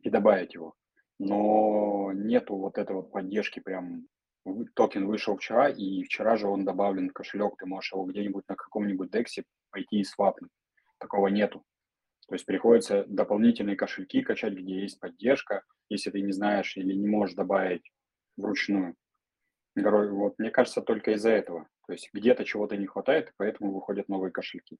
и 0.00 0.10
добавить 0.10 0.54
его. 0.54 0.74
Но 1.18 2.12
нету 2.14 2.56
вот 2.56 2.78
этой 2.78 2.96
вот 2.96 3.12
поддержки 3.12 3.60
прям 3.60 4.06
токен 4.74 5.06
вышел 5.06 5.36
вчера, 5.36 5.68
и 5.68 6.02
вчера 6.04 6.36
же 6.36 6.48
он 6.48 6.64
добавлен 6.64 7.10
в 7.10 7.12
кошелек, 7.12 7.56
ты 7.58 7.66
можешь 7.66 7.92
его 7.92 8.04
где-нибудь 8.04 8.48
на 8.48 8.56
каком-нибудь 8.56 9.10
дексе 9.10 9.44
пойти 9.70 10.00
и 10.00 10.04
свапнуть. 10.04 10.50
Такого 10.98 11.28
нету. 11.28 11.62
То 12.30 12.36
есть 12.36 12.46
приходится 12.46 13.04
дополнительные 13.08 13.74
кошельки 13.74 14.22
качать, 14.22 14.52
где 14.52 14.82
есть 14.82 15.00
поддержка, 15.00 15.64
если 15.88 16.10
ты 16.10 16.20
не 16.20 16.30
знаешь 16.30 16.76
или 16.76 16.94
не 16.94 17.08
можешь 17.08 17.34
добавить 17.34 17.82
вручную. 18.36 18.94
Вот, 19.74 20.38
мне 20.38 20.50
кажется, 20.50 20.80
только 20.80 21.10
из-за 21.14 21.30
этого. 21.30 21.66
То 21.88 21.92
есть 21.92 22.08
где-то 22.12 22.44
чего-то 22.44 22.76
не 22.76 22.86
хватает, 22.86 23.32
поэтому 23.36 23.74
выходят 23.74 24.08
новые 24.08 24.30
кошельки. 24.30 24.76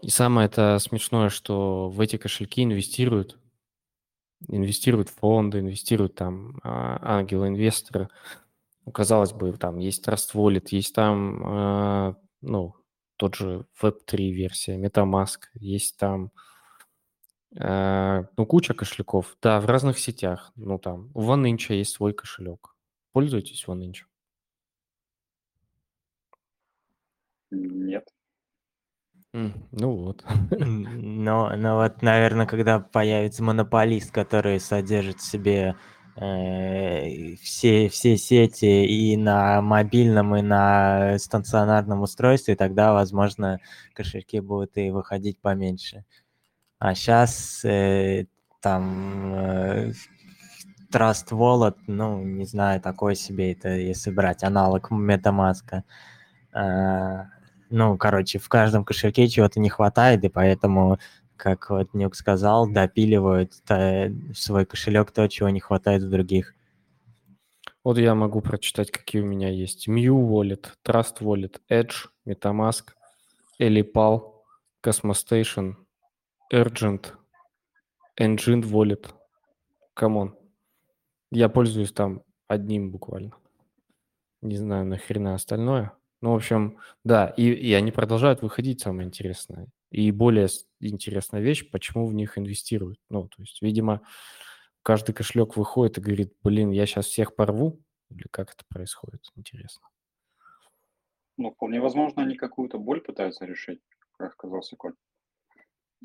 И 0.00 0.08
самое 0.08 0.46
это 0.46 0.78
смешное, 0.78 1.28
что 1.28 1.90
в 1.90 2.00
эти 2.00 2.16
кошельки 2.16 2.64
инвестируют, 2.64 3.38
инвестируют 4.48 5.10
фонды, 5.10 5.58
инвестируют 5.58 6.14
там 6.14 6.58
а, 6.62 7.18
ангелы-инвесторы. 7.18 8.08
Ну, 8.86 8.92
казалось 8.92 9.34
бы, 9.34 9.52
там 9.58 9.76
есть 9.76 10.08
Trust 10.08 10.32
Wallet, 10.32 10.68
есть 10.70 10.94
там, 10.94 11.42
э, 11.44 12.14
ну, 12.40 12.77
тот 13.18 13.34
же 13.34 13.66
Web3 13.82 14.30
версия, 14.30 14.78
MetaMask, 14.78 15.40
есть 15.54 15.98
там, 15.98 16.32
э, 17.56 18.24
ну, 18.36 18.46
куча 18.46 18.74
кошельков. 18.74 19.36
Да, 19.42 19.60
в 19.60 19.66
разных 19.66 19.98
сетях. 19.98 20.52
Ну, 20.56 20.78
там, 20.78 21.10
у 21.14 21.22
OneInch 21.22 21.74
есть 21.74 21.92
свой 21.92 22.14
кошелек. 22.14 22.74
Пользуетесь 23.12 23.64
OneInch? 23.66 24.04
Нет. 27.50 28.08
Ну 29.32 29.96
вот. 29.96 30.24
Но, 30.50 31.54
но 31.56 31.76
вот, 31.76 32.02
наверное, 32.02 32.46
когда 32.46 32.80
появится 32.80 33.42
монополист, 33.42 34.10
который 34.10 34.58
содержит 34.58 35.18
в 35.18 35.30
себе 35.30 35.76
все, 36.18 37.88
все 37.88 38.16
сети 38.16 38.86
и 38.86 39.16
на 39.16 39.62
мобильном, 39.62 40.36
и 40.36 40.42
на 40.42 41.18
стационарном 41.18 42.02
устройстве, 42.02 42.56
тогда, 42.56 42.92
возможно, 42.92 43.60
кошельки 43.94 44.40
будут 44.40 44.76
и 44.76 44.90
выходить 44.90 45.40
поменьше. 45.40 46.04
А 46.78 46.94
сейчас 46.94 47.64
там 48.60 49.34
э, 49.34 49.92
Trust 50.92 51.30
Wallet, 51.30 51.76
ну, 51.86 52.22
не 52.22 52.44
знаю, 52.46 52.80
такой 52.80 53.14
себе 53.14 53.52
это, 53.52 53.68
если 53.68 54.10
брать 54.10 54.42
аналог 54.42 54.90
MetaMask. 54.90 55.82
А, 56.52 57.26
ну, 57.70 57.96
короче, 57.98 58.38
в 58.38 58.48
каждом 58.48 58.84
кошельке 58.84 59.28
чего-то 59.28 59.60
не 59.60 59.68
хватает, 59.68 60.24
и 60.24 60.28
поэтому, 60.28 60.98
как 61.38 61.70
вот 61.70 61.94
Нюк 61.94 62.14
сказал, 62.14 62.68
допиливают 62.68 63.54
свой 64.34 64.66
кошелек 64.66 65.12
то, 65.12 65.28
чего 65.28 65.48
не 65.48 65.60
хватает 65.60 66.02
в 66.02 66.10
других. 66.10 66.54
Вот 67.84 67.96
я 67.96 68.14
могу 68.14 68.42
прочитать, 68.42 68.90
какие 68.90 69.22
у 69.22 69.26
меня 69.26 69.48
есть. 69.48 69.88
Mew 69.88 70.28
Wallet, 70.28 70.66
Trust 70.84 71.20
Wallet, 71.20 71.60
Edge, 71.70 72.08
MetaMask, 72.26 72.88
Ellipal, 73.58 74.34
Cosmostation, 74.84 75.76
Argent, 76.52 77.12
Enjin 78.20 78.62
Wallet. 78.62 79.06
Come 79.94 80.18
on. 80.18 80.36
Я 81.30 81.48
пользуюсь 81.48 81.92
там 81.92 82.22
одним 82.46 82.90
буквально. 82.90 83.32
Не 84.42 84.56
знаю, 84.56 84.86
нахрена 84.86 85.34
остальное. 85.34 85.92
Ну, 86.20 86.32
в 86.32 86.36
общем, 86.36 86.78
да, 87.04 87.26
и, 87.28 87.44
и 87.50 87.72
они 87.72 87.90
продолжают 87.90 88.42
выходить, 88.42 88.80
самое 88.80 89.06
интересное. 89.06 89.66
И 89.90 90.10
более 90.10 90.48
интересная 90.80 91.40
вещь, 91.40 91.70
почему 91.70 92.06
в 92.06 92.14
них 92.14 92.38
инвестируют. 92.38 93.00
Ну, 93.08 93.28
то 93.28 93.42
есть, 93.42 93.62
видимо, 93.62 94.02
каждый 94.82 95.14
кошелек 95.14 95.56
выходит 95.56 95.98
и 95.98 96.00
говорит, 96.00 96.34
блин, 96.42 96.70
я 96.70 96.86
сейчас 96.86 97.06
всех 97.06 97.34
порву, 97.36 97.80
или 98.10 98.26
как 98.30 98.52
это 98.54 98.64
происходит, 98.68 99.22
интересно. 99.36 99.86
Ну, 101.36 101.52
вполне 101.52 101.80
возможно, 101.80 102.22
они 102.22 102.36
какую-то 102.36 102.78
боль 102.78 103.00
пытаются 103.00 103.44
решить, 103.44 103.80
как 104.18 104.32
сказал 104.32 104.62
Секоль. 104.62 104.94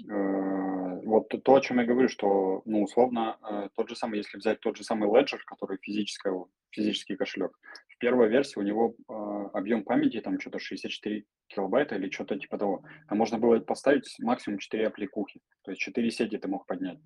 Э, 0.10 1.02
Вот 1.06 1.30
то- 1.30 1.56
о 1.56 1.62
чем 1.62 1.80
я 1.80 1.86
говорю, 1.86 2.08
что, 2.08 2.62
ну, 2.66 2.84
условно, 2.84 3.38
э, 3.42 3.70
тот 3.76 3.90
же 3.90 3.96
самый, 3.96 4.18
если 4.18 4.38
взять 4.38 4.60
тот 4.62 4.78
же 4.78 4.84
самый 4.84 5.10
Ledger, 5.10 5.40
который 5.46 5.78
физический 5.82 7.16
кошелек, 7.16 7.60
в 8.04 8.06
первой 8.06 8.28
версии 8.28 8.60
у 8.60 8.64
него 8.64 8.96
э, 9.08 9.14
объем 9.54 9.86
памяти 9.86 10.20
там 10.20 10.38
что-то 10.38 10.60
64 10.60 11.24
килобайта 11.48 11.96
или 11.96 12.10
что-то 12.10 12.38
типа 12.38 12.58
того. 12.58 12.84
Там 13.08 13.18
можно 13.18 13.38
было 13.38 13.60
поставить 13.60 14.14
максимум 14.20 14.60
4 14.60 14.88
аппликухи, 14.88 15.40
то 15.64 15.72
есть 15.72 15.82
4 15.82 16.12
сети 16.12 16.38
ты 16.38 16.50
мог 16.50 16.66
поднять. 16.66 17.00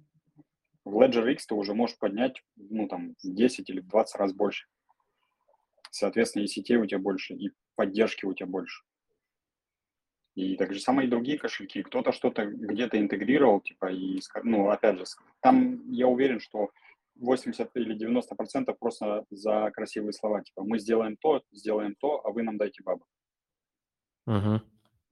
В 0.83 0.99
Ledger 0.99 1.31
X 1.33 1.45
ты 1.45 1.53
уже 1.53 1.75
можешь 1.75 1.99
поднять, 1.99 2.41
ну, 2.55 2.87
там, 2.87 3.13
в 3.21 3.35
10 3.35 3.69
или 3.69 3.81
в 3.81 3.87
20 3.87 4.15
раз 4.15 4.33
больше. 4.33 4.65
Соответственно, 5.91 6.43
и 6.43 6.47
сетей 6.47 6.77
у 6.77 6.85
тебя 6.87 6.99
больше, 6.99 7.35
и 7.35 7.51
поддержки 7.75 8.25
у 8.25 8.33
тебя 8.33 8.47
больше. 8.47 8.83
И 10.33 10.55
так 10.55 10.73
же 10.73 10.79
самое 10.79 11.07
и 11.07 11.11
другие 11.11 11.37
кошельки. 11.37 11.83
Кто-то 11.83 12.11
что-то 12.11 12.45
где-то 12.45 12.99
интегрировал, 12.99 13.61
типа, 13.61 13.91
и, 13.91 14.19
ну, 14.43 14.69
опять 14.69 14.97
же, 14.97 15.03
там 15.41 15.91
я 15.91 16.07
уверен, 16.07 16.39
что 16.39 16.71
80 17.19 17.69
или 17.75 17.93
90 17.93 18.35
процентов 18.35 18.77
просто 18.79 19.25
за 19.29 19.71
красивые 19.71 20.13
слова, 20.13 20.41
типа, 20.41 20.63
мы 20.63 20.79
сделаем 20.79 21.17
то, 21.17 21.41
сделаем 21.51 21.95
то, 21.99 22.25
а 22.25 22.31
вы 22.31 22.43
нам 22.43 22.57
дайте 22.57 22.83
бабок. 22.83 23.07
Мгм. 24.25 24.61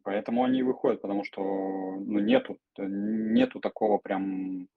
Поэтому 0.03 0.43
они 0.43 0.61
выходят, 0.61 1.01
потому 1.01 1.23
что, 1.23 1.41
ну, 1.41 2.19
нету, 2.19 2.59
нету 2.77 3.59
такого 3.59 3.97
прям 3.97 4.67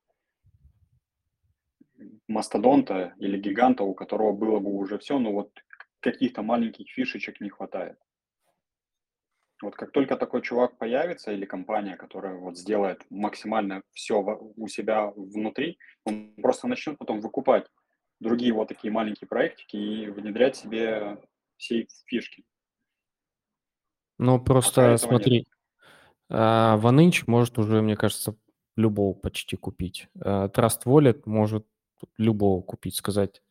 мастодонта 2.29 3.14
или 3.18 3.39
гиганта, 3.39 3.85
у 3.85 3.95
которого 3.95 4.33
было 4.33 4.59
бы 4.59 4.70
уже 4.70 4.99
все, 4.99 5.18
но 5.18 5.33
вот 5.33 5.51
каких-то 6.01 6.43
маленьких 6.43 6.89
фишечек 6.91 7.41
не 7.41 7.51
хватает. 7.51 7.99
Вот 9.61 9.74
как 9.74 9.90
только 9.90 10.16
такой 10.16 10.42
чувак 10.42 10.78
появится 10.78 11.32
или 11.32 11.44
компания, 11.44 11.96
которая 11.96 12.36
вот 12.36 12.56
сделает 12.56 13.04
максимально 13.11 13.82
все 13.92 14.20
у 14.20 14.68
себя 14.68 15.12
внутри, 15.16 15.78
он 16.04 16.32
просто 16.40 16.68
начнет 16.68 16.96
потом 16.98 17.20
выкупать 17.20 17.66
другие 18.20 18.52
вот 18.52 18.68
такие 18.68 18.92
маленькие 18.92 19.28
проектики 19.28 19.76
и 19.76 20.11
внедрять 20.11 20.56
себе 20.56 21.18
все 21.56 21.86
фишки. 22.06 22.44
Ну, 24.18 24.38
Пока 24.38 24.44
просто 24.44 24.80
этого 24.80 24.92
нет. 24.92 25.00
смотри, 25.00 25.46
а, 26.28 26.78
OneInch 26.78 27.24
может 27.26 27.59
уже, 27.59 27.82
мне 27.82 27.96
кажется, 27.96 28.36
любого 28.76 29.14
почти 29.14 29.56
купить. 29.56 30.09
А, 30.20 30.48
Trust 30.48 30.84
Wallet 30.84 31.22
может 31.24 31.66
любого 32.16 32.62
купить, 32.62 32.96
сказать, 32.96 33.42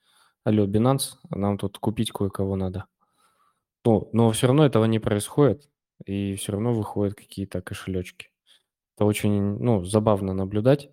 алло, 0.43 0.65
Binance, 0.65 1.17
нам 1.29 1.57
тут 1.57 1.77
купить 1.79 2.11
кое-кого 2.11 2.55
надо. 2.55 2.85
Ну, 3.85 4.09
но 4.11 4.31
все 4.31 4.47
равно 4.47 4.65
этого 4.65 4.83
не 4.83 4.99
происходит, 4.99 5.69
и 6.05 6.35
все 6.35 6.53
равно 6.53 6.73
выходят 6.73 7.15
какие-то 7.15 7.61
кошелечки. 7.61 8.29
Это 8.97 9.05
очень, 9.05 9.59
ну, 9.59 9.83
забавно 9.83 10.33
наблюдать. 10.33 10.89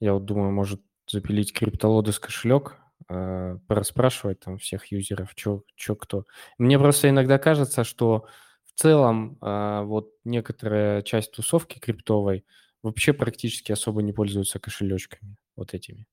Я 0.00 0.14
вот 0.14 0.24
думаю, 0.24 0.52
может 0.52 0.82
запилить 1.08 1.52
CryptoLodes 1.52 2.18
кошелек, 2.18 2.78
а, 3.08 3.58
пораспрашивать 3.68 4.40
там 4.40 4.58
всех 4.58 4.86
юзеров, 4.92 5.32
что 5.36 5.62
кто. 5.96 6.24
Мне 6.58 6.78
просто 6.78 7.08
иногда 7.10 7.38
кажется, 7.38 7.84
что 7.84 8.26
в 8.64 8.80
целом 8.80 9.38
а, 9.40 9.82
вот 9.84 10.12
некоторая 10.24 11.02
часть 11.02 11.32
тусовки 11.32 11.78
криптовой 11.78 12.44
вообще 12.82 13.12
практически 13.12 13.72
особо 13.72 14.02
не 14.02 14.12
пользуются 14.12 14.58
кошелечками 14.60 15.36
вот 15.56 15.74
этими. 15.74 16.06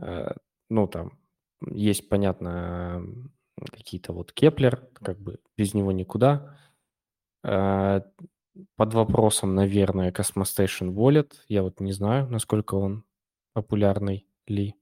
Э, 0.00 0.32
Ну, 0.70 0.86
там 0.88 1.18
есть, 1.70 2.08
понятно, 2.08 3.02
какие-то 3.72 4.12
вот 4.12 4.32
Keplr, 4.32 4.88
как 4.94 5.18
бы 5.20 5.38
без 5.56 5.74
него 5.74 5.92
никуда. 5.92 6.58
Э, 7.44 8.00
Под 8.76 8.94
вопросом, 8.94 9.54
наверное, 9.54 10.12
Cosmostation 10.12 10.94
Wallet. 10.94 11.32
Я 11.48 11.62
вот 11.62 11.80
не 11.80 11.92
знаю, 11.92 12.28
насколько 12.28 12.76
он 12.76 13.04
популярный 13.52 14.26
ли. 14.46 14.74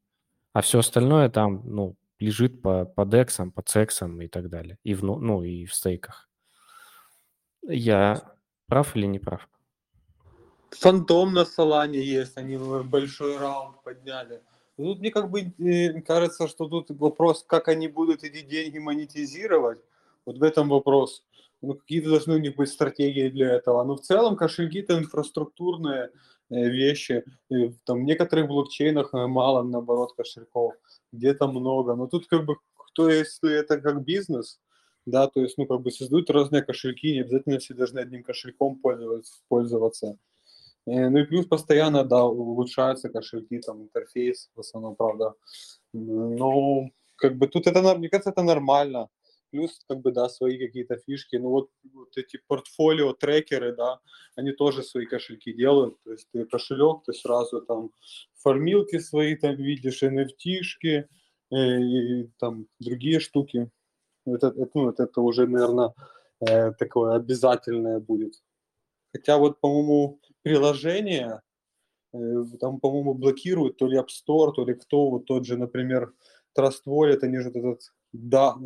А 0.53 0.61
все 0.61 0.79
остальное 0.79 1.29
там, 1.31 1.63
ну, 1.65 1.97
лежит 2.21 2.63
по, 2.63 2.85
по 2.85 3.05
дексам, 3.05 3.51
по 3.51 3.63
цексам 3.63 4.21
и 4.21 4.29
так 4.29 4.49
далее. 4.49 4.79
И 4.85 4.95
в, 4.95 5.03
ну, 5.03 5.43
и 5.43 5.65
в 5.65 5.75
стейках. 5.75 6.29
Я 7.63 8.23
прав 8.67 8.97
или 8.97 9.07
не 9.07 9.19
прав? 9.19 9.49
Фантом 10.71 11.33
на 11.33 11.45
Солане 11.45 12.01
есть, 12.01 12.37
они 12.37 12.57
большой 12.85 13.39
раунд 13.39 13.83
подняли. 13.83 14.43
Тут 14.77 15.01
мне 15.01 15.11
как 15.11 15.31
бы 15.31 15.53
э, 15.59 16.01
кажется, 16.03 16.49
что 16.49 16.69
тут 16.69 16.91
вопрос, 16.91 17.45
как 17.47 17.69
они 17.69 17.89
будут 17.89 18.25
эти 18.25 18.43
деньги 18.43 18.79
монетизировать. 18.79 19.79
Вот 20.25 20.39
в 20.39 20.43
этом 20.43 20.69
вопрос. 20.69 21.25
Ну, 21.63 21.75
какие-то 21.75 22.11
должны 22.11 22.35
у 22.35 22.39
них 22.39 22.57
быть 22.57 22.69
стратегии 22.69 23.29
для 23.29 23.53
этого. 23.53 23.85
Но 23.85 23.97
в 23.97 24.01
целом 24.01 24.37
кошельки 24.37 24.81
это 24.81 24.99
инфраструктурные 24.99 26.11
э, 26.51 26.69
вещи. 26.69 27.25
И 27.49 27.73
там 27.85 28.01
в 28.01 28.03
некоторых 28.03 28.49
блокчейнах 28.49 29.15
э, 29.15 29.27
мало, 29.27 29.63
наоборот, 29.63 30.13
кошельков. 30.17 30.75
Где-то 31.13 31.47
много. 31.47 31.95
Но 31.95 32.09
тут 32.09 32.27
как 32.27 32.45
бы 32.45 32.57
кто 32.93 33.09
если 33.09 33.55
это 33.55 33.81
как 33.81 34.05
бизнес, 34.05 34.61
да, 35.07 35.27
то 35.27 35.41
есть, 35.41 35.59
ну, 35.59 35.67
как 35.67 35.81
бы 35.81 35.91
создают 35.91 36.31
разные 36.31 36.63
кошельки, 36.63 37.13
не 37.13 37.21
обязательно 37.21 37.59
все 37.59 37.75
должны 37.75 38.01
одним 38.01 38.23
кошельком 38.23 38.81
пользоваться. 39.49 40.19
Э, 40.87 41.09
Ну 41.09 41.19
и 41.19 41.25
плюс 41.25 41.47
постоянно, 41.47 42.05
да, 42.05 42.25
улучшаются 42.25 43.09
кошельки, 43.09 43.61
там 43.61 43.83
интерфейс 43.83 44.51
в 44.55 44.61
основном, 44.61 44.97
правда. 44.97 45.35
Но 45.93 46.91
как 47.17 47.37
бы 47.37 47.47
тут 47.49 47.67
это, 47.67 47.99
мне 47.99 48.09
кажется, 48.09 48.31
это 48.31 48.43
нормально. 48.43 49.09
Плюс, 49.53 49.85
как 49.87 50.01
бы, 50.01 50.13
да, 50.13 50.29
свои 50.29 50.59
какие-то 50.59 50.97
фишки. 50.97 51.37
Ну 51.37 51.51
вот, 51.51 51.71
вот 51.93 52.17
эти 52.17 52.41
портфолио, 52.49 53.13
трекеры, 53.13 53.77
да, 53.77 54.01
они 54.35 54.53
тоже 54.53 54.83
свои 54.83 55.07
кошельки 55.07 55.53
делают. 55.53 56.03
То 56.05 56.13
есть 56.13 56.27
ты 56.33 56.45
кошелек, 56.47 57.05
ты 57.05 57.13
сразу 57.13 57.61
там 57.61 57.91
формилки 58.35 58.99
свои 58.99 59.37
там 59.37 59.55
видишь, 59.57 60.03
NFT-шки, 60.03 61.05
э, 61.51 61.81
и 61.81 62.31
там 62.39 62.67
другие 62.81 63.21
штуки. 63.21 63.71
Это, 64.25 64.49
это, 64.49 64.71
ну, 64.75 64.85
вот 64.85 65.01
это 65.01 65.21
уже, 65.21 65.47
наверное, 65.47 65.93
такое 66.79 67.15
обязательное 67.15 68.01
будет. 68.01 68.43
Хотя 69.13 69.37
вот, 69.37 69.61
по-моему, 69.61 70.19
приложение 70.43 71.43
э, 72.15 72.19
там, 72.59 72.81
по-моему, 72.81 73.15
блокируют 73.15 73.77
то 73.77 73.87
ли 73.87 73.99
App 73.99 74.09
Store, 74.09 74.53
то 74.53 74.65
ли 74.65 74.75
кто, 74.75 75.11
вот 75.11 75.27
тот 75.27 75.45
же, 75.45 75.59
например, 75.59 76.15
Trust 76.59 76.87
Wallet, 76.87 77.19
они 77.23 77.39
же 77.39 77.51
этот 77.51 77.93
да, 78.13 78.57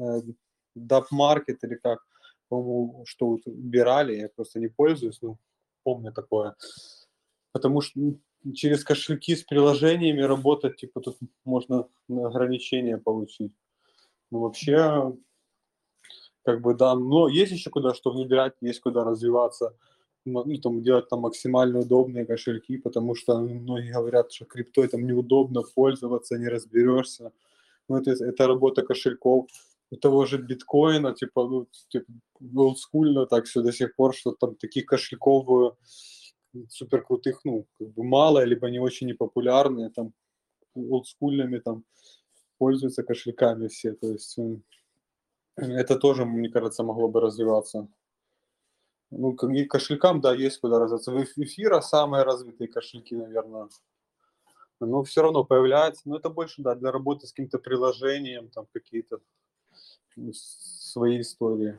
Dap 0.77 1.07
Market 1.13 1.59
или 1.63 1.77
как, 1.77 2.01
по-моему, 2.49 3.05
что 3.07 3.29
вот 3.29 3.41
убирали, 3.47 4.17
я 4.17 4.29
просто 4.29 4.61
не 4.61 4.69
пользуюсь, 4.69 5.21
но 5.23 5.39
помню 5.83 6.13
такое. 6.13 6.55
Потому 7.53 7.81
что 7.81 7.99
ну, 7.99 8.21
через 8.55 8.85
кошельки 8.85 9.35
с 9.35 9.43
приложениями 9.43 10.23
работать, 10.23 10.77
типа 10.77 11.01
тут 11.01 11.19
можно 11.45 11.89
ограничения 12.09 12.99
получить. 12.99 13.53
Ну, 14.31 14.41
вообще, 14.41 15.17
как 16.45 16.61
бы, 16.61 16.75
да, 16.75 16.95
но 16.95 17.29
есть 17.29 17.53
еще 17.53 17.71
куда 17.71 17.95
что 17.95 18.11
внедрять, 18.11 18.55
есть 18.61 18.81
куда 18.81 19.05
развиваться, 19.05 19.77
ну, 20.25 20.45
там, 20.59 20.83
делать 20.83 21.09
там 21.09 21.21
максимально 21.21 21.81
удобные 21.81 22.27
кошельки, 22.27 22.79
потому 22.79 23.15
что 23.15 23.39
многие 23.39 23.93
говорят, 23.93 24.33
что 24.33 24.45
криптой 24.45 24.89
там 24.89 25.07
неудобно 25.07 25.63
пользоваться, 25.63 26.37
не 26.37 26.49
разберешься. 26.49 27.33
Ну, 27.89 27.97
это, 27.99 28.11
это 28.11 28.47
работа 28.47 28.83
кошельков. 28.83 29.47
У 29.91 29.97
того 29.97 30.27
же 30.27 30.39
биткоина, 30.39 31.15
типа, 31.15 31.49
ну, 31.49 31.67
типа, 31.89 32.07
олдскульно 32.55 33.27
так 33.27 33.45
все 33.45 33.63
до 33.63 33.73
сих 33.73 33.95
пор, 33.95 34.15
что 34.15 34.33
там 34.33 34.57
таких 34.57 34.87
кошельков 34.87 35.77
э, 36.55 36.65
супер 36.69 37.05
крутых, 37.05 37.41
ну, 37.45 37.67
как 37.79 37.89
бы 37.89 38.03
мало, 38.03 38.45
либо 38.45 38.69
не 38.69 38.81
очень 38.81 39.07
непопулярные, 39.07 39.91
там, 39.91 40.13
олдскульными 40.75 41.59
там 41.59 41.85
пользуются 42.59 43.03
кошельками 43.03 43.69
все, 43.69 43.93
то 43.93 44.09
есть 44.09 44.39
это 45.57 45.97
тоже, 45.97 46.25
мне 46.25 46.49
кажется, 46.51 46.83
могло 46.83 47.09
бы 47.09 47.21
развиваться. 47.21 47.89
Ну, 49.11 49.35
и 49.35 49.65
кошелькам, 49.65 50.21
да, 50.21 50.35
есть 50.35 50.61
куда 50.61 50.79
развиваться. 50.79 51.13
В 51.13 51.39
эфира 51.39 51.81
самые 51.81 52.25
развитые 52.25 52.69
кошельки, 52.69 53.15
наверное. 53.15 53.69
Но 54.81 55.03
все 55.05 55.23
равно 55.23 55.45
появляется. 55.45 56.03
Но 56.05 56.17
это 56.17 56.29
больше, 56.29 56.63
да, 56.63 56.75
для 56.75 56.91
работы 56.91 57.27
с 57.27 57.33
каким-то 57.33 57.59
приложением, 57.59 58.51
там 58.51 58.67
какие-то 58.73 59.21
свои 60.33 61.21
истории. 61.21 61.79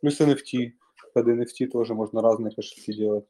Плюс 0.00 0.20
NFT. 0.20 0.72
Под 1.14 1.28
NFT 1.28 1.68
тоже 1.68 1.94
можно 1.94 2.20
разные 2.20 2.54
кошельки 2.54 2.92
делать. 2.92 3.26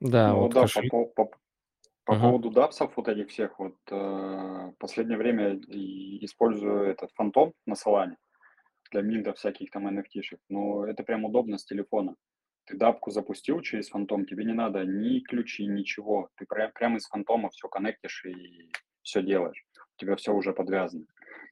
Да, 0.00 0.32
Ну 0.32 0.40
вот 0.42 0.54
да, 0.54 0.62
по, 0.62 0.66
кошель- 0.66 0.88
по, 0.90 1.06
по, 1.06 1.30
по 2.04 2.12
Мгм. 2.14 2.22
поводу 2.22 2.50
дапсов 2.50 2.96
вот 2.96 3.08
этих 3.08 3.30
всех, 3.30 3.58
вот 3.58 3.76
э, 3.90 4.72
последнее 4.78 5.16
время 5.16 5.58
использую 5.68 6.84
этот 6.84 7.10
фантом 7.12 7.54
на 7.66 7.74
Солане 7.74 8.18
для 8.90 9.00
минта 9.02 9.32
всяких 9.32 9.70
там 9.70 9.88
NFT-шек. 9.88 10.38
Но 10.50 10.84
это 10.86 11.02
прям 11.02 11.24
удобно 11.24 11.56
с 11.58 11.64
телефона. 11.64 12.16
Ты 12.66 12.76
дапку 12.76 13.10
запустил 13.10 13.60
через 13.60 13.88
фантом, 13.88 14.26
тебе 14.26 14.44
не 14.44 14.52
надо 14.52 14.84
ни 14.84 15.20
ключи, 15.20 15.66
ничего. 15.66 16.28
Ты 16.36 16.46
прям, 16.46 16.72
прямо 16.72 16.96
из 16.98 17.06
фантома 17.06 17.48
все 17.50 17.68
коннектишь 17.68 18.24
и 18.26 18.70
все 19.02 19.22
делаешь. 19.22 19.64
У 19.96 20.00
тебя 20.00 20.16
все 20.16 20.32
уже 20.32 20.52
подвязано. 20.52 21.06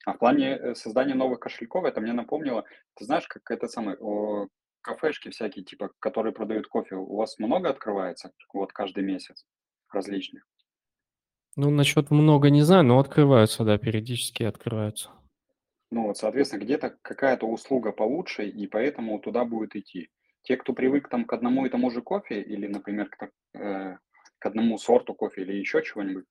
А 0.05 0.15
в 0.15 0.19
плане 0.19 0.57
э, 0.57 0.75
создания 0.75 1.15
новых 1.15 1.41
кошельков, 1.41 1.85
это 1.85 2.01
мне 2.01 2.13
напомнило, 2.13 2.65
ты 2.95 3.05
знаешь, 3.05 3.27
как 3.29 3.43
это 3.51 3.69
самое, 3.69 3.97
о, 4.01 4.49
кафешки 4.83 5.31
всякие, 5.31 5.65
типа, 5.65 5.91
которые 6.01 6.33
продают 6.33 6.67
кофе, 6.67 6.97
у 6.97 7.17
вас 7.17 7.39
много 7.39 7.71
открывается, 7.71 8.33
вот 8.53 8.73
каждый 8.73 9.05
месяц 9.05 9.45
различных? 9.91 10.45
Ну, 11.57 11.71
насчет 11.71 12.11
много 12.11 12.51
не 12.51 12.63
знаю, 12.63 12.85
но 12.85 12.99
открываются, 12.99 13.65
да, 13.65 13.79
периодически 13.79 14.43
открываются. 14.43 15.11
Ну 15.91 16.07
вот, 16.07 16.17
соответственно, 16.17 16.63
где-то 16.63 16.97
какая-то 17.03 17.47
услуга 17.47 17.93
получше, 17.93 18.47
и 18.49 18.67
поэтому 18.67 19.21
туда 19.21 19.45
будет 19.45 19.77
идти. 19.77 20.09
Те, 20.43 20.57
кто 20.57 20.73
привык 20.73 21.09
там 21.09 21.27
к 21.27 21.33
одному 21.35 21.67
и 21.67 21.69
тому 21.69 21.91
же 21.91 22.01
кофе, 22.01 22.41
или, 22.41 22.67
например, 22.67 23.11
к, 23.11 23.31
э, 23.55 23.99
к 24.39 24.47
одному 24.47 24.79
сорту 24.79 25.15
кофе 25.15 25.43
или 25.43 25.53
еще 25.53 25.83
чего-нибудь, 25.83 26.25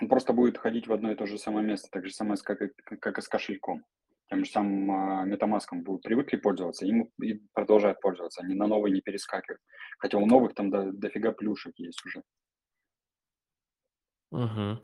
он 0.00 0.08
просто 0.08 0.32
будет 0.32 0.58
ходить 0.58 0.86
в 0.86 0.92
одно 0.92 1.12
и 1.12 1.14
то 1.14 1.26
же 1.26 1.38
самое 1.38 1.66
место, 1.66 1.88
так 1.90 2.04
же 2.06 2.12
самое, 2.12 2.36
с- 2.36 2.42
как, 2.42 2.62
и- 2.62 2.70
как 3.00 3.18
и 3.18 3.22
с 3.22 3.28
кошельком. 3.28 3.84
Тем 4.30 4.44
же 4.44 4.50
самым 4.50 4.90
а, 4.90 5.26
MetaMask 5.28 5.66
будут 5.72 6.02
привыкли 6.02 6.36
пользоваться, 6.38 6.86
им 6.86 7.10
и 7.22 7.34
продолжают 7.52 8.00
пользоваться, 8.00 8.42
они 8.42 8.54
на 8.54 8.66
новые 8.66 8.92
не 8.92 9.00
перескакивают. 9.02 9.60
Хотя 9.98 10.18
у 10.18 10.26
новых 10.26 10.54
там 10.54 10.70
до, 10.70 10.92
дофига 10.92 11.32
плюшек 11.32 11.74
есть 11.78 12.04
уже. 12.06 12.22
Мгм. 14.30 14.80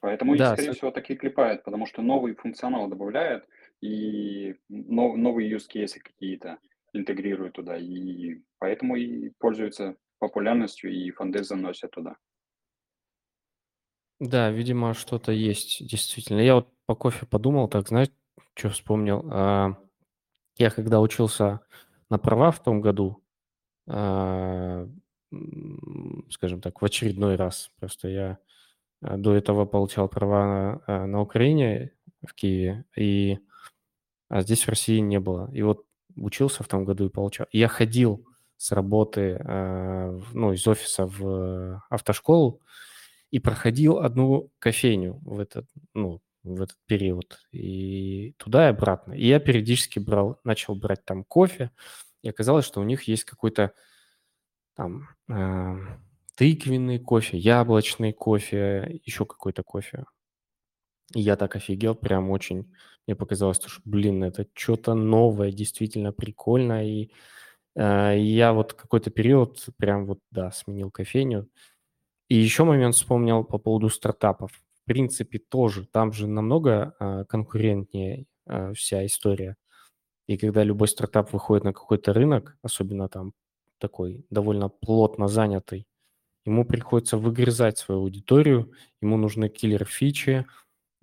Поэтому 0.00 0.34
их, 0.34 0.38
Да, 0.40 0.52
скорее 0.52 0.68
со- 0.72 0.74
всего, 0.74 0.90
так 0.90 1.10
и 1.10 1.16
клепают, 1.16 1.64
потому 1.64 1.86
что 1.86 2.02
новый 2.02 2.34
функционал 2.34 2.88
добавляют 2.88 3.48
и 3.80 4.54
нов- 4.68 5.16
новые 5.16 5.50
use 5.52 5.66
cases 5.72 5.98
какие-то 6.00 6.58
интегрируют 6.92 7.54
туда, 7.54 7.76
и 7.76 8.42
поэтому 8.58 8.96
и 8.96 9.30
пользуются 9.38 9.96
популярностью, 10.20 10.92
и 10.92 11.10
фонды 11.10 11.42
заносят 11.42 11.90
туда. 11.90 12.16
Да, 14.20 14.50
видимо, 14.50 14.94
что-то 14.94 15.32
есть, 15.32 15.86
действительно. 15.86 16.40
Я 16.40 16.56
вот 16.56 16.68
по 16.86 16.94
кофе 16.94 17.26
подумал, 17.26 17.68
так, 17.68 17.88
знаешь, 17.88 18.08
что 18.54 18.70
вспомнил? 18.70 19.24
А, 19.30 19.76
Я 20.58 20.70
когда 20.70 21.00
учился 21.00 21.60
на 22.10 22.18
права 22.18 22.50
в 22.52 22.62
том 22.62 22.80
году, 22.80 23.22
а, 23.88 24.88
скажем 26.30 26.60
так, 26.60 26.80
в 26.80 26.84
очередной 26.84 27.36
раз, 27.36 27.70
просто 27.78 28.08
я 28.08 28.38
а, 29.02 29.16
до 29.18 29.34
этого 29.34 29.66
получал 29.66 30.08
права 30.08 30.82
на, 30.88 31.06
на 31.06 31.20
Украине, 31.22 31.92
в 32.26 32.34
Киеве, 32.34 32.84
и 32.96 33.38
а 34.28 34.42
здесь 34.42 34.64
в 34.64 34.68
России 34.68 34.98
не 35.00 35.20
было. 35.20 35.50
И 35.52 35.62
вот 35.62 35.84
учился 36.16 36.62
в 36.64 36.68
том 36.68 36.84
году 36.84 37.06
и 37.06 37.10
получал. 37.10 37.46
Я 37.52 37.68
ходил 37.68 38.26
с 38.56 38.72
работы, 38.72 39.40
ну, 39.44 40.52
из 40.52 40.66
офиса 40.66 41.06
в 41.06 41.82
автошколу 41.90 42.60
и 43.30 43.38
проходил 43.38 43.98
одну 43.98 44.50
кофейню 44.58 45.20
в 45.24 45.40
этот, 45.40 45.66
ну, 45.94 46.20
в 46.42 46.62
этот 46.62 46.78
период. 46.86 47.40
И 47.52 48.34
туда 48.38 48.66
и 48.66 48.70
обратно. 48.70 49.12
И 49.12 49.26
я 49.26 49.40
периодически 49.40 49.98
брал, 49.98 50.40
начал 50.44 50.74
брать 50.74 51.04
там 51.04 51.24
кофе, 51.24 51.70
и 52.22 52.28
оказалось, 52.28 52.64
что 52.64 52.80
у 52.80 52.84
них 52.84 53.04
есть 53.04 53.24
какой-то 53.24 53.72
там 54.74 55.08
а, 55.28 55.98
тыквенный 56.36 56.98
кофе, 56.98 57.36
яблочный 57.36 58.12
кофе, 58.12 59.00
еще 59.04 59.26
какой-то 59.26 59.62
кофе. 59.62 60.04
И 61.14 61.20
я 61.20 61.36
так 61.36 61.56
офигел, 61.56 61.94
прям 61.94 62.30
очень. 62.30 62.72
Мне 63.06 63.16
показалось, 63.16 63.60
что, 63.64 63.80
блин, 63.84 64.22
это 64.22 64.46
что-то 64.54 64.94
новое, 64.94 65.50
действительно 65.50 66.12
прикольно. 66.12 66.86
И 66.86 67.10
э, 67.74 68.14
я 68.18 68.52
вот 68.52 68.74
какой-то 68.74 69.10
период 69.10 69.66
прям 69.78 70.06
вот, 70.06 70.20
да, 70.30 70.50
сменил 70.52 70.90
кофейню. 70.90 71.48
И 72.28 72.36
еще 72.36 72.64
момент 72.64 72.94
вспомнил 72.94 73.44
по 73.44 73.58
поводу 73.58 73.88
стартапов. 73.88 74.52
В 74.52 74.84
принципе, 74.84 75.38
тоже. 75.38 75.86
Там 75.86 76.12
же 76.12 76.26
намного 76.26 76.94
э, 77.00 77.24
конкурентнее 77.28 78.26
э, 78.46 78.72
вся 78.74 79.06
история. 79.06 79.56
И 80.26 80.36
когда 80.36 80.62
любой 80.62 80.88
стартап 80.88 81.32
выходит 81.32 81.64
на 81.64 81.72
какой-то 81.72 82.12
рынок, 82.12 82.56
особенно 82.62 83.08
там 83.08 83.32
такой 83.78 84.26
довольно 84.30 84.68
плотно 84.68 85.28
занятый, 85.28 85.86
ему 86.44 86.64
приходится 86.64 87.16
выгрызать 87.16 87.78
свою 87.78 88.02
аудиторию, 88.02 88.72
ему 89.00 89.16
нужны 89.16 89.48
киллер-фичи, 89.48 90.46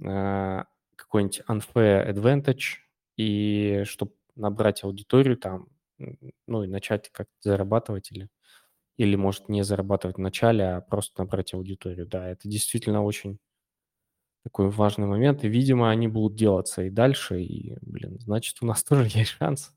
э, 0.03 0.63
какой-нибудь 0.95 1.41
unfair 1.47 2.07
advantage, 2.11 2.79
и 3.17 3.83
чтобы 3.85 4.13
набрать 4.35 4.83
аудиторию 4.83 5.37
там, 5.37 5.69
ну 6.47 6.63
и 6.63 6.67
начать 6.67 7.09
как-то 7.11 7.33
зарабатывать 7.41 8.11
или, 8.11 8.29
или 8.97 9.15
может 9.15 9.49
не 9.49 9.63
зарабатывать 9.63 10.17
в 10.17 10.21
начале, 10.21 10.75
а 10.75 10.81
просто 10.81 11.21
набрать 11.21 11.53
аудиторию. 11.53 12.07
Да, 12.07 12.29
это 12.29 12.47
действительно 12.47 13.03
очень 13.03 13.39
такой 14.43 14.69
важный 14.69 15.07
момент, 15.07 15.43
и, 15.43 15.49
видимо, 15.49 15.89
они 15.89 16.07
будут 16.07 16.37
делаться 16.37 16.83
и 16.83 16.89
дальше, 16.89 17.41
и, 17.41 17.77
блин, 17.81 18.19
значит, 18.19 18.57
у 18.61 18.65
нас 18.65 18.83
тоже 18.85 19.09
есть 19.11 19.31
шанс. 19.31 19.73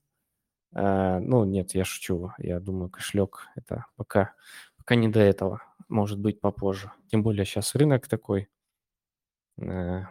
Э, 0.74 1.18
ну, 1.20 1.44
нет, 1.44 1.74
я 1.74 1.84
шучу. 1.84 2.32
Я 2.38 2.60
думаю, 2.60 2.90
кошелек 2.90 3.46
это 3.56 3.86
пока, 3.96 4.34
пока 4.76 4.94
не 4.94 5.08
до 5.08 5.20
этого. 5.20 5.62
Может 5.88 6.18
быть, 6.18 6.40
попозже. 6.40 6.92
Тем 7.10 7.22
более 7.22 7.44
сейчас 7.46 7.74
рынок 7.74 8.08
такой. 8.08 8.48
Э, 9.56 10.02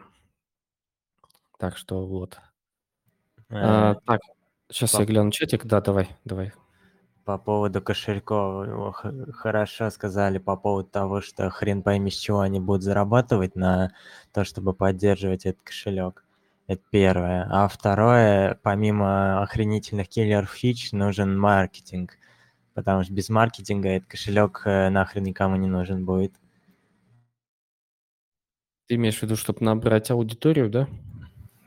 так 1.59 1.77
что 1.77 2.05
вот. 2.05 2.39
А, 3.49 3.93
Э, 3.93 3.95
так, 4.05 4.21
сейчас 4.69 4.93
я 4.99 5.05
гляну 5.05 5.31
чатик. 5.31 5.65
Да, 5.65 5.81
давай, 5.81 6.09
давай. 6.25 6.51
По 7.27 7.37
поводу 7.37 7.81
кошельков, 7.81 9.03
хорошо 9.33 9.89
сказали 9.89 10.37
по 10.37 10.55
поводу 10.55 10.87
того, 10.87 11.19
что 11.19 11.49
хрен 11.49 11.83
пойми, 11.83 12.09
с 12.09 12.15
чего 12.15 12.39
они 12.39 12.61
будут 12.61 12.83
зарабатывать 12.83 13.53
на 13.53 13.91
то, 14.31 14.45
чтобы 14.45 14.73
поддерживать 14.73 15.45
этот 15.45 15.61
кошелек. 15.61 16.23
Это 16.67 16.81
первое. 16.89 17.45
А 17.51 17.67
второе, 17.67 18.57
помимо 18.63 19.41
охренительных 19.41 20.07
киллер-фич, 20.07 20.93
нужен 20.93 21.37
маркетинг. 21.37 22.13
Потому 22.73 23.03
что 23.03 23.11
без 23.11 23.27
маркетинга 23.27 23.89
этот 23.89 24.07
кошелек 24.07 24.61
э, 24.63 24.87
нахрен 24.87 25.23
никому 25.23 25.57
не 25.57 25.67
нужен 25.67 26.05
будет. 26.05 26.31
Ты 28.87 28.95
имеешь 28.95 29.17
в 29.17 29.23
виду, 29.23 29.35
чтобы 29.35 29.65
набрать 29.65 30.11
аудиторию, 30.11 30.69
да? 30.69 30.87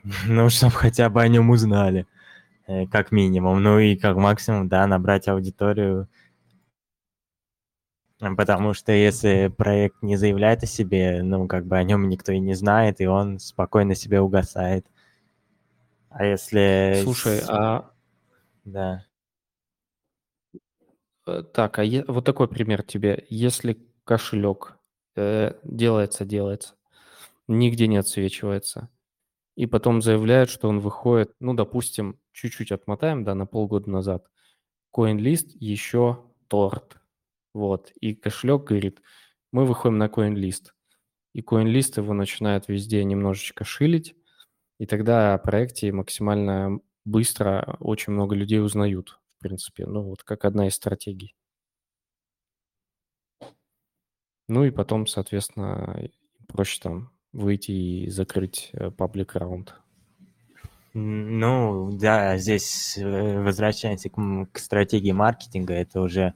Ну, 0.27 0.49
чтобы 0.49 0.73
хотя 0.73 1.11
бы 1.11 1.21
о 1.21 1.29
нем 1.29 1.51
узнали. 1.51 2.07
Э, 2.71 2.87
Как 2.87 3.12
минимум. 3.12 3.62
Ну 3.62 3.79
и 3.79 3.97
как 3.97 4.16
максимум, 4.16 4.68
да, 4.68 4.87
набрать 4.87 5.29
аудиторию. 5.29 6.09
Потому 8.18 8.75
что 8.75 8.93
если 8.93 9.49
проект 9.49 10.03
не 10.03 10.16
заявляет 10.16 10.62
о 10.62 10.66
себе, 10.66 11.23
ну, 11.23 11.49
как 11.49 11.64
бы 11.66 11.79
о 11.79 11.83
нем 11.83 12.09
никто 12.09 12.33
и 12.33 12.39
не 12.39 12.53
знает, 12.53 13.01
и 13.01 13.07
он 13.07 13.39
спокойно 13.39 13.95
себе 13.95 14.21
угасает. 14.21 14.87
А 16.11 16.25
если... 16.27 17.01
Слушай, 17.03 17.41
а 17.49 17.91
Да. 18.64 19.07
Э, 21.27 21.43
Так, 21.43 21.79
а 21.79 21.85
е- 21.85 22.05
вот 22.07 22.25
такой 22.27 22.49
пример 22.49 22.83
тебе. 22.83 23.25
Если 23.31 23.79
кошелек 24.05 24.77
э, 25.16 25.55
делается, 25.64 26.27
делается, 26.27 26.75
нигде 27.49 27.87
не 27.87 27.97
отсвечивается, 27.97 28.91
и 29.57 29.66
потом 29.66 30.03
заявляют, 30.03 30.51
что 30.51 30.68
он 30.68 30.81
выходит, 30.81 31.35
ну, 31.41 31.55
допустим, 31.55 32.20
чуть-чуть 32.41 32.72
отмотаем, 32.72 33.24
да, 33.24 33.34
на 33.34 33.47
полгода 33.47 33.91
назад, 33.91 34.26
CoinList 34.95 35.49
еще 35.53 36.24
торт, 36.49 37.01
вот, 37.55 37.93
и 38.01 38.14
кошелек 38.14 38.64
говорит, 38.64 39.03
мы 39.53 39.66
выходим 39.66 39.99
на 39.99 40.07
CoinList, 40.07 40.72
и 41.34 41.43
CoinList 41.43 42.01
его 42.01 42.14
начинает 42.14 42.68
везде 42.68 43.05
немножечко 43.05 43.64
шилить, 43.64 44.16
и 44.78 44.86
тогда 44.86 45.34
о 45.34 45.38
проекте 45.38 45.93
максимально 45.93 46.80
быстро 47.05 47.76
очень 47.80 48.12
много 48.12 48.34
людей 48.34 48.61
узнают, 48.61 49.20
в 49.38 49.43
принципе, 49.43 49.86
ну, 49.86 50.03
вот 50.03 50.22
как 50.22 50.45
одна 50.45 50.68
из 50.68 50.74
стратегий. 50.74 51.34
Ну 54.49 54.64
и 54.64 54.70
потом, 54.70 55.07
соответственно, 55.07 56.11
проще 56.49 56.80
там 56.82 57.12
выйти 57.32 57.70
и 57.70 58.11
закрыть 58.11 58.70
э, 58.72 58.91
паблик 58.91 59.36
раунд. 59.36 59.74
Ну, 60.93 61.91
да, 61.93 62.36
здесь 62.36 62.99
э, 62.99 63.43
возвращаемся 63.43 64.11
к, 64.11 64.16
к 64.53 64.59
стратегии 64.59 65.12
маркетинга. 65.12 65.74
Это 65.74 66.01
уже 66.01 66.34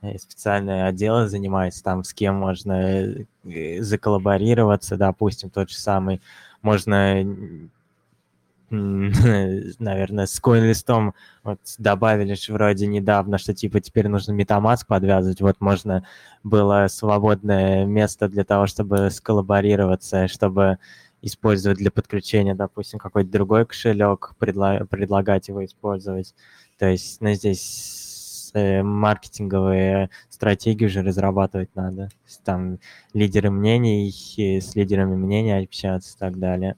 э, 0.00 0.16
специальное 0.18 0.86
отдело 0.86 1.28
занимается 1.28 1.82
там, 1.82 2.04
с 2.04 2.14
кем 2.14 2.36
можно 2.36 3.16
э, 3.44 3.82
заколлаборироваться, 3.82 4.96
допустим, 4.96 5.50
тот 5.50 5.70
же 5.70 5.76
самый. 5.76 6.20
Можно, 6.62 7.16
наверное, 8.70 10.26
с 10.26 10.40
CoinList'ом 10.40 11.12
вот 11.42 11.58
добавили 11.78 12.34
же 12.34 12.52
вроде 12.52 12.86
недавно, 12.86 13.38
что 13.38 13.54
типа 13.54 13.80
теперь 13.80 14.06
нужно 14.06 14.32
MetaMask 14.40 14.86
подвязывать. 14.86 15.40
Вот 15.40 15.56
можно 15.60 16.06
было 16.44 16.86
свободное 16.88 17.84
место 17.86 18.28
для 18.28 18.44
того, 18.44 18.66
чтобы 18.68 19.10
сколлаборироваться, 19.10 20.28
чтобы 20.28 20.78
использовать 21.26 21.78
для 21.78 21.90
подключения, 21.90 22.54
допустим, 22.54 22.98
какой-то 22.98 23.30
другой 23.30 23.66
кошелек, 23.66 24.32
предла- 24.38 24.86
предлагать 24.86 25.48
его 25.48 25.64
использовать. 25.64 26.34
То 26.78 26.86
есть, 26.86 27.20
ну, 27.20 27.32
здесь 27.34 28.50
э, 28.54 28.82
маркетинговые 28.82 30.10
стратегии 30.30 30.86
уже 30.86 31.02
разрабатывать 31.02 31.74
надо. 31.74 32.08
Там 32.44 32.78
лидеры 33.12 33.50
мнений, 33.50 34.08
и 34.36 34.60
с 34.60 34.76
лидерами 34.76 35.16
мнений 35.16 35.52
общаться 35.52 36.16
и 36.16 36.18
так 36.18 36.38
далее. 36.38 36.76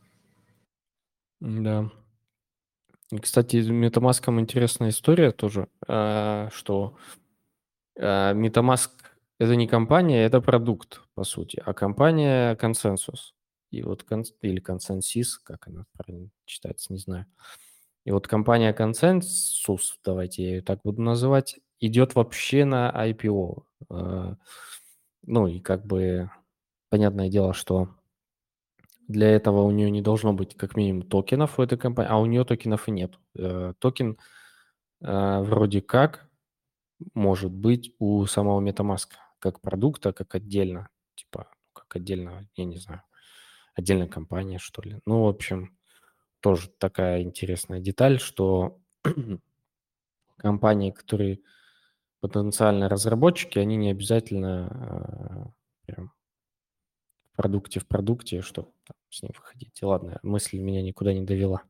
Да. 1.41 1.91
Кстати, 3.23 3.61
с 3.63 3.69
MetaMask 3.69 4.41
интересная 4.41 4.91
история 4.91 5.31
тоже, 5.31 5.69
а, 5.87 6.49
что 6.53 6.97
а, 7.99 8.35
MetaMask 8.35 8.91
это 9.39 9.57
не 9.57 9.69
компания, 9.69 10.25
это 10.25 10.41
продукт, 10.41 11.03
по 11.15 11.25
сути, 11.25 11.63
а 11.65 11.73
компания 11.73 12.57
консенсус. 12.57 13.35
И 13.71 13.83
вот 13.83 14.07
или 14.43 14.61
консенсис, 14.61 15.39
как 15.39 15.69
она 15.69 15.85
правильно 15.93 16.31
читается, 16.47 16.93
не 16.93 16.99
знаю. 16.99 17.27
И 18.05 18.11
вот 18.11 18.27
компания 18.27 18.73
консенсус, 18.73 19.99
давайте 20.05 20.43
я 20.43 20.49
ее 20.57 20.63
так 20.63 20.81
буду 20.83 21.03
называть, 21.03 21.61
идет 21.81 22.15
вообще 22.15 22.65
на 22.65 22.91
IPO. 22.91 23.65
А, 23.91 24.37
Ну 25.27 25.47
и 25.49 25.61
как 25.61 25.87
бы 25.87 26.31
понятное 26.91 27.29
дело, 27.29 27.55
что 27.55 27.91
для 29.09 29.29
этого 29.31 29.63
у 29.63 29.71
нее 29.71 29.91
не 29.91 30.03
должно 30.03 30.33
быть 30.33 30.57
как 30.57 30.77
минимум 30.77 31.03
токенов 31.03 31.59
у 31.59 31.63
этой 31.63 31.79
компании, 31.79 32.11
а 32.11 32.19
у 32.19 32.27
нее 32.27 32.45
токенов 32.45 32.89
и 32.89 32.93
нет. 32.93 33.19
Э, 33.37 33.73
Токен 33.79 34.19
э, 35.03 35.41
вроде 35.43 35.81
как 35.83 36.29
может 37.15 37.53
быть 37.53 37.95
у 37.99 38.27
самого 38.27 38.61
MetaMask 38.61 39.11
как 39.39 39.61
продукта, 39.61 40.13
как 40.13 40.35
отдельно, 40.35 40.89
типа 41.15 41.49
как 41.73 41.97
отдельно, 41.97 42.49
я 42.57 42.65
не 42.65 42.77
знаю, 42.79 43.03
отдельная 43.79 44.09
компания, 44.09 44.59
что 44.59 44.83
ли. 44.83 44.99
Ну, 45.07 45.23
в 45.23 45.29
общем, 45.29 45.79
тоже 46.41 46.69
такая 46.69 47.23
интересная 47.23 47.79
деталь, 47.79 48.19
что 48.19 48.81
компании, 50.37 50.91
которые 50.91 51.41
потенциально 52.21 52.89
разработчики, 52.89 53.61
они 53.61 53.77
не 53.77 53.93
обязательно 53.93 55.55
э, 55.87 55.93
прям 55.93 56.13
в 57.33 57.37
продукте 57.37 57.79
в 57.79 57.87
продукте, 57.87 58.43
чтобы 58.43 58.73
там 58.85 58.97
с 59.11 59.23
ним 59.23 59.31
выходить. 59.37 59.81
И 59.81 59.85
ладно, 59.85 60.19
мысль 60.25 60.59
меня 60.59 60.83
никуда 60.83 61.13
не 61.13 61.23
довела. 61.23 61.63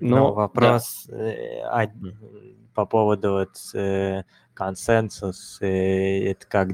Но 0.00 0.08
Но, 0.08 0.26
да. 0.28 0.34
вопрос 0.34 1.06
э, 1.08 1.60
а, 1.62 1.88
по 2.74 2.86
поводу 2.86 3.32
вот 3.32 3.56
э, 3.74 4.22
консенсус, 4.54 5.58
э, 5.60 6.30
это 6.30 6.46
как 6.46 6.68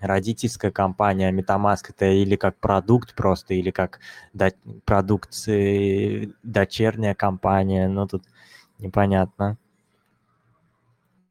родительская 0.00 0.70
компания 0.70 1.32
MetaMask, 1.32 1.86
это 1.88 2.06
или 2.06 2.36
как 2.36 2.56
продукт 2.56 3.14
просто, 3.14 3.54
или 3.54 3.70
как 3.70 4.00
до- 4.32 4.52
продукт 4.84 5.30
дочерняя 6.42 7.14
компания, 7.14 7.88
ну 7.88 8.06
тут 8.06 8.24
непонятно. 8.78 9.58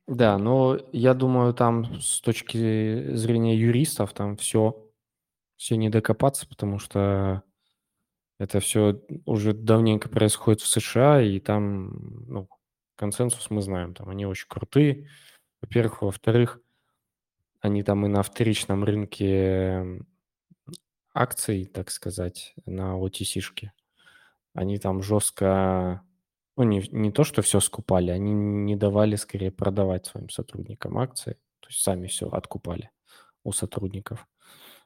Да, 0.08 0.38
но 0.38 0.78
я 0.92 1.14
думаю, 1.14 1.54
там 1.54 2.02
с 2.02 2.20
точки 2.20 3.14
зрения 3.16 3.56
юристов 3.56 4.12
там 4.14 4.36
все, 4.38 4.76
все 5.56 5.78
не 5.78 5.90
докопаться, 5.90 6.48
потому 6.48 6.80
что 6.80 7.44
это 8.40 8.62
все 8.62 9.02
уже 9.26 9.54
давненько 9.54 10.10
происходит 10.10 10.62
в 10.62 10.68
США, 10.68 11.22
и 11.22 11.40
там, 11.40 12.26
ну, 12.28 12.50
консенсус 12.96 13.50
мы 13.50 13.62
знаем, 13.62 13.94
там 13.94 14.10
они 14.10 14.26
очень 14.26 14.48
крутые, 14.48 15.10
во-первых, 15.62 16.02
во-вторых, 16.02 16.60
они 17.60 17.84
там 17.84 18.06
и 18.06 18.10
на 18.10 18.24
вторичном 18.24 18.86
рынке 18.86 20.02
акций, 21.14 21.66
так 21.66 21.92
сказать, 21.92 22.54
на 22.66 22.98
OTC-шке, 22.98 23.72
они 24.54 24.78
там 24.78 25.04
жестко, 25.04 26.02
ну, 26.56 26.64
не, 26.64 26.82
не 26.92 27.12
то, 27.12 27.26
что 27.26 27.42
все 27.42 27.60
скупали, 27.60 28.12
они 28.12 28.34
не 28.34 28.78
давали, 28.78 29.18
скорее, 29.18 29.52
продавать 29.52 30.06
своим 30.06 30.30
сотрудникам 30.30 30.98
акции, 30.98 31.34
то 31.60 31.68
есть 31.68 31.82
сами 31.82 32.08
все 32.08 32.30
откупали 32.30 32.90
у 33.44 33.52
сотрудников. 33.52 34.28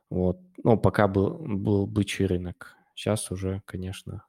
Вот. 0.09 0.39
Ну, 0.63 0.77
пока 0.77 1.07
был, 1.07 1.37
был 1.39 1.85
бычий 1.85 2.25
рынок. 2.25 2.75
Сейчас 2.95 3.31
уже, 3.31 3.61
конечно, 3.65 4.25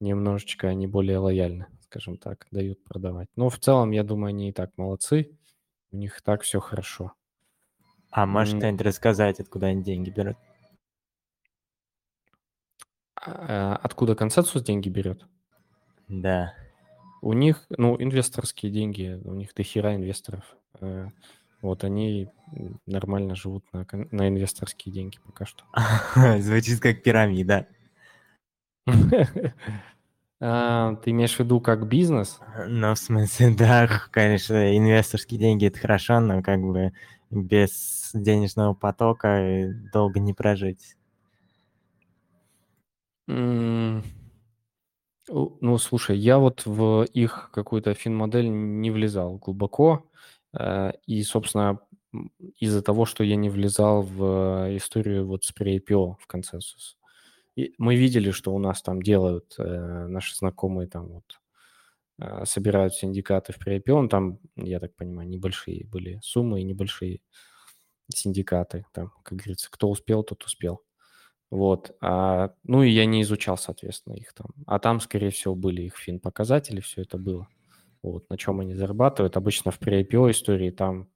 немножечко 0.00 0.68
они 0.68 0.86
более 0.86 1.18
лояльны, 1.18 1.66
скажем 1.82 2.16
так, 2.16 2.46
дают 2.50 2.82
продавать. 2.84 3.28
Но 3.36 3.48
в 3.48 3.58
целом, 3.58 3.90
я 3.90 4.02
думаю, 4.02 4.30
они 4.30 4.48
и 4.48 4.52
так 4.52 4.70
молодцы. 4.76 5.38
У 5.92 5.96
них 5.96 6.22
так 6.22 6.42
все 6.42 6.60
хорошо. 6.60 7.12
А 8.10 8.26
можешь 8.26 8.54
М. 8.54 8.58
кто-нибудь 8.60 8.86
рассказать, 8.86 9.40
откуда 9.40 9.66
они 9.66 9.82
деньги 9.82 10.10
берут? 10.10 10.36
А, 13.16 13.76
Откуда 13.82 14.14
консенсус 14.14 14.62
деньги 14.62 14.88
берет? 14.88 15.26
Да. 16.08 16.54
У 17.22 17.32
них, 17.34 17.66
ну, 17.70 18.00
инвесторские 18.02 18.72
деньги, 18.72 19.20
у 19.24 19.34
них 19.34 19.54
дохера 19.54 19.94
инвесторов. 19.94 20.56
Э, 21.62 21.66
Вот 21.66 21.84
они 21.84 22.28
нормально 22.86 23.34
живут 23.34 23.64
на, 23.72 23.86
на 24.10 24.28
инвесторские 24.28 24.92
деньги 24.92 25.18
пока 25.24 25.46
что. 25.46 25.64
Звучит 26.38 26.80
как 26.80 27.02
пирамида. 27.02 27.66
А, 30.42 30.94
Ты 30.96 31.10
имеешь 31.10 31.36
в 31.36 31.40
виду 31.40 31.60
как 31.60 31.86
бизнес? 31.86 32.40
Ну, 32.66 32.94
в 32.94 32.98
смысле, 32.98 33.50
да, 33.58 33.86
конечно, 34.10 34.74
инвесторские 34.74 35.38
деньги 35.38 35.66
это 35.66 35.78
хорошо, 35.78 36.18
но 36.20 36.42
как 36.42 36.62
бы 36.62 36.94
без 37.30 38.10
денежного 38.14 38.72
потока 38.72 39.28
э, 39.28 39.72
долго 39.92 40.18
не 40.18 40.32
прожить. 40.32 40.96
Ну, 43.28 44.02
слушай, 45.78 46.18
я 46.18 46.38
вот 46.38 46.66
в 46.66 47.04
их 47.04 47.50
какую-то 47.52 47.94
финмодель 47.94 48.48
не 48.48 48.90
влезал 48.90 49.36
глубоко. 49.36 50.10
Э, 50.58 50.92
И, 51.06 51.22
собственно, 51.22 51.80
из-за 52.58 52.82
того, 52.82 53.04
что 53.06 53.24
я 53.24 53.36
не 53.36 53.50
влезал 53.50 54.02
в 54.02 54.76
историю 54.76 55.26
вот 55.26 55.44
с 55.44 55.52
pre-IPO 55.54 56.16
в 56.18 56.26
консенсус. 56.26 56.98
Мы 57.78 57.96
видели, 57.96 58.30
что 58.30 58.54
у 58.54 58.58
нас 58.58 58.82
там 58.82 59.02
делают 59.02 59.54
э, 59.58 60.06
наши 60.08 60.34
знакомые 60.36 60.88
там 60.88 61.08
вот 61.08 61.40
э, 62.20 62.44
собирают 62.46 62.94
синдикаты 62.94 63.52
в 63.52 63.58
pre-IPO. 63.58 64.02
Ну, 64.02 64.08
Там, 64.08 64.38
я 64.56 64.80
так 64.80 64.94
понимаю, 64.96 65.28
небольшие 65.28 65.86
были 65.86 66.20
суммы 66.22 66.60
и 66.60 66.64
небольшие 66.64 67.20
синдикаты. 68.14 68.86
Там, 68.92 69.12
как 69.22 69.38
говорится, 69.38 69.70
кто 69.70 69.90
успел, 69.90 70.22
тот 70.24 70.44
успел. 70.44 70.82
Вот. 71.50 71.96
А, 72.00 72.54
ну 72.64 72.82
и 72.82 72.90
я 72.90 73.06
не 73.06 73.22
изучал, 73.22 73.58
соответственно, 73.58 74.14
их 74.14 74.32
там. 74.34 74.48
А 74.66 74.78
там, 74.78 75.00
скорее 75.00 75.30
всего, 75.30 75.54
были 75.54 75.82
их 75.82 75.96
фин-показатели, 75.96 76.80
все 76.80 77.02
это 77.02 77.18
было. 77.18 77.48
Вот, 78.02 78.28
на 78.30 78.38
чем 78.38 78.60
они 78.60 78.74
зарабатывают. 78.74 79.36
Обычно 79.36 79.70
в 79.70 79.80
pre-IPO 79.80 80.30
истории 80.30 80.70
там 80.70 81.10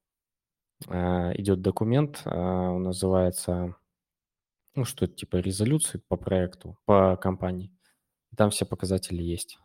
э, 0.87 1.33
идет 1.41 1.63
документ, 1.63 2.23
э, 2.25 2.31
он 2.31 2.83
называется, 2.83 3.77
ну, 4.75 4.85
что 4.85 5.07
это 5.07 5.15
типа 5.15 5.37
резолюции 5.37 6.03
по 6.09 6.17
проекту, 6.17 6.79
по 6.85 7.17
компании. 7.17 7.71
Там 8.37 8.51
все 8.51 8.67
показатели 8.67 9.23
есть. 9.23 9.59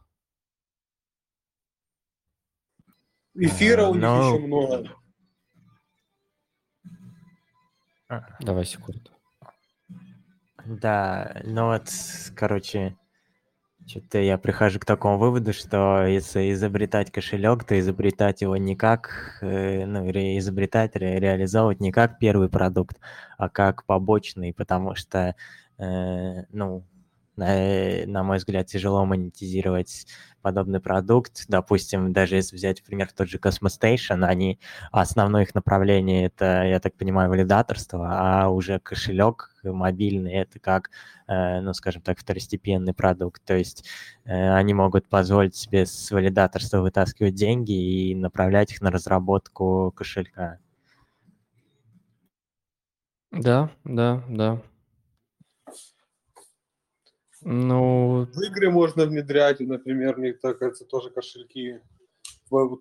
Эфира 3.35 3.85
А, 3.85 3.89
у 3.89 3.93
них 3.93 4.03
ну, 4.03 4.35
еще 4.35 4.45
много. 4.45 4.99
Давай 8.39 8.65
секунду. 8.65 9.11
Да, 10.65 11.41
ну 11.45 11.67
вот, 11.67 11.89
короче, 12.35 12.97
что-то 13.89 14.19
я 14.19 14.37
прихожу 14.37 14.79
к 14.79 14.85
такому 14.85 15.17
выводу, 15.17 15.53
что 15.53 16.05
если 16.05 16.51
изобретать 16.53 17.11
кошелек, 17.11 17.63
то 17.63 17.79
изобретать 17.79 18.41
его 18.41 18.55
не 18.57 18.75
как, 18.75 19.39
э, 19.41 19.85
ну, 19.85 20.11
ре- 20.11 20.37
изобретать, 20.37 20.95
ре- 20.95 21.19
реализовывать 21.19 21.79
не 21.79 21.91
как 21.91 22.19
первый 22.19 22.49
продукт, 22.49 22.97
а 23.37 23.49
как 23.49 23.85
побочный, 23.85 24.53
потому 24.53 24.95
что, 24.95 25.35
э, 25.79 26.43
ну, 26.51 26.85
на, 27.39 28.05
на 28.05 28.23
мой 28.23 28.37
взгляд, 28.37 28.67
тяжело 28.67 29.05
монетизировать 29.05 30.05
подобный 30.41 30.79
продукт. 30.79 31.45
Допустим, 31.47 32.13
даже 32.13 32.35
если 32.35 32.55
взять, 32.55 32.79
например, 32.79 33.09
тот 33.11 33.27
же 33.27 33.37
Cosmostation, 33.37 34.25
они, 34.25 34.59
основное 34.91 35.43
их 35.43 35.55
направление 35.55 36.25
это, 36.25 36.63
я 36.63 36.79
так 36.79 36.95
понимаю, 36.95 37.29
валидаторство, 37.29 38.07
а 38.11 38.49
уже 38.49 38.79
кошелек 38.79 39.55
мобильный 39.63 40.33
это 40.33 40.59
как, 40.59 40.89
э, 41.27 41.59
ну, 41.61 41.73
скажем 41.73 42.01
так, 42.01 42.19
второстепенный 42.19 42.93
продукт. 42.93 43.43
То 43.43 43.55
есть 43.55 43.85
э, 44.25 44.53
они 44.53 44.73
могут 44.73 45.07
позволить 45.07 45.55
себе 45.55 45.85
с 45.85 46.11
валидаторства 46.11 46.79
вытаскивать 46.79 47.35
деньги 47.35 47.71
и 47.71 48.15
направлять 48.15 48.71
их 48.71 48.81
на 48.81 48.91
разработку 48.91 49.93
кошелька. 49.95 50.59
Да, 53.31 53.69
да, 53.83 54.23
да. 54.27 54.61
Ну, 57.41 58.25
В 58.25 58.41
игры 58.41 58.69
можно 58.69 59.05
внедрять, 59.05 59.59
например, 59.59 60.17
мне 60.17 60.33
так 60.33 60.59
кажется, 60.59 60.85
тоже 60.85 61.09
кошельки. 61.09 61.81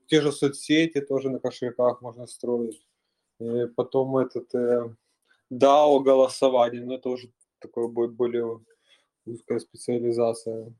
Те 0.06 0.20
же 0.20 0.32
соцсети 0.32 1.00
тоже 1.00 1.30
на 1.30 1.38
кошельках 1.38 2.00
можно 2.00 2.26
строить. 2.26 2.86
И 3.40 3.66
потом 3.76 4.16
этот 4.16 4.52
э, 4.54 4.94
DAO 5.52 6.02
голосование, 6.02 6.84
но 6.84 6.94
это 6.94 7.08
уже 7.10 7.30
такое 7.60 7.86
будет 7.86 8.12
более 8.12 8.60
узкая 9.26 9.60
специализация. 9.60 10.72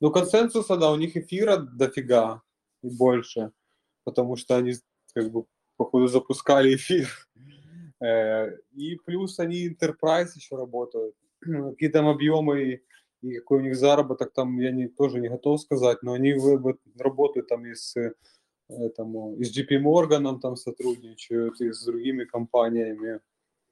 Ну, 0.00 0.10
консенсуса, 0.10 0.76
да, 0.76 0.92
у 0.92 0.96
них 0.96 1.16
эфира 1.16 1.56
дофига 1.56 2.42
и 2.82 2.90
больше, 2.90 3.52
потому 4.04 4.36
что 4.36 4.56
они 4.56 4.74
как 5.14 5.32
бы 5.32 5.46
походу 5.76 6.06
запускали 6.06 6.74
эфир. 6.74 7.08
Э, 8.00 8.56
И 8.72 8.96
плюс 8.96 9.40
они 9.40 9.68
enterprise 9.68 10.28
еще 10.36 10.56
работают. 10.56 11.14
Какие 11.40 11.88
там 11.88 12.06
объемы 12.08 12.82
и- 13.22 13.38
какой 13.38 13.58
у 13.58 13.62
них 13.62 13.76
заработок, 13.76 14.32
там 14.32 14.58
я 14.58 14.70
не, 14.72 14.88
тоже 14.88 15.20
не 15.20 15.28
готов 15.28 15.60
сказать, 15.60 16.02
но 16.02 16.12
они 16.14 16.34
работают 16.98 17.48
там 17.48 17.66
и 17.66 17.74
с, 17.74 17.96
э, 17.96 18.12
этому, 18.68 19.36
и 19.36 19.44
с 19.44 19.52
JP 19.56 19.76
Morgan 19.76 20.40
там 20.40 20.56
сотрудничают, 20.56 21.60
и 21.60 21.72
с 21.72 21.84
другими 21.84 22.24
компаниями. 22.24 23.20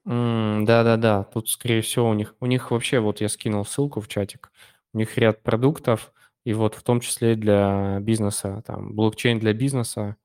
м, 0.05 0.65
да-да-да, 0.65 1.23
тут, 1.23 1.49
скорее 1.49 1.81
всего, 1.81 2.09
у 2.09 2.13
них, 2.13 2.35
у 2.39 2.45
них 2.45 2.71
вообще, 2.71 2.99
вот 2.99 3.21
я 3.21 3.29
скинул 3.29 3.65
ссылку 3.65 4.01
в 4.01 4.07
чатик, 4.07 4.51
у 4.93 4.97
них 4.97 5.17
ряд 5.17 5.41
продуктов, 5.43 6.13
и 6.45 6.53
вот 6.53 6.75
в 6.75 6.83
том 6.83 6.99
числе 6.99 7.35
для 7.35 7.99
бизнеса, 8.01 8.63
там, 8.67 8.93
блокчейн 8.95 9.39
для 9.39 9.53
бизнеса, 9.53 10.17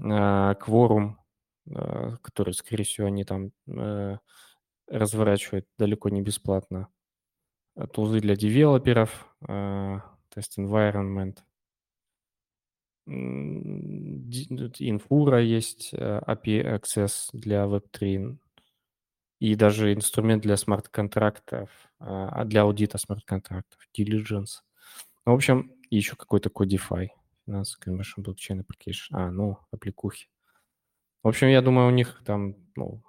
э, 0.00 0.02
Quorum, 0.04 1.14
э, 1.70 2.16
который, 2.22 2.54
скорее 2.54 2.84
всего, 2.84 3.08
они 3.08 3.24
там 3.24 3.52
разворачивают 4.88 5.66
далеко 5.78 6.08
не 6.08 6.22
бесплатно, 6.22 6.88
тулзы 7.92 8.20
для 8.20 8.36
девелоперов, 8.36 9.26
э, 9.48 10.00
тест 10.30 10.58
environment, 10.58 11.38
тут 13.04 14.80
Инфура 14.80 15.40
есть, 15.42 15.90
э, 15.92 16.20
API 16.26 16.78
Access 16.78 17.30
для 17.32 17.64
Web3, 17.64 18.38
и 19.40 19.56
даже 19.56 19.92
инструмент 19.92 20.42
для 20.44 20.56
смарт-контрактов, 20.56 21.68
а, 21.98 22.28
а 22.28 22.44
для 22.44 22.62
аудита 22.62 22.96
смарт-контрактов, 22.96 23.80
Diligence. 23.98 24.62
Ну, 25.26 25.32
в 25.32 25.34
общем, 25.34 25.72
еще 25.90 26.14
какой-то 26.14 26.48
Codify, 26.48 27.08
Finance 27.48 27.74
Conversion 27.84 28.18
Blockchain 28.24 28.60
Application. 28.60 29.08
А, 29.10 29.32
ну, 29.32 29.58
аппликухи. 29.72 30.28
В 31.24 31.28
общем, 31.28 31.48
я 31.48 31.60
думаю, 31.60 31.88
у 31.88 31.90
них 31.90 32.22
там 32.24 32.54
ну, 32.76 33.02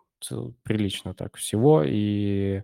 прилично 0.64 1.14
так 1.14 1.38
всего, 1.38 1.84
и 1.86 2.64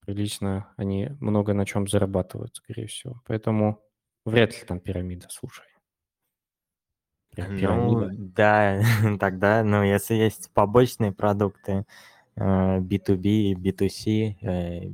прилично 0.00 0.72
они 0.76 1.10
много 1.20 1.54
на 1.54 1.66
чем 1.66 1.86
зарабатывают, 1.86 2.56
скорее 2.56 2.86
всего. 2.86 3.22
Поэтому 3.26 3.82
вряд 4.24 4.52
ли 4.52 4.66
там 4.66 4.80
пирамида, 4.80 5.28
слушай. 5.30 5.64
Прям 7.30 7.54
Ну, 7.54 7.60
пирамида. 7.60 8.14
да, 8.18 8.82
тогда, 9.20 9.62
ну, 9.62 9.82
если 9.82 10.14
есть 10.14 10.50
побочные 10.52 11.12
продукты 11.12 11.86
э, 12.36 12.80
B2B 12.80 13.26
и 13.26 13.54
B2C, 13.54 14.36
э, 14.42 14.92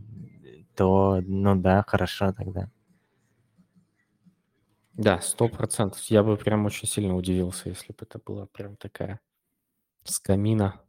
то, 0.74 1.20
ну 1.24 1.56
да, 1.56 1.82
хорошо 1.86 2.32
тогда. 2.32 2.70
Да, 4.94 5.20
сто 5.20 5.48
процентов. 5.48 6.02
Я 6.04 6.22
бы 6.22 6.36
прям 6.36 6.64
очень 6.66 6.88
сильно 6.88 7.14
удивился, 7.16 7.68
если 7.68 7.92
бы 7.92 7.98
это 8.00 8.18
была 8.18 8.46
прям 8.46 8.76
такая 8.76 9.20
скамина. 10.04 10.80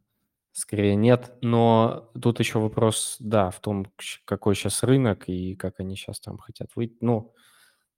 Скорее 0.58 0.96
нет, 0.96 1.36
но 1.40 2.10
тут 2.20 2.40
еще 2.40 2.58
вопрос, 2.58 3.16
да, 3.20 3.50
в 3.50 3.60
том, 3.60 3.86
какой 4.24 4.56
сейчас 4.56 4.82
рынок 4.82 5.28
и 5.28 5.54
как 5.54 5.78
они 5.78 5.94
сейчас 5.94 6.18
там 6.18 6.36
хотят 6.38 6.70
выйти. 6.74 6.96
Ну, 7.00 7.32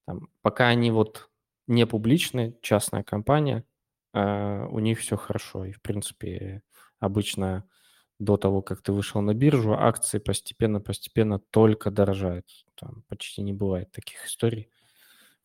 там, 0.06 0.28
пока 0.42 0.68
они 0.68 0.90
вот 0.90 1.30
не 1.66 1.86
публичные, 1.86 2.58
частная 2.60 3.02
компания, 3.02 3.64
э, 4.12 4.66
у 4.66 4.78
них 4.78 4.98
все 4.98 5.16
хорошо. 5.16 5.64
И, 5.64 5.72
в 5.72 5.80
принципе, 5.80 6.62
обычно 6.98 7.66
до 8.18 8.36
того, 8.36 8.60
как 8.60 8.82
ты 8.82 8.92
вышел 8.92 9.22
на 9.22 9.32
биржу, 9.32 9.72
акции 9.72 10.18
постепенно-постепенно 10.18 11.38
только 11.38 11.90
дорожают. 11.90 12.44
Там 12.74 13.04
почти 13.08 13.40
не 13.40 13.54
бывает 13.54 13.90
таких 13.90 14.26
историй. 14.26 14.68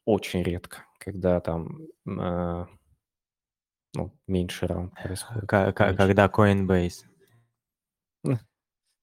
Очень 0.03 0.43
редко, 0.43 0.83
когда 0.99 1.39
там 1.39 1.79
э, 2.05 2.65
ну, 3.95 4.11
меньше 4.27 4.67
раунд 4.67 4.93
происходит. 4.93 5.47
Ка- 5.47 5.65
меньше. 5.65 5.95
Когда 5.95 6.27
Coinbase. 6.27 7.05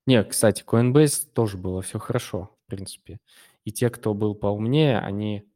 Не, 0.06 0.24
кстати, 0.24 0.64
Coinbase 0.64 1.31
тоже 1.32 1.56
было 1.56 1.81
все 1.82 1.98
хорошо, 1.98 2.56
в 2.66 2.70
принципе. 2.70 3.19
И 3.64 3.70
те, 3.70 3.89
кто 3.89 4.14
был 4.14 4.35
поумнее, 4.35 4.98
они 4.98 5.48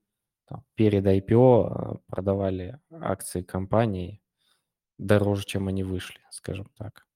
там, 0.47 0.65
перед 0.75 1.05
IPO 1.05 1.97
э, 1.97 1.99
продавали 2.07 2.79
акции 2.91 3.43
компании 3.43 4.23
дороже, 4.99 5.45
чем 5.45 5.67
они 5.69 5.83
вышли, 5.83 6.21
скажем 6.31 6.71
так. 6.77 7.07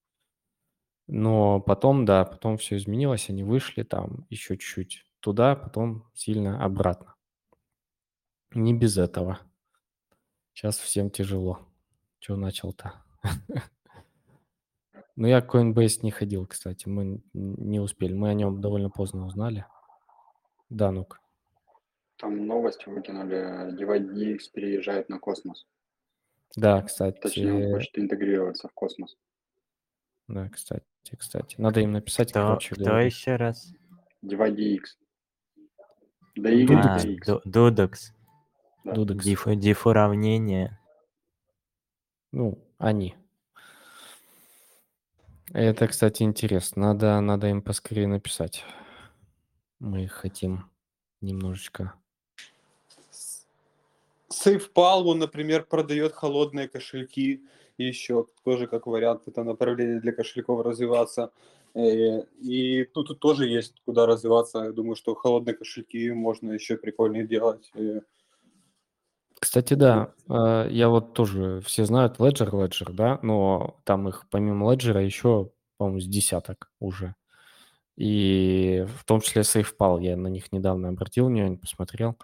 Но 1.07 1.61
потом, 1.61 2.05
да, 2.05 2.25
потом 2.25 2.57
все 2.57 2.77
изменилось, 2.77 3.31
они 3.31 3.45
вышли 3.45 3.85
там 3.85 4.27
еще 4.29 4.57
чуть-чуть 4.57 5.05
туда, 5.21 5.55
потом 5.55 6.09
сильно 6.15 6.65
обратно. 6.65 7.15
Не 8.53 8.75
без 8.75 8.99
этого. 8.99 9.39
Сейчас 10.53 10.79
всем 10.79 11.11
тяжело. 11.11 11.70
Чего 12.21 12.37
начал-то? 12.37 12.95
Ну, 15.17 15.27
я 15.27 15.43
к 15.43 15.55
Coinbase 15.55 15.99
не 16.03 16.11
ходил, 16.13 16.47
кстати. 16.47 16.89
Мы 16.89 17.21
не 17.35 17.79
успели. 17.79 18.15
Мы 18.15 18.31
о 18.31 18.35
нем 18.35 18.63
довольно 18.63 18.89
поздно 18.89 19.27
узнали. 19.27 19.67
Да, 20.71 20.93
ну-ка. 20.93 21.19
Там 22.17 22.47
новости 22.47 22.89
выкинули, 22.89 23.75
DivIDX 23.79 24.39
переезжает 24.55 25.11
на 25.11 25.19
космос. 25.19 25.67
Да, 26.57 26.81
Точнее, 26.81 27.07
он 27.09 27.21
кстати, 27.21 27.73
хочет 27.73 27.99
интегрироваться 27.99 28.69
в 28.69 28.73
космос. 28.73 29.19
да, 30.27 30.49
кстати, 30.49 30.87
кстати. 31.19 31.57
Надо 31.61 31.81
им 31.81 31.93
написать, 31.93 32.31
Кто, 32.31 32.41
короче 32.47 32.75
кто 32.75 32.85
говоря. 32.85 33.05
еще 33.05 33.37
раз? 33.37 33.75
А, 34.23 34.27
DX. 36.39 37.19
Ду- 37.27 37.43
Дудекс. 37.45 38.15
Да. 38.85 38.93
Дудекс. 38.95 39.25
Диф, 39.25 39.47
диф 39.57 39.87
уравнение. 39.87 40.80
Ну, 42.32 42.59
они. 42.78 43.16
Это, 45.52 45.89
кстати, 45.89 46.23
интересно. 46.23 46.93
Надо, 46.93 47.20
надо 47.20 47.48
им 47.48 47.61
поскорее 47.61 48.07
написать. 48.07 48.65
Мы 49.81 50.07
хотим 50.07 50.70
немножечко. 51.20 51.94
SafePal, 54.31 55.02
он, 55.05 55.19
например, 55.19 55.65
продает 55.65 56.12
холодные 56.12 56.69
кошельки 56.69 57.43
еще 57.78 58.27
тоже 58.44 58.66
как 58.66 58.86
вариант, 58.86 59.23
это 59.27 59.43
направление 59.43 60.01
для 60.01 60.12
кошельков 60.12 60.65
развиваться. 60.65 61.32
Э, 61.74 62.23
И 62.40 62.85
тут, 62.85 63.09
тут 63.09 63.19
тоже 63.20 63.47
есть 63.47 63.81
куда 63.85 64.07
развиваться. 64.07 64.65
Я 64.65 64.73
думаю, 64.73 64.97
что 64.97 65.15
холодные 65.15 65.55
кошельки 65.55 66.11
можно 66.11 66.52
еще 66.52 66.77
прикольнее 66.77 67.27
делать. 67.27 67.73
Кстати, 69.41 69.73
да, 69.75 70.12
э, 70.29 70.69
я 70.71 70.89
вот 70.91 71.15
тоже, 71.15 71.61
все 71.62 71.87
знают 71.87 72.19
Ledger, 72.19 72.51
Ledger, 72.51 72.93
да, 72.93 73.19
но 73.23 73.81
там 73.85 74.07
их 74.09 74.27
помимо 74.31 74.73
Ledger 74.73 75.03
еще, 75.03 75.51
по-моему, 75.79 76.01
с 76.01 76.07
десяток 76.07 76.71
уже. 76.79 77.15
И 77.97 78.87
в 78.99 79.05
том 79.05 79.21
числе 79.23 79.43
SafePal, 79.43 80.03
я 80.03 80.17
на 80.17 80.29
них 80.29 80.53
недавно 80.53 80.89
обратил 80.91 81.27
внимание, 81.27 81.59
посмотрел. 81.59 82.17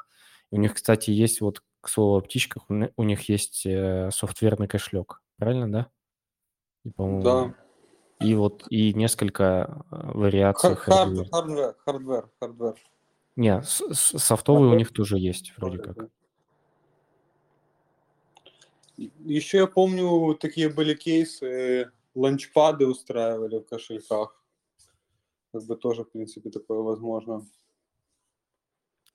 И 0.52 0.56
у 0.56 0.59
них, 0.59 0.74
кстати, 0.74 1.10
есть 1.10 1.40
вот, 1.40 1.62
к 1.80 1.88
слову 1.88 2.18
о 2.18 2.20
птичках, 2.20 2.68
у 2.68 2.74
ни- 2.74 2.93
у 2.97 3.02
них 3.02 3.28
есть 3.28 3.64
э, 3.64 4.10
софтверный 4.12 4.68
кошелек, 4.68 5.22
правильно, 5.38 5.70
да? 5.72 5.86
И, 6.84 6.90
по-моему, 6.90 7.22
Да. 7.22 7.55
и 8.26 8.34
вот 8.34 8.64
и 8.70 8.93
несколько 8.93 9.84
э, 9.90 10.10
вариаций 10.12 10.74
Har- 10.74 10.76
hard- 10.76 10.94
hardware. 10.94 11.28
Hardware, 11.30 11.74
hardware, 11.84 12.30
hardware. 12.40 12.74
Не, 13.36 13.62
с- 13.62 13.82
с- 13.93 14.18
софтовый 14.18 14.62
у 14.62 14.64
Hardware 14.70 14.78
них 14.78 14.93
тоже 14.93 15.18
есть, 15.18 15.52
вроде 15.56 15.78
как. 15.78 15.97
Еще 18.97 19.59
я 19.59 19.66
помню, 19.66 20.35
такие 20.35 20.68
были 20.68 20.94
кейсы, 20.94 21.90
ланчпады 22.14 22.86
устраивали 22.86 23.59
в 23.59 23.66
кошельках. 23.66 24.43
Как 25.52 25.64
бы 25.64 25.77
тоже, 25.77 26.05
в 26.05 26.10
принципе, 26.10 26.51
такое 26.51 26.81
возможно. 26.81 27.47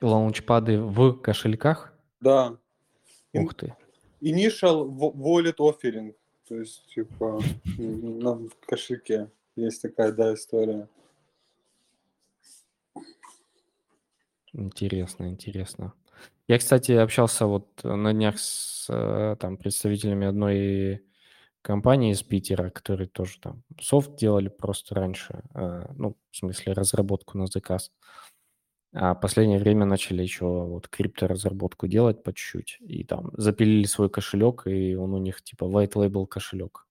Лаунчпады 0.02 0.80
в 0.82 1.14
кошельках? 1.22 1.94
Да. 2.20 2.58
Ух 3.34 3.54
ты. 3.54 3.76
Initial 4.22 4.88
wa- 4.88 5.14
wallet 5.14 5.58
offering. 5.58 6.16
То 6.48 6.60
есть, 6.60 6.86
типа, 6.88 7.42
на 7.78 8.50
кошельке. 8.68 9.32
Есть 9.56 9.82
такая, 9.82 10.12
да, 10.12 10.34
история. 10.34 10.88
Интересно, 14.54 15.30
интересно. 15.30 15.94
Я, 16.52 16.58
кстати, 16.58 16.92
общался 16.92 17.46
вот 17.46 17.82
на 17.82 18.12
днях 18.12 18.38
с 18.38 18.88
э, 18.90 19.38
там 19.40 19.56
представителями 19.56 20.28
одной 20.28 21.02
компании 21.62 22.12
из 22.12 22.24
Питера, 22.24 22.70
которые 22.70 23.08
тоже 23.08 23.40
там 23.40 23.64
софт 23.80 24.18
делали 24.18 24.50
просто 24.50 24.96
раньше, 24.96 25.44
э, 25.56 25.86
ну, 25.96 26.18
в 26.30 26.36
смысле 26.36 26.74
разработку 26.74 27.38
на 27.38 27.48
заказ. 27.48 27.94
А 28.94 29.16
последнее 29.16 29.60
время 29.60 29.86
начали 29.86 30.24
еще 30.24 30.44
вот 30.44 30.90
крипторазработку 30.90 31.88
делать 31.88 32.22
по 32.22 32.34
чуть-чуть. 32.34 32.80
И 32.82 33.06
там 33.06 33.32
запилили 33.38 33.86
свой 33.86 34.10
кошелек, 34.10 34.68
и 34.68 34.94
он 34.96 35.14
у 35.14 35.20
них 35.20 35.42
типа 35.42 35.64
white 35.64 35.94
label 35.94 36.28
кошелек. 36.28 36.86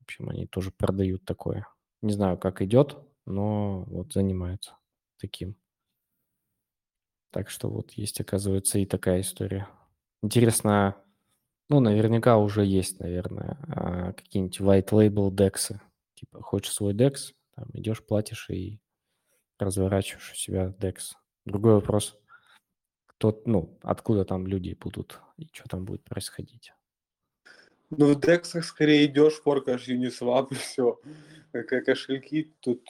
В 0.00 0.02
общем, 0.02 0.28
они 0.28 0.46
тоже 0.46 0.72
продают 0.72 1.24
такое. 1.24 1.66
Не 2.02 2.12
знаю, 2.12 2.36
как 2.36 2.60
идет, 2.60 2.98
но 3.24 3.84
вот 3.84 4.12
занимаются 4.12 4.76
таким. 5.18 5.56
Так 7.30 7.50
что 7.50 7.68
вот 7.68 7.92
есть, 7.92 8.20
оказывается, 8.20 8.78
и 8.78 8.86
такая 8.86 9.20
история. 9.20 9.68
Интересно, 10.22 10.96
ну, 11.68 11.80
наверняка 11.80 12.38
уже 12.38 12.64
есть, 12.64 12.98
наверное, 13.00 13.58
а, 13.68 14.12
какие-нибудь 14.14 14.60
white 14.60 14.88
label 14.90 15.34
дексы. 15.34 15.80
Типа, 16.14 16.42
хочешь 16.42 16.72
свой 16.72 16.94
декс, 16.94 17.34
там 17.54 17.66
идешь, 17.74 18.02
платишь 18.04 18.48
и 18.50 18.80
разворачиваешь 19.58 20.32
у 20.32 20.34
себя 20.34 20.74
декс. 20.78 21.14
Другой 21.44 21.74
вопрос, 21.74 22.16
кто, 23.06 23.40
ну, 23.44 23.78
откуда 23.82 24.24
там 24.24 24.46
люди 24.46 24.76
будут 24.80 25.20
и 25.36 25.48
что 25.52 25.68
там 25.68 25.84
будет 25.84 26.04
происходить. 26.04 26.72
Ну, 27.90 28.14
в 28.14 28.20
дексах 28.20 28.64
скорее 28.64 29.06
идешь, 29.06 29.40
форкаешь 29.40 29.88
Uniswap 29.88 30.48
и 30.50 30.54
все. 30.54 31.00
Кошельки, 31.52 32.52
тут 32.60 32.88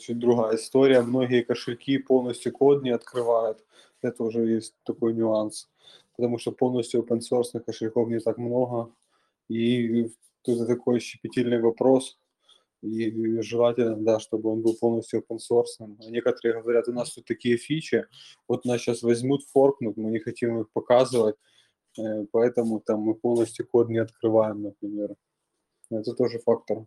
чуть 0.00 0.18
другая 0.18 0.56
история. 0.56 1.02
Многие 1.02 1.42
кошельки 1.42 1.98
полностью 1.98 2.52
код 2.52 2.82
не 2.82 2.90
открывают. 2.90 3.64
Это 4.02 4.24
уже 4.24 4.46
есть 4.46 4.74
такой 4.84 5.14
нюанс. 5.14 5.70
Потому 6.16 6.38
что 6.38 6.52
полностью 6.52 7.02
open 7.02 7.20
source 7.20 7.60
кошельков 7.60 8.08
не 8.08 8.18
так 8.20 8.38
много. 8.38 8.92
И 9.48 10.10
тут 10.42 10.66
такой 10.66 11.00
щепетильный 11.00 11.60
вопрос. 11.60 12.18
И 12.82 13.40
желательно, 13.42 13.96
да, 13.96 14.18
чтобы 14.18 14.50
он 14.50 14.62
был 14.62 14.74
полностью 14.74 15.20
open 15.20 15.38
source. 15.38 15.78
А 15.78 16.10
некоторые 16.10 16.60
говорят, 16.60 16.88
у 16.88 16.92
нас 16.92 17.14
тут 17.14 17.24
такие 17.24 17.56
фичи, 17.56 18.06
вот 18.48 18.64
нас 18.64 18.80
сейчас 18.80 19.02
возьмут, 19.02 19.44
форкнут, 19.44 19.96
мы 19.96 20.10
не 20.10 20.18
хотим 20.18 20.60
их 20.60 20.70
показывать, 20.72 21.36
поэтому 22.32 22.80
там 22.80 23.00
мы 23.02 23.14
полностью 23.14 23.68
код 23.68 23.88
не 23.88 23.98
открываем, 23.98 24.62
например. 24.62 25.14
Это 25.90 26.12
тоже 26.14 26.40
фактор. 26.40 26.86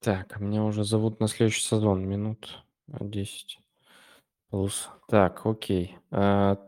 Так, 0.00 0.40
меня 0.40 0.64
уже 0.64 0.84
зовут 0.84 1.20
на 1.20 1.28
следующий 1.28 1.60
сезон, 1.62 2.08
минут 2.08 2.64
10 2.88 3.60
плюс. 4.48 4.88
Так, 5.08 5.44
окей. 5.44 5.98
А, 6.10 6.58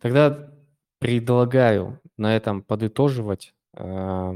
Тогда 0.00 0.50
предлагаю 0.98 2.00
на 2.16 2.36
этом 2.36 2.62
подытоживать. 2.62 3.54
А, 3.74 4.34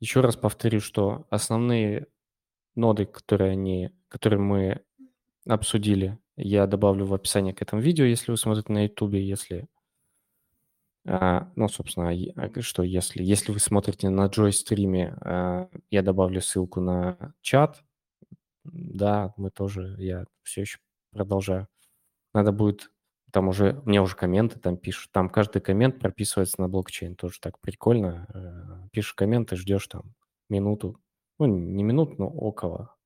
Еще 0.00 0.20
раз 0.20 0.36
повторю, 0.36 0.80
что 0.80 1.26
основные 1.30 2.08
ноды, 2.74 3.06
которые, 3.06 3.52
они, 3.52 3.90
которые 4.08 4.40
мы 4.40 4.82
обсудили, 5.46 6.18
я 6.36 6.66
добавлю 6.66 7.06
в 7.06 7.14
описание 7.14 7.54
к 7.54 7.62
этому 7.62 7.80
видео, 7.80 8.04
если 8.04 8.32
вы 8.32 8.36
смотрите 8.36 8.72
на 8.72 8.84
YouTube, 8.84 9.14
если... 9.14 9.68
а, 11.06 11.50
Ну, 11.56 11.68
собственно, 11.68 12.10
а, 12.36 12.60
что 12.62 12.82
если? 12.82 13.22
Если 13.22 13.52
вы 13.52 13.60
смотрите 13.60 14.08
на 14.10 14.26
Joy 14.26 14.52
стриме, 14.52 15.16
а, 15.20 15.68
я 15.90 16.02
добавлю 16.02 16.40
ссылку 16.40 16.80
на 16.80 17.34
чат. 17.42 17.82
Да, 18.64 19.34
мы 19.36 19.50
тоже, 19.50 19.96
я 19.98 20.26
все 20.42 20.62
еще 20.62 20.78
продолжаю. 21.12 21.68
Надо 22.34 22.52
будет, 22.52 22.92
там 23.32 23.48
уже, 23.48 23.82
мне 23.86 24.02
уже 24.02 24.16
комменты 24.16 24.58
там 24.60 24.76
пишут, 24.78 25.12
там 25.12 25.30
каждый 25.30 25.62
коммент 25.62 26.00
прописывается 26.00 26.60
на 26.60 26.68
блокчейн, 26.68 27.16
тоже 27.16 27.40
так 27.40 27.60
прикольно. 27.60 28.88
Пишешь 28.92 29.14
комменты, 29.14 29.56
ждешь 29.56 29.88
там 29.88 30.14
минуту, 30.50 31.00
ну, 31.38 31.46
не 31.46 31.84
минут, 31.84 32.18
но 32.18 32.28
около. 32.28 32.96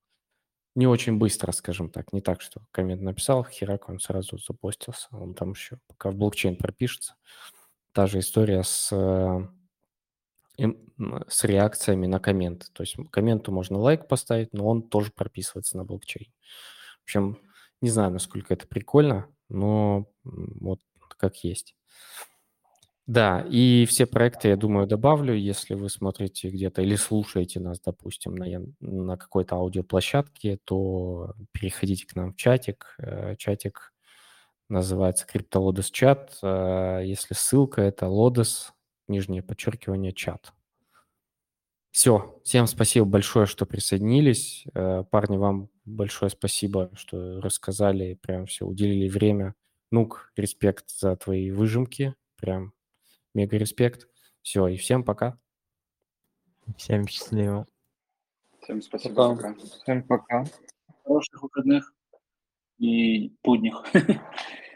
Не 0.77 0.87
очень 0.87 1.19
быстро, 1.19 1.53
скажем 1.53 1.91
так, 1.91 2.13
не 2.13 2.21
так, 2.21 2.41
что 2.41 2.63
коммент 2.71 3.03
написал, 3.03 3.45
херак, 3.45 3.89
он 3.89 3.99
сразу 3.99 4.39
запостился, 4.39 5.09
он 5.13 5.35
там 5.35 5.53
еще 5.53 5.79
пока 5.89 6.11
в 6.11 6.17
блокчейн 6.17 6.57
пропишется. 6.57 7.15
Та 7.93 8.07
же 8.07 8.21
история 8.21 8.63
с, 8.63 8.91
э, 8.93 9.41
с 11.29 11.45
реакциями 11.45 12.07
на 12.07 12.21
комменты. 12.21 12.67
То 12.73 12.83
есть 12.83 12.97
комменту 13.11 13.53
можно 13.53 13.79
лайк 13.79 14.07
поставить, 14.09 14.53
но 14.53 14.67
он 14.67 14.83
тоже 14.83 15.11
прописывается 15.13 15.77
на 15.77 15.85
блокчейн. 15.85 16.31
В 17.01 17.05
общем, 17.05 17.39
не 17.81 17.91
знаю, 17.91 18.11
насколько 18.13 18.55
это 18.55 18.67
прикольно, 18.67 19.27
но 19.49 20.07
вот 20.25 20.81
как 21.17 21.37
есть. 21.45 21.75
Да, 23.07 23.45
и 23.51 23.87
все 23.87 24.07
проекты, 24.07 24.49
я 24.49 24.57
думаю, 24.57 24.87
добавлю, 24.87 25.35
если 25.35 25.75
вы 25.75 25.89
смотрите 25.91 26.49
где-то 26.49 26.83
или 26.83 26.95
слушаете 26.95 27.59
нас, 27.59 27.81
допустим, 27.81 28.37
на, 28.37 28.47
на 28.81 29.17
какой-то 29.17 29.57
аудиоплощадке, 29.57 30.59
то 30.65 31.35
переходите 31.51 32.07
к 32.07 32.15
нам 32.15 32.33
в 32.33 32.37
чатик. 32.37 32.95
Э, 32.99 33.35
Чатик 33.37 33.93
называется 34.71 35.27
CryptoLodes 35.27 35.89
чат. 35.93 36.39
Э, 36.43 37.03
Если 37.05 37.35
ссылка, 37.35 37.83
это 37.83 38.07
Lodes, 38.07 38.71
нижнее 39.09 39.43
подчеркивание, 39.43 40.13
чат. 40.13 40.53
Все, 41.91 42.41
всем 42.45 42.67
спасибо 42.69 43.05
большое, 43.05 43.47
что 43.47 43.67
присоединились. 43.67 44.65
Э, 44.75 45.05
Парни, 45.11 45.37
вам 45.37 45.71
большое 45.85 46.31
спасибо, 46.31 46.91
что 46.95 47.41
рассказали, 47.41 48.15
прям 48.15 48.47
все 48.47 48.65
уделили 48.65 49.09
время. 49.09 49.55
Нук, 49.91 50.33
респект 50.37 50.89
за 50.91 51.17
твои 51.17 51.51
выжимки, 51.51 52.15
прям 52.37 52.73
мега 53.35 53.57
респект. 53.59 54.09
Все, 54.43 54.69
и 54.69 54.77
всем 54.77 55.03
пока. 55.05 55.39
Всем 56.77 57.09
счастливо. 57.09 57.67
Всем 58.63 58.81
спасибо, 58.83 59.35
Пока. 59.35 59.55
пока. 59.55 59.67
Всем 59.67 60.03
пока. 60.05 60.45
Хороших 61.05 61.43
выходных 61.43 61.93
и 62.81 63.33
будних. 63.45 63.85